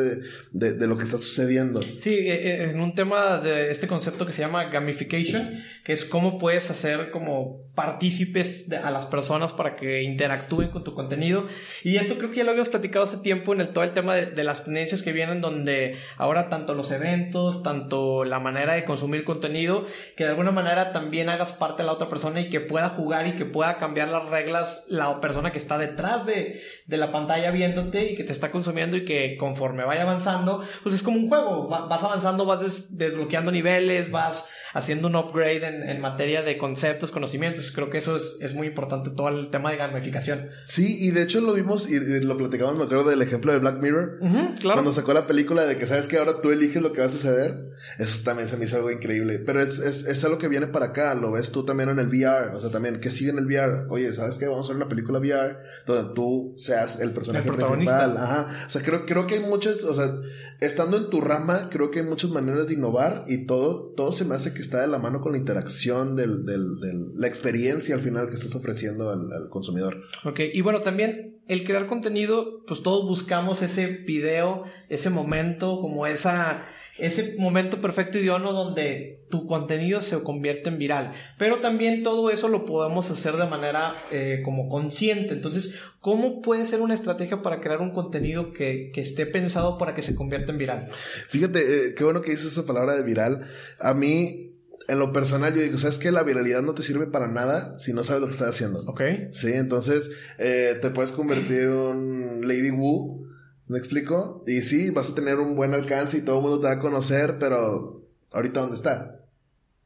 de, 0.52 0.74
de, 0.74 0.88
lo 0.88 0.98
que 0.98 1.06
está 1.06 1.18
sucediendo. 1.18 1.82
Sí, 2.00 2.14
eh, 2.14 2.34
eh, 2.34 2.70
en 2.70 2.82
un 2.82 2.94
tema 2.94 3.38
de 3.38 3.72
este 3.72 3.88
concepto 3.88 4.26
que 4.26 4.34
se 4.34 4.42
llama 4.42 4.66
gamification, 4.66 5.64
que 5.86 5.94
es 5.94 6.04
cómo 6.04 6.38
puedes 6.38 6.70
hacer 6.70 7.12
como 7.12 7.64
partícipes 7.76 8.70
a 8.72 8.92
las 8.92 9.06
personas 9.06 9.54
para 9.54 9.78
que 9.78 10.02
interactúen 10.04 10.70
con 10.70 10.84
tu 10.84 10.94
contenido. 10.94 11.48
Y 11.84 11.96
esto 11.96 12.18
creo 12.18 12.32
que 12.32 12.38
ya 12.38 12.44
lo 12.44 12.50
habíamos 12.50 12.70
platicado 12.70 13.06
hace 13.06 13.18
tiempo 13.18 13.54
en 13.54 13.62
el, 13.62 13.70
todo 13.70 13.86
el 13.86 13.94
tema 13.94 14.16
de, 14.16 14.26
de 14.26 14.44
las 14.44 14.66
tendencias 14.66 15.02
que 15.02 15.14
vienen, 15.14 15.40
donde 15.40 15.96
ahora 16.18 16.50
tanto 16.50 16.74
los 16.74 16.92
eventos, 16.92 17.64
tanto 17.64 18.26
la 18.26 18.40
manera 18.40 18.74
de 18.74 18.84
consumir 18.84 19.24
contenido, 19.24 19.88
que 20.18 20.26
de 20.26 20.32
alguna 20.32 20.52
manera 20.52 20.92
también 20.92 21.30
hagas 21.30 21.54
parte 21.54 21.84
de 21.84 21.88
la 21.88 21.94
otra 21.94 22.10
persona 22.10 22.42
y 22.42 22.50
que 22.50 22.60
pueda 22.60 22.90
jugar 22.90 23.28
y 23.28 23.38
que 23.38 23.46
pueda 23.46 23.78
cambiar 23.78 24.10
las 24.10 24.30
reglas, 24.30 24.84
la 24.90 25.05
persona 25.22 25.52
que 25.52 25.58
está 25.58 25.78
detrás 25.78 26.26
de, 26.26 26.62
de, 26.86 26.98
la 26.98 27.12
pantalla 27.12 27.52
viéndote 27.52 28.12
y 28.12 28.16
que 28.16 28.24
te 28.24 28.32
está 28.32 28.52
consumiendo 28.52 28.98
y 28.98 29.06
que 29.06 29.38
conforme 29.38 29.84
vaya 29.84 30.04
avanzando, 30.04 30.64
pues 30.84 30.96
es 30.96 31.04
como 31.04 31.18
un 31.18 31.28
juego, 31.28 31.68
vas 31.68 32.04
avanzando, 32.04 32.46
vas 32.46 32.98
desbloqueando 32.98 33.52
niveles, 33.52 34.12
vas 34.12 34.50
haciendo 34.76 35.08
un 35.08 35.16
upgrade 35.16 35.66
en, 35.66 35.90
en, 35.90 36.02
materia 36.02 36.44
de 36.44 36.58
conceptos, 36.58 37.12
conocimientos. 37.12 37.72
Creo 37.72 37.90
que 37.90 37.98
eso 37.98 38.18
es, 38.18 38.38
es, 38.42 38.54
muy 38.54 38.68
importante, 38.68 39.10
todo 39.10 39.30
el 39.30 39.50
tema 39.50 39.72
de 39.72 39.78
gamificación. 39.78 40.50
Sí, 40.66 40.98
y 41.00 41.12
de 41.12 41.24
hecho 41.24 41.40
lo 41.40 41.54
vimos 41.54 41.90
y, 41.90 41.98
lo 41.98 42.36
platicamos, 42.36 42.76
me 42.76 42.84
acuerdo 42.84 43.10
del 43.10 43.22
ejemplo 43.22 43.54
de 43.54 43.60
Black 43.60 43.82
Mirror. 43.82 44.20
claro. 44.60 44.74
Cuando 44.74 44.92
sacó 44.92 45.14
la 45.14 45.28
película 45.28 45.64
de 45.66 45.78
que 45.78 45.88
sabes 45.88 46.08
que 46.08 46.18
ahora 46.18 46.42
tú 46.42 46.52
eliges 46.52 46.82
lo 46.82 46.92
que 46.92 47.00
va 47.00 47.06
a 47.06 47.10
suceder. 47.10 47.74
Eso 48.00 48.24
también 48.26 48.50
se 48.50 48.58
me 48.58 48.66
hizo 48.66 48.76
algo 48.76 48.92
increíble. 48.92 49.40
Pero 49.40 49.62
es, 49.62 49.80
es, 49.80 50.06
es 50.06 50.26
algo 50.26 50.38
que 50.38 50.50
viene 50.50 50.68
para 50.68 50.88
acá, 50.88 51.14
lo 51.14 51.32
ves 51.32 51.52
tú 51.52 51.64
también 51.64 51.90
en 51.90 52.00
el 52.00 52.10
VR. 52.10 52.54
O 52.54 52.60
sea, 52.60 52.70
también, 52.70 53.00
que 53.00 53.12
sigue 53.12 53.30
en 53.30 53.38
el 53.38 53.46
VR? 53.46 53.86
Oye, 53.90 54.14
¿sabes 54.14 54.38
qué? 54.38 54.48
Vamos 54.48 54.66
a 54.66 54.72
hacer 54.72 54.76
una 54.76 54.90
película 54.90 55.20
VR 55.20 55.58
donde 55.86 56.14
tú 56.14 56.54
seas 56.58 56.75
el 57.00 57.12
personaje 57.12 57.52
principal. 57.52 58.18
Ajá. 58.18 58.48
O 58.66 58.70
sea, 58.70 58.82
creo, 58.82 59.06
creo 59.06 59.28
que 59.28 59.36
hay 59.36 59.40
muchas, 59.42 59.84
o 59.84 59.94
sea, 59.94 60.12
estando 60.60 60.98
en 60.98 61.10
tu 61.10 61.22
rama, 61.22 61.70
creo 61.72 61.92
que 61.92 62.00
hay 62.00 62.06
muchas 62.06 62.32
maneras 62.32 62.68
de 62.68 62.74
innovar 62.74 63.26
y 63.28 63.46
todo, 63.46 63.94
todo 63.96 64.12
se 64.12 64.26
me 64.26 64.36
hace 64.36 64.54
que 64.54 64.62
está 64.62 64.82
de 64.82 64.88
la 64.88 65.00
mano 65.00 65.22
con 65.22 65.34
la 65.34 65.38
interacción 65.38 66.16
del, 66.16 66.46
del, 66.46 66.80
del 66.80 67.16
la 67.16 67.28
experiencia 67.28 67.96
al 67.96 68.02
final 68.02 68.28
que 68.28 68.36
estás 68.36 68.56
ofreciendo 68.56 69.10
al, 69.10 69.32
al, 69.32 69.50
consumidor. 69.50 70.02
Ok, 70.24 70.40
y 70.54 70.62
bueno, 70.62 70.82
también 70.82 71.38
el 71.48 71.64
crear 71.64 71.88
contenido, 71.88 72.64
pues 72.66 72.82
todos 72.82 73.08
buscamos 73.08 73.62
ese 73.62 73.88
video, 73.88 74.64
ese 74.90 75.10
momento, 75.10 75.80
como 75.82 76.08
esa 76.08 76.66
ese 76.98 77.36
momento 77.38 77.82
perfecto 77.82 78.18
idóneo 78.18 78.54
donde 78.54 79.20
tu 79.30 79.48
contenido 79.48 80.02
se 80.02 80.22
convierte 80.24 80.70
en 80.70 80.78
viral. 80.78 81.14
Pero 81.38 81.58
también 81.58 82.04
todo 82.04 82.30
eso 82.30 82.48
lo 82.48 82.66
podemos 82.66 83.10
hacer 83.12 83.36
de 83.36 83.46
manera 83.46 84.06
eh, 84.12 84.42
como 84.44 84.70
consciente. 84.70 85.34
Entonces, 85.34 85.76
¿cómo 86.00 86.42
puede 86.42 86.66
ser 86.66 86.82
una 86.82 86.94
estrategia 86.94 87.42
para 87.42 87.60
crear 87.60 87.82
un 87.82 87.92
contenido 87.92 88.54
que, 88.54 88.92
que 88.94 89.02
esté 89.02 89.26
pensado 89.26 89.78
para 89.78 89.94
que 89.94 90.02
se 90.02 90.16
convierta 90.16 90.52
en 90.52 90.58
viral? 90.58 90.90
Fíjate, 91.28 91.60
eh, 91.60 91.96
qué 91.96 92.04
bueno 92.04 92.22
que 92.22 92.32
dices 92.32 92.48
esa 92.48 92.66
palabra 92.66 92.96
de 92.96 93.04
viral. 93.04 93.42
A 93.80 93.94
mí, 93.94 94.54
en 94.88 95.00
lo 95.00 95.12
personal, 95.12 95.54
yo 95.54 95.62
digo, 95.62 95.78
¿sabes 95.78 95.98
qué? 95.98 96.12
La 96.12 96.24
viralidad 96.24 96.62
no 96.62 96.76
te 96.76 96.84
sirve 96.84 97.08
para 97.08 97.28
nada 97.28 97.78
si 97.78 97.92
no 97.92 98.04
sabes 98.04 98.22
lo 98.22 98.28
que 98.28 98.34
estás 98.34 98.50
haciendo. 98.50 98.80
Ok. 98.88 99.02
Sí, 99.32 99.52
entonces 99.52 100.12
eh, 100.38 100.78
te 100.82 100.92
puedes 100.92 101.12
convertir 101.12 101.62
en 101.64 101.70
un 101.70 102.48
Lady 102.48 102.72
Wu 102.72 103.25
¿Me 103.68 103.78
explico? 103.78 104.44
Y 104.48 104.62
sí, 104.62 104.92
vas 104.92 105.10
a 105.10 105.16
tener 105.16 105.40
un 105.40 105.56
buen 105.56 105.74
alcance 105.74 106.18
y 106.18 106.22
todo 106.22 106.38
el 106.38 106.42
mundo 106.44 106.60
te 106.60 106.68
va 106.68 106.74
a 106.74 106.80
conocer, 106.80 107.38
pero 107.40 108.04
ahorita 108.32 108.62
dónde 108.62 108.76
está. 108.76 109.16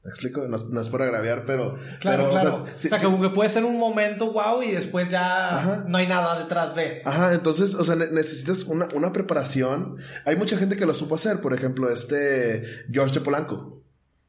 ¿Me 0.04 0.12
explico? 0.12 0.48
No, 0.48 0.82
es 0.82 0.90
por 0.90 1.02
agraviar, 1.02 1.44
pero... 1.46 1.78
Claro, 2.00 2.30
claro. 2.30 2.64
O 2.64 2.80
sea, 2.80 2.98
que 3.00 3.30
puede 3.30 3.50
ser 3.50 3.66
un 3.66 3.78
momento 3.78 4.32
wow 4.32 4.64
y 4.64 4.72
después 4.72 5.10
ya 5.10 5.84
no 5.88 5.98
hay 5.98 6.08
nada 6.08 6.40
detrás 6.40 6.74
de... 6.76 7.02
Ajá, 7.06 7.34
entonces, 7.34 7.76
o 7.76 7.84
sea, 7.84 7.96
necesitas 7.96 8.64
una, 8.64 8.88
una 8.94 9.12
preparación. 9.12 9.98
Hay 10.26 10.38
mucha 10.38 10.58
gente 10.58 10.78
que 10.78 10.86
lo 10.86 10.94
supo 10.94 11.16
hacer. 11.16 11.42
Por 11.42 11.54
ejemplo, 11.54 11.90
este 11.90 12.64
George 12.92 13.20
Polanco 13.20 13.80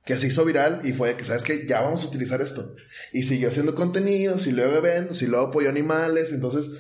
que 0.05 0.19
se 0.19 0.27
hizo 0.27 0.45
viral 0.45 0.81
y 0.83 0.93
fue 0.93 1.15
que, 1.17 1.25
¿sabes 1.25 1.45
que 1.45 1.67
Ya 1.67 1.83
vamos 1.83 2.03
a 2.03 2.09
utilizar 2.09 2.41
esto. 2.41 2.75
Y 3.13 3.23
siguió 3.23 3.49
haciendo 3.49 3.75
contenidos 3.75 4.47
y 4.47 4.53
luego 4.53 4.77
eventos 4.77 5.23
y 5.23 5.27
luego 5.27 5.47
apoyó 5.47 5.69
animales. 5.69 6.33
Entonces, 6.33 6.71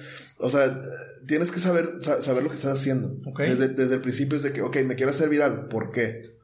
o 0.40 0.50
sea, 0.50 0.80
tienes 1.26 1.52
que 1.52 1.60
saber, 1.60 1.98
saber 2.02 2.42
lo 2.42 2.48
que 2.48 2.56
estás 2.56 2.78
haciendo. 2.78 3.16
Desde, 3.36 3.68
desde 3.68 3.94
el 3.94 4.00
principio 4.00 4.36
es 4.36 4.42
de 4.42 4.52
que, 4.52 4.62
ok, 4.62 4.78
me 4.84 4.96
quiero 4.96 5.10
hacer 5.10 5.28
viral. 5.28 5.68
¿Por 5.68 5.92
qué? 5.92 6.36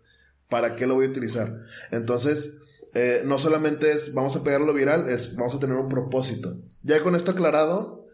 ¿Para 0.48 0.76
qué 0.76 0.86
lo 0.86 0.94
voy 0.94 1.06
a 1.06 1.10
utilizar? 1.10 1.64
Entonces, 1.90 2.58
eh, 2.94 3.22
no 3.24 3.38
solamente 3.38 3.92
es 3.92 4.14
vamos 4.14 4.36
a 4.36 4.42
pegarlo 4.42 4.72
viral, 4.72 5.10
es 5.10 5.36
vamos 5.36 5.54
a 5.54 5.60
tener 5.60 5.76
un 5.76 5.88
propósito. 5.88 6.56
Ya 6.82 7.02
con 7.02 7.14
esto 7.14 7.32
aclarado, 7.32 8.05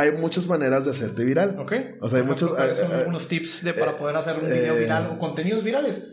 hay 0.00 0.12
muchas 0.12 0.46
maneras 0.46 0.84
de 0.84 0.92
hacerte 0.92 1.24
viral. 1.24 1.56
Ok. 1.58 1.72
O 2.00 2.08
sea, 2.08 2.20
hay 2.20 2.24
muchos... 2.24 2.50
ejemplo, 2.50 2.56
¿cuáles 2.56 2.78
son 2.78 2.92
eh, 2.92 2.94
algunos 3.00 3.28
tips 3.28 3.64
de, 3.64 3.74
para 3.74 3.92
eh, 3.92 3.94
poder 3.98 4.16
hacer 4.16 4.36
un 4.36 4.48
video 4.48 4.74
eh, 4.76 4.80
viral 4.80 5.10
o 5.12 5.18
contenidos 5.18 5.64
virales. 5.64 6.04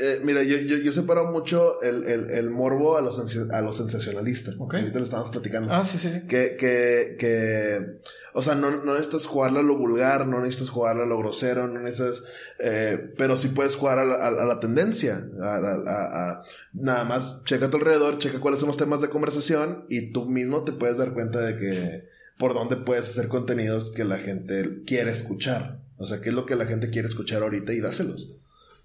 eh, 0.00 0.20
mira, 0.24 0.42
yo, 0.42 0.56
yo, 0.56 0.76
yo 0.78 0.92
separo 0.92 1.30
mucho 1.30 1.82
el, 1.82 2.04
el, 2.04 2.30
el 2.30 2.50
morbo 2.50 2.96
a 2.96 3.02
los, 3.02 3.18
a 3.50 3.60
los 3.60 3.76
sensacionalistas. 3.76 4.56
Ahorita 4.58 4.98
lo 4.98 5.04
estábamos 5.04 5.30
platicando. 5.30 5.72
Ah, 5.72 5.84
sí, 5.84 5.98
sí, 5.98 6.10
sí. 6.10 6.26
Que, 6.26 6.56
que, 6.58 7.16
que, 7.18 7.98
o 8.32 8.42
sea, 8.42 8.54
no, 8.54 8.70
no 8.70 8.92
necesitas 8.94 9.26
jugarle 9.26 9.60
a 9.60 9.62
lo 9.62 9.76
vulgar, 9.76 10.26
no 10.26 10.40
necesitas 10.40 10.70
jugarle 10.70 11.02
a 11.02 11.06
lo 11.06 11.18
grosero, 11.18 11.68
no 11.68 11.80
necesitas, 11.80 12.22
eh, 12.58 13.12
pero 13.18 13.36
sí 13.36 13.48
puedes 13.48 13.76
jugar 13.76 13.98
a 13.98 14.04
la, 14.04 14.14
a- 14.14 14.28
a 14.28 14.44
la 14.46 14.58
tendencia, 14.58 15.22
a- 15.42 16.42
nada 16.72 17.04
más 17.04 17.44
checa 17.44 17.66
a 17.66 17.70
tu 17.70 17.76
alrededor, 17.76 18.18
checa 18.18 18.40
cuáles 18.40 18.58
son 18.60 18.68
los 18.68 18.76
temas 18.76 19.00
de 19.02 19.08
conversación 19.10 19.84
y 19.88 20.12
tú 20.12 20.24
mismo 20.26 20.64
te 20.64 20.72
puedes 20.72 20.96
dar 20.98 21.12
cuenta 21.12 21.40
de 21.40 21.56
que 21.58 22.13
por 22.38 22.54
dónde 22.54 22.76
puedes 22.76 23.08
hacer 23.08 23.28
contenidos 23.28 23.90
que 23.90 24.04
la 24.04 24.18
gente 24.18 24.82
quiere 24.86 25.10
escuchar. 25.10 25.78
O 25.96 26.06
sea, 26.06 26.20
qué 26.20 26.30
es 26.30 26.34
lo 26.34 26.46
que 26.46 26.56
la 26.56 26.66
gente 26.66 26.90
quiere 26.90 27.06
escuchar 27.06 27.42
ahorita 27.42 27.72
y 27.72 27.80
dáselos. 27.80 28.32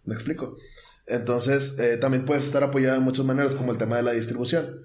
¿Me 0.05 0.13
explico? 0.13 0.57
Entonces, 1.07 1.77
eh, 1.79 1.97
también 1.97 2.25
puedes 2.25 2.45
estar 2.45 2.63
apoyado 2.63 2.95
de 2.95 3.03
muchas 3.03 3.25
maneras, 3.25 3.53
como 3.53 3.71
el 3.71 3.77
tema 3.77 3.97
de 3.97 4.03
la 4.03 4.11
distribución. 4.11 4.81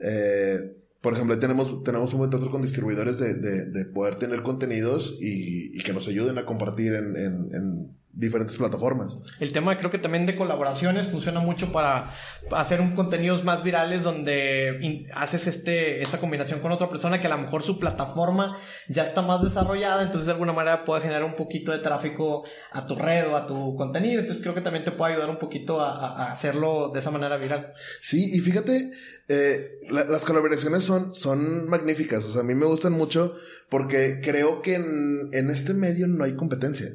Eh, 0.00 0.74
por 1.00 1.14
ejemplo, 1.14 1.38
tenemos, 1.38 1.84
tenemos 1.84 2.12
un 2.14 2.18
buen 2.18 2.30
con 2.48 2.62
distribuidores 2.62 3.18
de, 3.18 3.34
de, 3.34 3.66
de 3.66 3.84
poder 3.84 4.16
tener 4.16 4.42
contenidos 4.42 5.18
y, 5.20 5.78
que 5.82 5.92
nos 5.92 6.08
ayuden 6.08 6.38
a 6.38 6.46
compartir 6.46 6.94
en 6.94 7.90
diferentes 8.18 8.56
plataformas. 8.56 9.18
El 9.40 9.52
tema 9.52 9.76
creo 9.78 9.90
que 9.90 9.98
también 9.98 10.24
de 10.24 10.36
colaboraciones 10.36 11.06
funciona 11.08 11.38
mucho 11.40 11.70
para 11.70 12.10
hacer 12.52 12.80
un 12.80 12.94
contenidos 12.96 13.44
más 13.44 13.62
virales 13.62 14.02
donde 14.02 15.04
haces 15.14 15.46
este, 15.46 16.00
esta 16.00 16.18
combinación 16.18 16.60
con 16.60 16.72
otra 16.72 16.88
persona 16.88 17.20
que 17.20 17.26
a 17.26 17.30
lo 17.30 17.38
mejor 17.38 17.62
su 17.62 17.78
plataforma 17.78 18.56
ya 18.88 19.02
está 19.02 19.20
más 19.20 19.42
desarrollada, 19.42 20.02
entonces 20.02 20.26
de 20.26 20.32
alguna 20.32 20.54
manera 20.54 20.84
puede 20.84 21.02
generar 21.02 21.24
un 21.24 21.36
poquito 21.36 21.72
de 21.72 21.78
tráfico 21.80 22.42
a 22.72 22.86
tu 22.86 22.94
red 22.96 23.28
o 23.28 23.36
a 23.36 23.46
tu 23.46 23.76
contenido, 23.76 24.20
entonces 24.20 24.42
creo 24.42 24.54
que 24.54 24.62
también 24.62 24.84
te 24.84 24.92
puede 24.92 25.12
ayudar 25.12 25.28
un 25.28 25.38
poquito 25.38 25.80
a, 25.82 25.90
a- 25.94 26.26
a 26.28 26.32
hacerlo 26.32 26.90
de 26.94 27.00
esa 27.00 27.10
manera 27.10 27.36
viral. 27.36 27.72
Sí, 28.00 28.30
y 28.34 28.40
fíjate, 28.40 28.92
eh, 29.28 29.72
la- 29.90 30.04
las 30.04 30.24
colaboraciones 30.24 30.84
son, 30.84 31.14
son 31.14 31.68
magníficas. 31.68 32.24
O 32.24 32.30
sea, 32.30 32.40
a 32.40 32.44
mí 32.44 32.54
me 32.54 32.64
gustan 32.66 32.92
mucho 32.94 33.34
porque 33.68 34.20
creo 34.22 34.62
que 34.62 34.76
en, 34.76 35.28
en 35.32 35.50
este 35.50 35.74
medio 35.74 36.06
no 36.06 36.24
hay 36.24 36.34
competencia. 36.34 36.88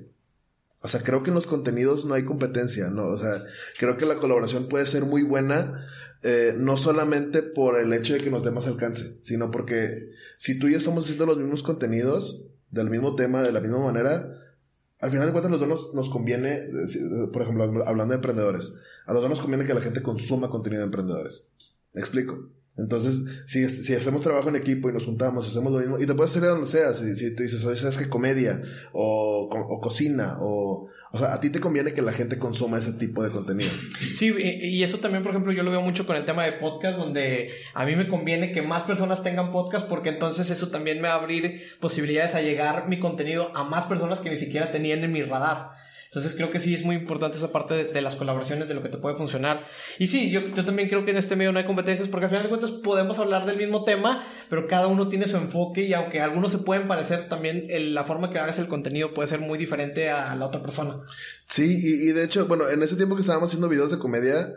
O 0.81 0.87
sea, 0.87 1.01
creo 1.01 1.23
que 1.23 1.29
en 1.29 1.35
los 1.35 1.47
contenidos 1.47 2.05
no 2.05 2.15
hay 2.15 2.23
competencia, 2.23 2.89
¿no? 2.89 3.07
O 3.07 3.17
sea, 3.17 3.43
creo 3.79 3.97
que 3.97 4.05
la 4.05 4.17
colaboración 4.17 4.67
puede 4.67 4.85
ser 4.85 5.05
muy 5.05 5.23
buena, 5.23 5.85
eh, 6.23 6.55
no 6.57 6.75
solamente 6.77 7.43
por 7.43 7.79
el 7.79 7.93
hecho 7.93 8.13
de 8.13 8.19
que 8.19 8.31
nos 8.31 8.43
dé 8.43 8.51
más 8.51 8.67
alcance, 8.67 9.17
sino 9.21 9.51
porque 9.51 10.11
si 10.37 10.57
tú 10.57 10.67
y 10.67 10.71
yo 10.71 10.77
estamos 10.79 11.03
haciendo 11.03 11.25
los 11.27 11.37
mismos 11.37 11.61
contenidos, 11.61 12.45
del 12.71 12.89
mismo 12.89 13.15
tema, 13.15 13.43
de 13.43 13.51
la 13.51 13.59
misma 13.59 13.79
manera, 13.79 14.37
al 14.99 15.09
final 15.09 15.25
de 15.27 15.31
cuentas, 15.31 15.51
los 15.51 15.59
dos 15.59 15.93
nos, 15.93 16.09
conviene, 16.09 16.61
por 17.33 17.41
ejemplo, 17.41 17.63
hablando 17.85 18.13
de 18.13 18.15
emprendedores, 18.15 18.73
a 19.05 19.13
los 19.13 19.21
dos 19.21 19.29
nos 19.29 19.41
conviene 19.41 19.65
que 19.65 19.73
la 19.73 19.81
gente 19.81 20.01
consuma 20.01 20.49
contenido 20.49 20.81
de 20.81 20.85
emprendedores. 20.85 21.47
¿Me 21.93 22.01
explico? 22.01 22.49
Entonces, 22.81 23.21
si, 23.45 23.63
hacemos 23.93 24.21
trabajo 24.21 24.49
en 24.49 24.55
equipo 24.55 24.89
y 24.89 24.93
nos 24.93 25.05
juntamos, 25.05 25.47
hacemos 25.47 25.71
lo 25.71 25.79
mismo, 25.79 25.99
y 25.99 26.05
te 26.05 26.13
puedes 26.13 26.31
hacer 26.31 26.43
de 26.43 26.49
donde 26.49 26.67
sea, 26.67 26.93
si, 26.93 27.15
si 27.15 27.35
tú 27.35 27.43
dices, 27.43 27.63
oye, 27.65 27.77
¿sabes 27.77 27.97
qué? 27.97 28.09
Comedia, 28.09 28.61
o, 28.93 29.49
o 29.51 29.81
cocina, 29.81 30.37
o... 30.41 30.89
O 31.13 31.17
sea, 31.17 31.33
a 31.33 31.41
ti 31.41 31.49
te 31.49 31.59
conviene 31.59 31.91
que 31.91 32.01
la 32.01 32.13
gente 32.13 32.39
consuma 32.39 32.77
ese 32.77 32.93
tipo 32.93 33.21
de 33.21 33.31
contenido. 33.31 33.69
Sí, 34.15 34.33
y 34.39 34.81
eso 34.81 34.99
también, 34.99 35.23
por 35.23 35.31
ejemplo, 35.31 35.51
yo 35.51 35.61
lo 35.61 35.69
veo 35.69 35.81
mucho 35.81 36.07
con 36.07 36.15
el 36.15 36.23
tema 36.23 36.45
de 36.45 36.53
podcast, 36.53 36.97
donde 36.97 37.51
a 37.73 37.85
mí 37.85 37.97
me 37.97 38.07
conviene 38.07 38.53
que 38.53 38.61
más 38.61 38.85
personas 38.85 39.21
tengan 39.21 39.51
podcast, 39.51 39.89
porque 39.89 40.07
entonces 40.07 40.49
eso 40.49 40.69
también 40.69 41.01
me 41.01 41.09
va 41.09 41.15
a 41.15 41.17
abrir 41.17 41.63
posibilidades 41.81 42.33
a 42.33 42.41
llegar 42.41 42.87
mi 42.87 42.97
contenido 42.97 43.51
a 43.55 43.65
más 43.65 43.85
personas 43.87 44.21
que 44.21 44.29
ni 44.29 44.37
siquiera 44.37 44.71
tenían 44.71 45.03
en 45.03 45.11
mi 45.11 45.21
radar. 45.21 45.71
Entonces 46.13 46.35
creo 46.35 46.51
que 46.51 46.59
sí 46.59 46.73
es 46.73 46.83
muy 46.83 46.97
importante 46.97 47.37
esa 47.37 47.53
parte 47.53 47.73
de, 47.73 47.85
de 47.85 48.01
las 48.01 48.17
colaboraciones, 48.17 48.67
de 48.67 48.73
lo 48.73 48.83
que 48.83 48.89
te 48.89 48.97
puede 48.97 49.15
funcionar. 49.15 49.63
Y 49.97 50.07
sí, 50.07 50.29
yo, 50.29 50.41
yo 50.53 50.65
también 50.65 50.89
creo 50.89 51.05
que 51.05 51.11
en 51.11 51.17
este 51.17 51.37
medio 51.37 51.53
no 51.53 51.59
hay 51.59 51.65
competencias, 51.65 52.09
porque 52.09 52.25
al 52.25 52.29
final 52.31 52.43
de 52.43 52.49
cuentas 52.49 52.71
podemos 52.71 53.17
hablar 53.17 53.45
del 53.45 53.55
mismo 53.55 53.85
tema, 53.85 54.27
pero 54.49 54.67
cada 54.67 54.87
uno 54.87 55.07
tiene 55.07 55.25
su 55.25 55.37
enfoque 55.37 55.83
y 55.85 55.93
aunque 55.93 56.19
algunos 56.19 56.51
se 56.51 56.57
pueden 56.57 56.89
parecer, 56.89 57.29
también 57.29 57.65
el- 57.69 57.93
la 57.93 58.03
forma 58.03 58.29
que 58.29 58.39
hagas 58.39 58.59
el 58.59 58.67
contenido 58.67 59.13
puede 59.13 59.29
ser 59.29 59.39
muy 59.39 59.57
diferente 59.57 60.09
a 60.09 60.35
la 60.35 60.47
otra 60.47 60.61
persona. 60.61 60.97
Sí, 61.47 61.79
y, 61.81 62.09
y 62.09 62.11
de 62.11 62.25
hecho, 62.25 62.45
bueno, 62.45 62.67
en 62.69 62.83
ese 62.83 62.97
tiempo 62.97 63.15
que 63.15 63.21
estábamos 63.21 63.49
haciendo 63.49 63.69
videos 63.69 63.91
de 63.91 63.97
comedia, 63.97 64.49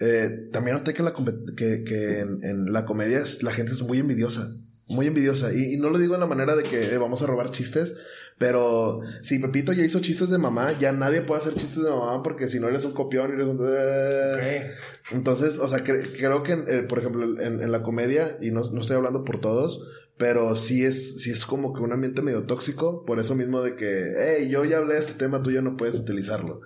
eh, 0.00 0.48
también 0.52 0.78
noté 0.78 0.94
que, 0.94 1.02
la, 1.02 1.12
que, 1.54 1.84
que 1.84 2.20
en, 2.20 2.42
en 2.42 2.72
la 2.72 2.86
comedia 2.86 3.22
la 3.42 3.52
gente 3.52 3.72
es 3.72 3.82
muy 3.82 3.98
envidiosa. 3.98 4.50
Muy 4.86 5.06
envidiosa. 5.06 5.52
Y, 5.52 5.74
y 5.74 5.76
no 5.78 5.88
lo 5.90 5.98
digo 5.98 6.14
en 6.14 6.20
la 6.20 6.26
manera 6.26 6.56
de 6.56 6.62
que 6.62 6.94
eh, 6.94 6.98
vamos 6.98 7.22
a 7.22 7.26
robar 7.26 7.50
chistes, 7.50 7.94
pero 8.38 9.00
si 9.22 9.38
Pepito 9.38 9.72
ya 9.72 9.84
hizo 9.84 10.00
chistes 10.00 10.28
de 10.30 10.38
mamá, 10.38 10.72
ya 10.78 10.92
nadie 10.92 11.20
puede 11.22 11.40
hacer 11.42 11.54
chistes 11.54 11.82
de 11.84 11.90
mamá 11.90 12.22
porque 12.22 12.48
si 12.48 12.58
no 12.60 12.68
eres 12.68 12.84
un 12.84 12.92
copión, 12.92 13.32
eres 13.32 13.46
un... 13.46 13.56
Ok. 13.56 14.72
Entonces, 15.12 15.58
o 15.58 15.68
sea, 15.68 15.84
cre- 15.84 16.08
creo 16.16 16.42
que, 16.42 16.52
eh, 16.52 16.82
por 16.88 16.98
ejemplo, 16.98 17.24
en, 17.40 17.60
en 17.62 17.70
la 17.72 17.82
comedia, 17.82 18.36
y 18.40 18.50
no, 18.50 18.62
no 18.70 18.80
estoy 18.80 18.96
hablando 18.96 19.24
por 19.24 19.40
todos, 19.40 19.86
pero 20.16 20.56
sí 20.56 20.84
es, 20.84 21.20
sí 21.22 21.30
es 21.30 21.44
como 21.44 21.74
que 21.74 21.80
un 21.82 21.92
ambiente 21.92 22.22
medio 22.22 22.44
tóxico, 22.44 23.04
por 23.04 23.18
eso 23.20 23.34
mismo 23.34 23.62
de 23.62 23.76
que, 23.76 24.12
hey, 24.18 24.48
yo 24.48 24.64
ya 24.64 24.78
hablé 24.78 24.94
de 24.94 25.00
este 25.00 25.14
tema, 25.14 25.42
tú 25.42 25.50
ya 25.50 25.60
no 25.60 25.76
puedes 25.76 25.96
utilizarlo. 25.98 26.60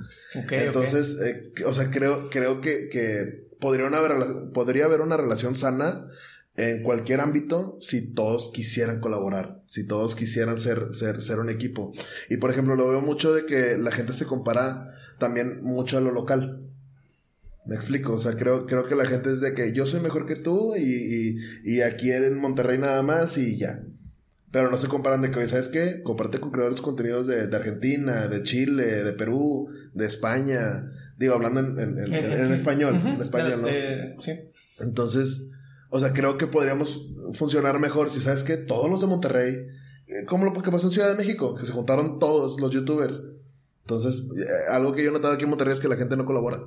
Entonces, 0.67 1.17
eh, 1.25 1.53
o 1.67 1.73
sea, 1.73 1.91
creo, 1.91 2.29
creo 2.31 2.61
que, 2.61 2.89
que 2.91 3.49
podría, 3.59 3.87
una 3.87 3.99
podría 4.53 4.85
haber 4.85 5.01
una 5.01 5.17
relación 5.17 5.57
sana 5.57 6.09
en 6.59 6.83
cualquier 6.83 7.21
ámbito 7.21 7.79
si 7.81 8.13
todos 8.15 8.51
quisieran 8.53 9.01
colaborar, 9.01 9.63
si 9.67 9.87
todos 9.87 10.15
quisieran 10.15 10.59
ser, 10.59 10.89
ser, 10.93 11.23
ser 11.23 11.39
un 11.39 11.49
equipo. 11.49 11.93
Y 12.29 12.37
por 12.39 12.51
ejemplo, 12.51 12.75
lo 12.77 12.89
veo 12.89 13.01
mucho 13.01 13.33
de 13.33 13.47
que 13.47 13.79
la 13.79 13.93
gente 13.93 14.13
se 14.13 14.27
compara 14.27 14.95
también 15.19 15.63
mucho 15.63 15.97
a 15.99 16.01
lo 16.01 16.11
local. 16.11 16.61
Me 17.65 17.75
explico, 17.77 18.15
o 18.15 18.19
sea, 18.19 18.33
creo, 18.37 18.67
creo 18.67 18.87
que 18.87 18.95
la 18.97 19.07
gente 19.07 19.31
es 19.31 19.41
de 19.41 19.53
que 19.55 19.73
yo 19.73 19.87
soy 19.87 20.01
mejor 20.01 20.27
que 20.27 20.37
tú 20.37 20.75
y, 20.77 20.81
y, 20.83 21.39
y 21.65 21.81
aquí 21.83 22.11
en 22.11 22.39
Monterrey 22.39 22.79
nada 22.79 23.03
más 23.03 23.37
y 23.39 23.57
ya. 23.57 23.83
Pero 24.51 24.71
no 24.71 24.79
se 24.79 24.89
comparan 24.89 25.21
de 25.21 25.31
que, 25.31 25.47
¿sabes 25.49 25.69
qué? 25.69 26.01
Comparte 26.03 26.41
con 26.41 26.51
creadores 26.51 26.79
de 26.79 26.83
contenidos 26.83 27.27
de, 27.27 27.47
de 27.47 27.57
Argentina, 27.57 28.27
de 28.29 28.43
Chile, 28.43 29.05
de 29.05 29.13
Perú, 29.13 29.69
de 29.93 30.07
España. 30.07 30.91
Digo, 31.19 31.35
hablando 31.35 31.61
en, 31.61 31.79
en- 31.79 31.99
en- 31.99 32.15
en 32.15 32.47
sí. 32.47 32.53
español, 32.55 32.99
en 33.05 33.21
español, 33.21 33.61
¿no? 33.61 33.67
de- 33.69 33.73
de- 33.75 34.17
sí. 34.25 34.33
Entonces, 34.81 35.51
o 35.91 35.99
sea, 35.99 36.13
creo 36.13 36.37
que 36.39 36.47
podríamos 36.47 37.07
funcionar 37.33 37.79
mejor 37.79 38.11
si 38.11 38.21
sabes 38.21 38.43
que 38.43 38.57
todos 38.57 38.91
los 38.91 39.01
de 39.01 39.07
Monterrey, 39.07 39.55
eh, 40.07 40.25
como 40.27 40.45
lo 40.45 40.53
que 40.53 40.71
pasó 40.71 40.87
en 40.87 40.93
Ciudad 40.93 41.11
de 41.11 41.17
México, 41.17 41.55
que 41.55 41.67
se 41.67 41.73
juntaron 41.73 42.19
todos 42.19 42.61
los 42.61 42.71
youtubers. 42.71 43.23
Entonces, 43.83 44.23
eh, 44.37 44.47
algo 44.71 44.93
que 44.95 45.03
yo 45.03 45.11
he 45.11 45.13
notado 45.13 45.35
aquí 45.35 45.45
en 45.45 45.51
Monterrey 45.51 45.75
es 45.75 45.81
que 45.81 45.89
la 45.89 45.97
gente 45.97 46.17
no 46.17 46.25
colabora. 46.27 46.59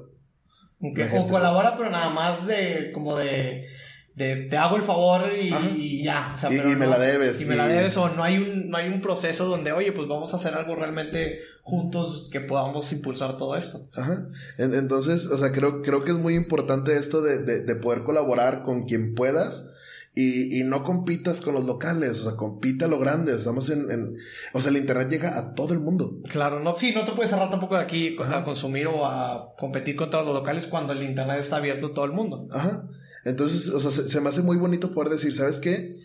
Ok, 0.84 0.98
La 0.98 1.06
O 1.06 1.10
gente- 1.10 1.32
colabora, 1.32 1.76
pero 1.78 1.90
nada 1.92 2.10
más 2.10 2.48
de 2.48 2.92
como 2.94 3.16
de, 3.18 3.68
de 4.16 4.48
te 4.50 4.58
hago 4.58 4.76
el 4.78 4.82
favor 4.82 5.32
y, 5.40 6.04
ya. 6.04 6.32
O 6.34 6.38
sea, 6.38 6.52
Y- 6.52 6.58
pero 6.58 6.72
y 6.72 6.76
me 6.76 6.88
la 6.88 6.98
debes, 6.98 7.40
Y 7.42 7.46
me 7.46 7.56
la 7.56 7.68
debes, 7.68 7.96
o 7.98 8.10
no 8.10 8.24
hay 8.24 8.38
un, 8.38 8.70
no 8.70 8.78
hay 8.78 8.88
un 8.90 9.02
proceso 9.02 9.46
donde, 9.46 9.72
oye, 9.72 9.92
pues 9.92 10.08
vamos 10.08 10.34
a 10.34 10.38
hacer 10.38 10.54
algo 10.56 10.76
realmente 10.76 11.40
juntos 11.72 12.30
que 12.32 12.42
podamos 12.42 12.92
impulsar 12.92 13.38
todo 13.38 13.56
esto. 13.56 13.82
Ajá. 13.96 14.28
En- 14.60 14.76
entonces, 14.76 15.26
o 15.28 15.38
sea, 15.38 15.52
creo, 15.52 15.82
creo 15.82 16.04
que 16.04 16.12
es 16.12 16.18
muy 16.18 16.36
importante 16.36 16.96
esto 16.98 17.22
de, 17.24 17.40
de, 17.40 17.64
de 17.64 17.76
poder 17.76 18.04
colaborar 18.04 18.64
con 18.64 18.84
quien 18.84 19.16
puedas. 19.16 19.70
Y, 20.14 20.60
y 20.60 20.64
no 20.66 20.84
compitas 20.84 21.40
con 21.40 21.54
los 21.54 21.64
locales, 21.64 22.20
o 22.20 22.24
sea, 22.26 22.36
compita 22.36 22.84
a 22.84 22.90
lo 22.90 23.00
grande. 23.00 23.34
Estamos 23.34 23.70
en, 23.70 23.90
en- 23.90 24.18
O 24.54 24.60
sea, 24.60 24.70
el 24.72 24.76
internet 24.76 25.10
llega 25.10 25.38
a 25.40 25.54
todo 25.56 25.74
el 25.74 25.80
mundo. 25.80 26.20
Claro, 26.30 26.60
no, 26.60 26.76
sí, 26.76 26.92
no 26.94 27.06
te 27.06 27.14
puedes 27.14 27.30
cerrar 27.30 27.50
tampoco 27.50 27.76
de 27.78 27.82
aquí 27.84 28.18
a 28.20 28.44
consumir 28.44 28.88
o 28.88 29.06
a 29.06 29.56
competir 29.58 29.96
contra 29.96 30.22
los 30.22 30.34
locales 30.34 30.68
cuando 30.68 30.92
el 30.92 31.02
internet 31.04 31.38
está 31.40 31.56
abierto 31.58 31.88
a 31.88 31.94
todo 31.94 32.04
el 32.04 32.12
mundo. 32.12 32.46
Ajá. 32.52 32.90
Entonces, 33.24 33.70
o 33.70 33.80
sea, 33.80 33.90
se, 33.92 34.10
se 34.10 34.20
me 34.20 34.28
hace 34.28 34.42
muy 34.42 34.58
bonito 34.58 34.92
poder 34.92 35.12
decir, 35.14 35.34
¿sabes 35.34 35.62
qué? 35.62 35.96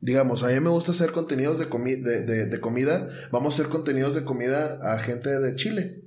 Digamos, 0.00 0.42
a 0.42 0.48
mí 0.48 0.60
me 0.60 0.70
gusta 0.70 0.92
hacer 0.92 1.10
contenidos 1.12 1.58
de, 1.58 1.68
comi- 1.70 2.02
de, 2.02 2.22
de- 2.22 2.46
de 2.46 2.60
comida. 2.60 3.08
Vamos 3.32 3.54
a 3.54 3.56
hacer 3.62 3.70
contenidos 3.72 4.14
de 4.14 4.24
comida 4.24 4.92
a 4.94 4.98
gente 4.98 5.30
de 5.40 5.56
Chile. 5.56 6.02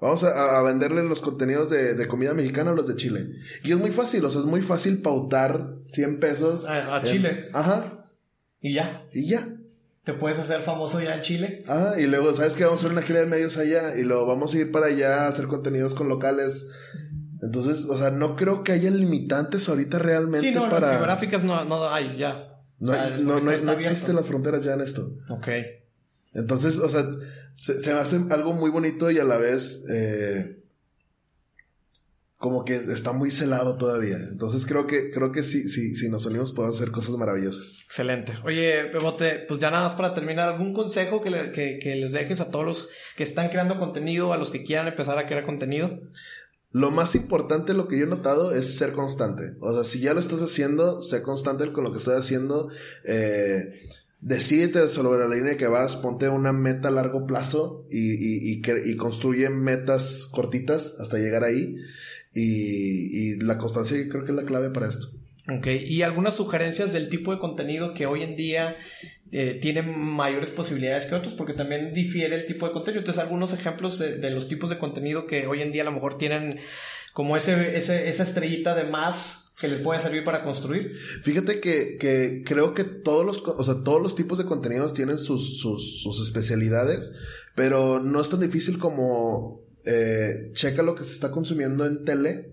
Vamos 0.00 0.24
a, 0.24 0.58
a 0.58 0.62
venderle 0.62 1.02
los 1.04 1.20
contenidos 1.20 1.70
de, 1.70 1.94
de 1.94 2.08
comida 2.08 2.34
mexicana 2.34 2.72
a 2.72 2.74
los 2.74 2.86
de 2.88 2.96
Chile. 2.96 3.30
Y 3.62 3.72
es 3.72 3.78
muy 3.78 3.90
fácil, 3.90 4.24
o 4.24 4.30
sea, 4.30 4.40
es 4.40 4.46
muy 4.46 4.60
fácil 4.60 5.00
pautar 5.00 5.68
100 5.92 6.20
pesos. 6.20 6.66
A, 6.66 6.96
a 6.96 7.00
en- 7.00 7.04
Chile. 7.06 7.48
Ajá. 7.52 8.06
Y 8.60 8.74
ya. 8.74 9.04
Y 9.12 9.28
ya. 9.28 9.48
Te 10.04 10.12
puedes 10.12 10.38
hacer 10.38 10.60
famoso 10.62 11.00
ya 11.00 11.14
en 11.14 11.20
Chile. 11.22 11.64
Ajá. 11.66 11.98
Y 11.98 12.06
luego, 12.06 12.34
¿sabes 12.34 12.54
qué? 12.56 12.64
Vamos 12.64 12.80
a 12.80 12.86
hacer 12.86 12.92
una 12.98 13.06
gira 13.06 13.20
de 13.20 13.26
medios 13.26 13.56
allá. 13.56 13.96
Y 13.96 14.02
luego 14.02 14.26
vamos 14.26 14.52
a 14.54 14.58
ir 14.58 14.70
para 14.72 14.86
allá 14.86 15.24
a 15.24 15.28
hacer 15.28 15.46
contenidos 15.46 15.94
con 15.94 16.08
locales. 16.08 16.66
Entonces, 17.40 17.86
o 17.86 17.96
sea, 17.96 18.10
no 18.10 18.36
creo 18.36 18.62
que 18.64 18.72
haya 18.72 18.90
limitantes 18.90 19.68
ahorita 19.68 19.98
realmente 19.98 20.48
Sí, 20.48 20.54
no, 20.54 20.68
para... 20.68 20.90
geográficas 20.96 21.44
no, 21.44 21.64
no 21.64 21.88
hay 21.88 22.18
ya. 22.18 22.50
No, 22.84 22.92
O 22.92 22.94
sea, 22.94 23.16
no, 23.18 23.40
no, 23.40 23.56
no 23.56 23.72
existen 23.72 24.14
las 24.14 24.28
fronteras 24.28 24.62
ya 24.62 24.74
en 24.74 24.82
esto. 24.82 25.16
Ok. 25.30 25.48
Entonces, 26.34 26.78
o 26.78 26.88
sea, 26.88 27.02
se, 27.54 27.80
se 27.80 27.94
me 27.94 28.00
hace 28.00 28.20
algo 28.30 28.52
muy 28.52 28.70
bonito 28.70 29.10
y 29.10 29.18
a 29.18 29.24
la 29.24 29.38
vez 29.38 29.86
eh, 29.88 30.64
como 32.36 32.62
que 32.62 32.74
está 32.74 33.12
muy 33.12 33.30
celado 33.30 33.78
todavía. 33.78 34.16
Entonces 34.16 34.66
creo 34.66 34.86
que, 34.86 35.10
creo 35.10 35.32
que 35.32 35.42
sí, 35.42 35.66
sí, 35.66 35.96
si 35.96 36.10
nos 36.10 36.26
unimos 36.26 36.52
podemos 36.52 36.76
hacer 36.76 36.92
cosas 36.92 37.16
maravillosas. 37.16 37.72
Excelente. 37.86 38.34
Oye, 38.44 38.82
Bebote, 38.92 39.46
pues 39.48 39.60
ya 39.60 39.70
nada 39.70 39.88
más 39.88 39.96
para 39.96 40.12
terminar, 40.12 40.48
¿algún 40.48 40.74
consejo 40.74 41.22
que, 41.22 41.30
les 41.30 42.12
dejes 42.12 42.42
a 42.42 42.50
todos 42.50 42.66
los 42.66 42.90
que 43.16 43.22
están 43.22 43.48
creando 43.48 43.78
contenido, 43.78 44.34
a 44.34 44.36
los 44.36 44.50
que 44.50 44.62
quieran 44.62 44.88
empezar 44.88 45.18
a 45.18 45.26
crear 45.26 45.46
contenido? 45.46 46.02
Lo 46.74 46.90
más 46.90 47.14
importante, 47.14 47.72
lo 47.72 47.86
que 47.86 47.96
yo 47.96 48.04
he 48.04 48.08
notado, 48.08 48.52
es 48.52 48.76
ser 48.76 48.94
constante. 48.94 49.54
O 49.60 49.72
sea, 49.72 49.84
si 49.84 50.00
ya 50.00 50.12
lo 50.12 50.18
estás 50.18 50.42
haciendo, 50.42 51.02
sé 51.02 51.22
constante 51.22 51.72
con 51.72 51.84
lo 51.84 51.92
que 51.92 51.98
estás 51.98 52.18
haciendo. 52.18 52.68
Eh, 53.04 53.88
decídete 54.20 54.88
sobre 54.88 55.20
la 55.20 55.32
línea 55.32 55.56
que 55.56 55.68
vas, 55.68 55.94
ponte 55.94 56.28
una 56.28 56.52
meta 56.52 56.88
a 56.88 56.90
largo 56.90 57.26
plazo 57.28 57.86
y, 57.92 58.14
y, 58.14 58.54
y, 58.54 58.90
y 58.90 58.96
construye 58.96 59.50
metas 59.50 60.26
cortitas 60.32 60.96
hasta 60.98 61.18
llegar 61.18 61.44
ahí. 61.44 61.76
Y, 62.34 63.36
la 63.36 63.56
constancia 63.56 63.96
creo 64.10 64.24
que 64.24 64.32
es 64.32 64.36
la 64.36 64.44
clave 64.44 64.70
para 64.70 64.88
esto. 64.88 65.06
Ok, 65.56 65.68
y 65.86 66.02
algunas 66.02 66.34
sugerencias 66.34 66.92
del 66.92 67.08
tipo 67.08 67.32
de 67.32 67.38
contenido 67.38 67.94
que 67.94 68.06
hoy 68.06 68.24
en 68.24 68.34
día 68.34 68.76
eh, 69.36 69.58
tiene 69.60 69.82
mayores 69.82 70.50
posibilidades 70.50 71.06
que 71.06 71.16
otros, 71.16 71.34
porque 71.34 71.54
también 71.54 71.92
difiere 71.92 72.36
el 72.36 72.46
tipo 72.46 72.68
de 72.68 72.72
contenido. 72.72 73.00
Entonces, 73.00 73.20
algunos 73.20 73.52
ejemplos 73.52 73.98
de, 73.98 74.30
los 74.30 74.46
tipos 74.46 74.70
de 74.70 74.78
contenido 74.78 75.26
que 75.26 75.48
hoy 75.48 75.60
en 75.60 75.72
día 75.72 75.82
a 75.82 75.86
lo 75.86 75.90
mejor 75.90 76.18
tienen 76.18 76.60
como 77.12 77.36
ese, 77.36 77.76
esa 77.76 78.22
estrellita 78.22 78.76
de 78.76 78.84
más 78.84 79.52
que 79.60 79.66
les 79.66 79.80
puede 79.80 80.00
servir 80.00 80.22
para 80.22 80.44
construir. 80.44 80.92
Fíjate 81.22 81.58
que, 81.58 81.96
que 81.98 82.44
creo 82.46 82.74
que 82.74 82.84
todos 82.84 83.26
los, 83.26 83.38
o 83.38 83.64
sea, 83.64 83.82
todos 83.82 84.00
los 84.00 84.14
tipos 84.14 84.38
de 84.38 84.44
contenidos 84.44 84.94
tienen 84.94 85.18
sus, 85.18 85.58
sus, 85.58 86.00
sus 86.00 86.22
especialidades, 86.22 87.10
pero 87.56 87.98
no 87.98 88.20
es 88.20 88.30
tan 88.30 88.38
difícil 88.38 88.78
como 88.78 89.62
eh, 89.84 90.52
checa 90.52 90.84
lo 90.84 90.94
que 90.94 91.02
se 91.02 91.12
está 91.12 91.32
consumiendo 91.32 91.86
en 91.86 92.04
tele, 92.04 92.50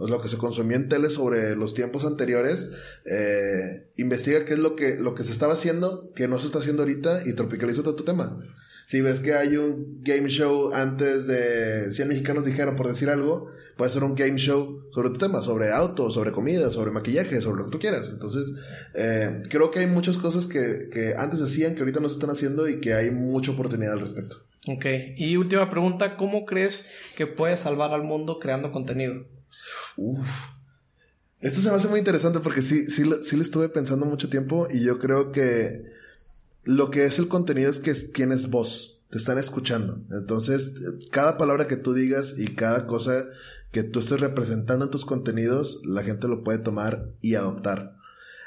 o 0.00 0.08
lo 0.08 0.22
que 0.22 0.28
se 0.28 0.38
consumía 0.38 0.78
en 0.78 0.88
tele 0.88 1.10
sobre 1.10 1.54
los 1.54 1.74
tiempos 1.74 2.06
anteriores, 2.06 2.70
eh, 3.04 3.90
investiga 3.98 4.46
qué 4.46 4.54
es 4.54 4.58
lo 4.58 4.74
que, 4.74 4.96
lo 4.96 5.14
que 5.14 5.24
se 5.24 5.32
estaba 5.32 5.52
haciendo, 5.52 6.10
que 6.14 6.26
no 6.26 6.40
se 6.40 6.46
está 6.46 6.58
haciendo 6.58 6.82
ahorita 6.82 7.22
y 7.26 7.34
tropicaliza 7.34 7.82
todo 7.82 7.96
tu 7.96 8.04
tema. 8.04 8.42
Si 8.86 9.02
ves 9.02 9.20
que 9.20 9.34
hay 9.34 9.58
un 9.58 10.00
game 10.02 10.30
show 10.30 10.72
antes 10.72 11.26
de 11.26 11.92
100 11.92 12.08
mexicanos 12.08 12.46
dijeron, 12.46 12.76
por 12.76 12.88
decir 12.88 13.10
algo, 13.10 13.50
puede 13.76 13.90
ser 13.90 14.02
un 14.02 14.14
game 14.14 14.38
show 14.38 14.88
sobre 14.90 15.10
tu 15.10 15.18
tema, 15.18 15.42
sobre 15.42 15.70
autos, 15.70 16.14
sobre 16.14 16.32
comida, 16.32 16.70
sobre 16.70 16.90
maquillaje, 16.90 17.42
sobre 17.42 17.58
lo 17.58 17.66
que 17.66 17.72
tú 17.72 17.78
quieras. 17.78 18.08
Entonces, 18.10 18.50
eh, 18.94 19.42
creo 19.50 19.70
que 19.70 19.80
hay 19.80 19.86
muchas 19.86 20.16
cosas 20.16 20.46
que, 20.46 20.88
que 20.90 21.14
antes 21.14 21.42
hacían, 21.42 21.74
que 21.74 21.80
ahorita 21.80 22.00
no 22.00 22.08
se 22.08 22.14
están 22.14 22.30
haciendo 22.30 22.68
y 22.68 22.80
que 22.80 22.94
hay 22.94 23.10
mucha 23.10 23.52
oportunidad 23.52 23.92
al 23.92 24.00
respecto. 24.00 24.38
Ok, 24.66 24.86
y 25.16 25.36
última 25.36 25.68
pregunta, 25.68 26.16
¿cómo 26.16 26.46
crees 26.46 26.90
que 27.16 27.26
puedes 27.26 27.60
salvar 27.60 27.92
al 27.92 28.02
mundo 28.02 28.38
creando 28.38 28.72
contenido? 28.72 29.26
Esto 31.40 31.60
se 31.60 31.70
me 31.70 31.76
hace 31.76 31.88
muy 31.88 31.98
interesante 31.98 32.40
porque 32.40 32.62
sí, 32.62 32.86
sí, 32.90 33.04
sí 33.22 33.36
le 33.36 33.42
estuve 33.42 33.68
pensando 33.68 34.06
mucho 34.06 34.28
tiempo 34.28 34.68
y 34.70 34.82
yo 34.82 34.98
creo 34.98 35.32
que 35.32 35.84
lo 36.64 36.90
que 36.90 37.06
es 37.06 37.18
el 37.18 37.28
contenido 37.28 37.70
es 37.70 37.80
que 37.80 37.94
tienes 37.94 38.50
voz, 38.50 39.00
te 39.10 39.18
están 39.18 39.38
escuchando. 39.38 40.02
Entonces, 40.10 40.74
cada 41.10 41.38
palabra 41.38 41.66
que 41.66 41.76
tú 41.76 41.94
digas 41.94 42.34
y 42.36 42.54
cada 42.54 42.86
cosa 42.86 43.26
que 43.72 43.82
tú 43.82 44.00
estés 44.00 44.20
representando 44.20 44.84
en 44.84 44.90
tus 44.90 45.04
contenidos, 45.04 45.80
la 45.84 46.02
gente 46.02 46.28
lo 46.28 46.42
puede 46.42 46.58
tomar 46.58 47.08
y 47.20 47.34
adoptar. 47.36 47.96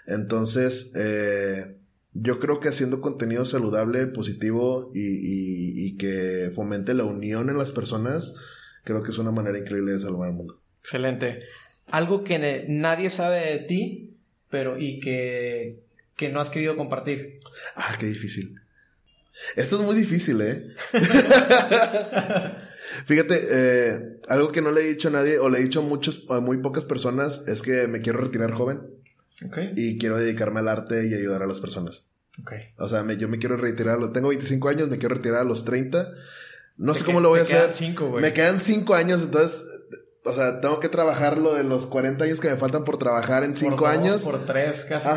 Entonces, 0.06 0.92
eh, 0.96 1.78
yo 2.14 2.40
creo 2.40 2.60
que 2.60 2.70
haciendo 2.70 3.02
contenido 3.02 3.46
saludable, 3.46 4.06
positivo 4.08 4.92
y, 4.94 5.98
que 5.98 6.52
fomente 6.54 6.94
la 6.94 7.06
unión 7.06 7.50
en 7.50 7.58
las 7.58 7.72
personas, 7.72 8.36
creo 8.84 9.04
que 9.04 9.12
es 9.12 9.18
una 9.18 9.32
manera 9.32 9.58
increíble 9.58 9.94
de 9.94 10.00
salvar 10.00 10.30
el 10.30 10.36
mundo. 10.36 10.63
Excelente. 10.84 11.40
Algo 11.88 12.24
que 12.24 12.66
nadie 12.68 13.10
sabe 13.10 13.40
de 13.40 13.60
ti, 13.60 14.18
pero 14.50 14.78
y 14.78 15.00
que, 15.00 15.80
que 16.16 16.30
no 16.30 16.40
has 16.40 16.50
querido 16.50 16.76
compartir. 16.76 17.40
Ah, 17.76 17.96
qué 18.00 18.06
difícil. 18.08 18.60
Esto 19.56 19.78
es 19.80 19.82
muy 19.82 19.96
difícil, 19.96 20.42
¿eh? 20.42 20.68
Fíjate, 23.06 23.48
eh, 23.50 24.20
algo 24.28 24.52
que 24.52 24.62
no 24.62 24.72
le 24.72 24.82
he 24.82 24.90
dicho 24.90 25.08
a 25.08 25.12
nadie, 25.12 25.40
o 25.40 25.50
le 25.50 25.60
he 25.60 25.64
dicho 25.64 25.80
a, 25.80 25.84
muchos, 25.84 26.26
a 26.30 26.40
muy 26.40 26.58
pocas 26.58 26.86
personas, 26.86 27.44
es 27.48 27.62
que 27.62 27.88
me 27.88 28.02
quiero 28.02 28.20
retirar 28.20 28.54
joven. 28.54 28.82
Y 29.76 29.98
quiero 29.98 30.18
dedicarme 30.18 30.62
al 30.62 30.70
arte 30.70 31.06
y 31.06 31.14
ayudar 31.14 31.44
a 31.44 31.48
las 31.48 31.60
personas. 31.60 32.06
O 32.78 32.88
sea, 32.88 33.06
yo 33.14 33.28
me 33.28 33.38
quiero 33.40 33.58
retirar, 33.58 34.00
tengo 34.14 34.30
25 34.30 34.70
años, 34.70 34.90
me 34.90 34.98
quiero 34.98 35.16
retirar 35.16 35.42
a 35.42 35.44
los 35.44 35.66
30. 35.66 36.08
No 36.78 36.96
sé 36.96 37.04
cómo 37.04 37.20
lo 37.20 37.30
voy 37.30 37.40
a 37.40 37.44
hacer. 37.44 37.70
me 38.22 38.34
quedan 38.34 38.60
5 38.60 38.94
años, 38.96 39.22
entonces, 39.22 39.64
o 40.26 40.34
sea, 40.34 40.62
tengo 40.62 40.80
que 40.80 40.90
trabajar 40.90 41.38
lo 41.38 41.54
de 41.54 41.64
los 41.64 41.86
40 41.88 42.24
años 42.24 42.40
que 42.40 42.50
me 42.50 42.56
faltan 42.56 42.84
por 42.84 42.98
trabajar 42.98 43.44
en 43.44 43.58
5 43.58 43.86
años. 43.88 44.24
Por 44.24 44.46
3, 44.46 44.86
casi, 44.86 45.10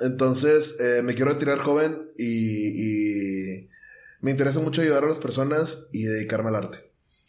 Entonces, 0.00 0.76
eh, 0.80 1.02
me 1.02 1.14
quiero 1.14 1.32
retirar 1.32 1.58
joven 1.58 2.10
y, 2.18 2.68
y 2.68 3.68
me 4.20 4.30
interesa 4.30 4.60
mucho 4.60 4.82
ayudar 4.82 5.04
a 5.04 5.08
las 5.08 5.18
personas 5.18 5.88
y 5.92 6.04
dedicarme 6.04 6.48
al 6.48 6.56
arte. 6.56 6.78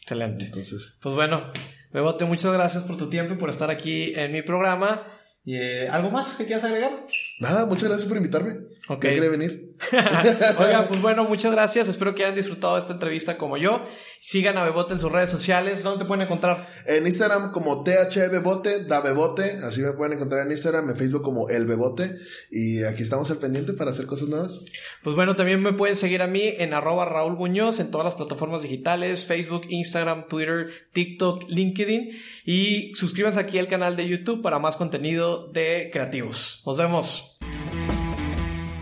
Excelente. 0.00 0.44
Entonces. 0.46 0.98
Pues 1.02 1.14
bueno, 1.14 1.52
Bebote, 1.92 2.24
muchas 2.26 2.52
gracias 2.52 2.84
por 2.84 2.96
tu 2.96 3.08
tiempo 3.08 3.34
y 3.34 3.36
por 3.36 3.50
estar 3.50 3.70
aquí 3.70 4.12
en 4.14 4.32
mi 4.32 4.42
programa. 4.42 5.04
¿Y, 5.46 5.54
eh, 5.54 5.88
¿Algo 5.88 6.10
más 6.10 6.36
que 6.36 6.44
quieras 6.44 6.64
agregar? 6.64 6.90
Nada, 7.38 7.66
muchas 7.66 7.88
gracias 7.88 8.08
por 8.08 8.16
invitarme. 8.16 8.66
Ok. 8.88 9.04
Ya 9.04 9.10
quería 9.10 9.30
venir. 9.30 9.72
Oigan, 10.58 10.88
pues 10.88 11.00
bueno, 11.00 11.24
muchas 11.28 11.52
gracias. 11.52 11.86
Espero 11.86 12.16
que 12.16 12.24
hayan 12.24 12.34
disfrutado 12.34 12.74
de 12.74 12.80
esta 12.80 12.94
entrevista 12.94 13.38
como 13.38 13.56
yo. 13.56 13.84
Sigan 14.20 14.58
a 14.58 14.64
Bebote 14.64 14.94
en 14.94 14.98
sus 14.98 15.12
redes 15.12 15.30
sociales. 15.30 15.84
¿Dónde 15.84 16.02
te 16.02 16.08
pueden 16.08 16.24
encontrar? 16.24 16.66
En 16.86 17.06
Instagram 17.06 17.52
como 17.52 17.84
THBebote, 17.84 18.86
da 18.86 19.00
Bebote. 19.00 19.60
Así 19.62 19.82
me 19.82 19.92
pueden 19.92 20.14
encontrar 20.14 20.44
en 20.46 20.50
Instagram, 20.50 20.90
en 20.90 20.96
Facebook 20.96 21.22
como 21.22 21.48
El 21.48 21.66
Bebote. 21.66 22.16
Y 22.50 22.82
aquí 22.82 23.04
estamos 23.04 23.30
al 23.30 23.36
pendiente 23.36 23.72
para 23.72 23.92
hacer 23.92 24.06
cosas 24.06 24.28
nuevas. 24.28 24.64
Pues 25.04 25.14
bueno, 25.14 25.36
también 25.36 25.62
me 25.62 25.74
pueden 25.74 25.94
seguir 25.94 26.22
a 26.22 26.26
mí 26.26 26.42
en 26.58 26.74
arroba 26.74 27.04
Raúl 27.04 27.36
Muñoz 27.36 27.78
en 27.78 27.92
todas 27.92 28.04
las 28.04 28.14
plataformas 28.14 28.62
digitales, 28.62 29.26
Facebook, 29.26 29.62
Instagram, 29.68 30.26
Twitter, 30.26 30.70
TikTok, 30.92 31.44
LinkedIn. 31.48 32.10
Y 32.44 32.94
suscríbanse 32.96 33.38
aquí 33.38 33.58
al 33.58 33.68
canal 33.68 33.94
de 33.94 34.08
YouTube 34.08 34.42
para 34.42 34.58
más 34.58 34.76
contenido 34.76 35.35
de 35.38 35.90
creativos. 35.92 36.62
Nos 36.66 36.76
vemos. 36.76 37.36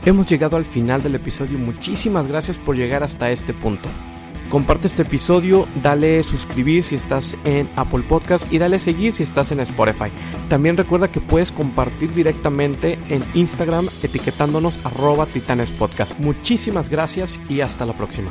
Hemos 0.04 0.26
llegado 0.26 0.56
al 0.56 0.66
final 0.66 1.02
del 1.02 1.14
episodio, 1.14 1.58
muchísimas 1.58 2.28
gracias 2.28 2.58
por 2.58 2.76
llegar 2.76 3.02
hasta 3.02 3.30
este 3.30 3.54
punto. 3.54 3.88
Comparte 4.50 4.86
este 4.86 5.02
episodio, 5.02 5.66
dale 5.82 6.22
suscribir 6.22 6.84
si 6.84 6.94
estás 6.94 7.36
en 7.44 7.68
Apple 7.76 8.04
Podcast 8.06 8.52
y 8.52 8.58
dale 8.58 8.78
seguir 8.78 9.14
si 9.14 9.22
estás 9.22 9.50
en 9.50 9.60
Spotify. 9.60 10.12
También 10.48 10.76
recuerda 10.76 11.10
que 11.10 11.20
puedes 11.20 11.50
compartir 11.50 12.12
directamente 12.12 12.98
en 13.08 13.24
Instagram 13.32 13.88
etiquetándonos 14.02 14.84
arroba 14.84 15.24
titanespodcast. 15.26 16.18
Muchísimas 16.18 16.90
gracias 16.90 17.40
y 17.48 17.62
hasta 17.62 17.86
la 17.86 17.94
próxima. 17.94 18.30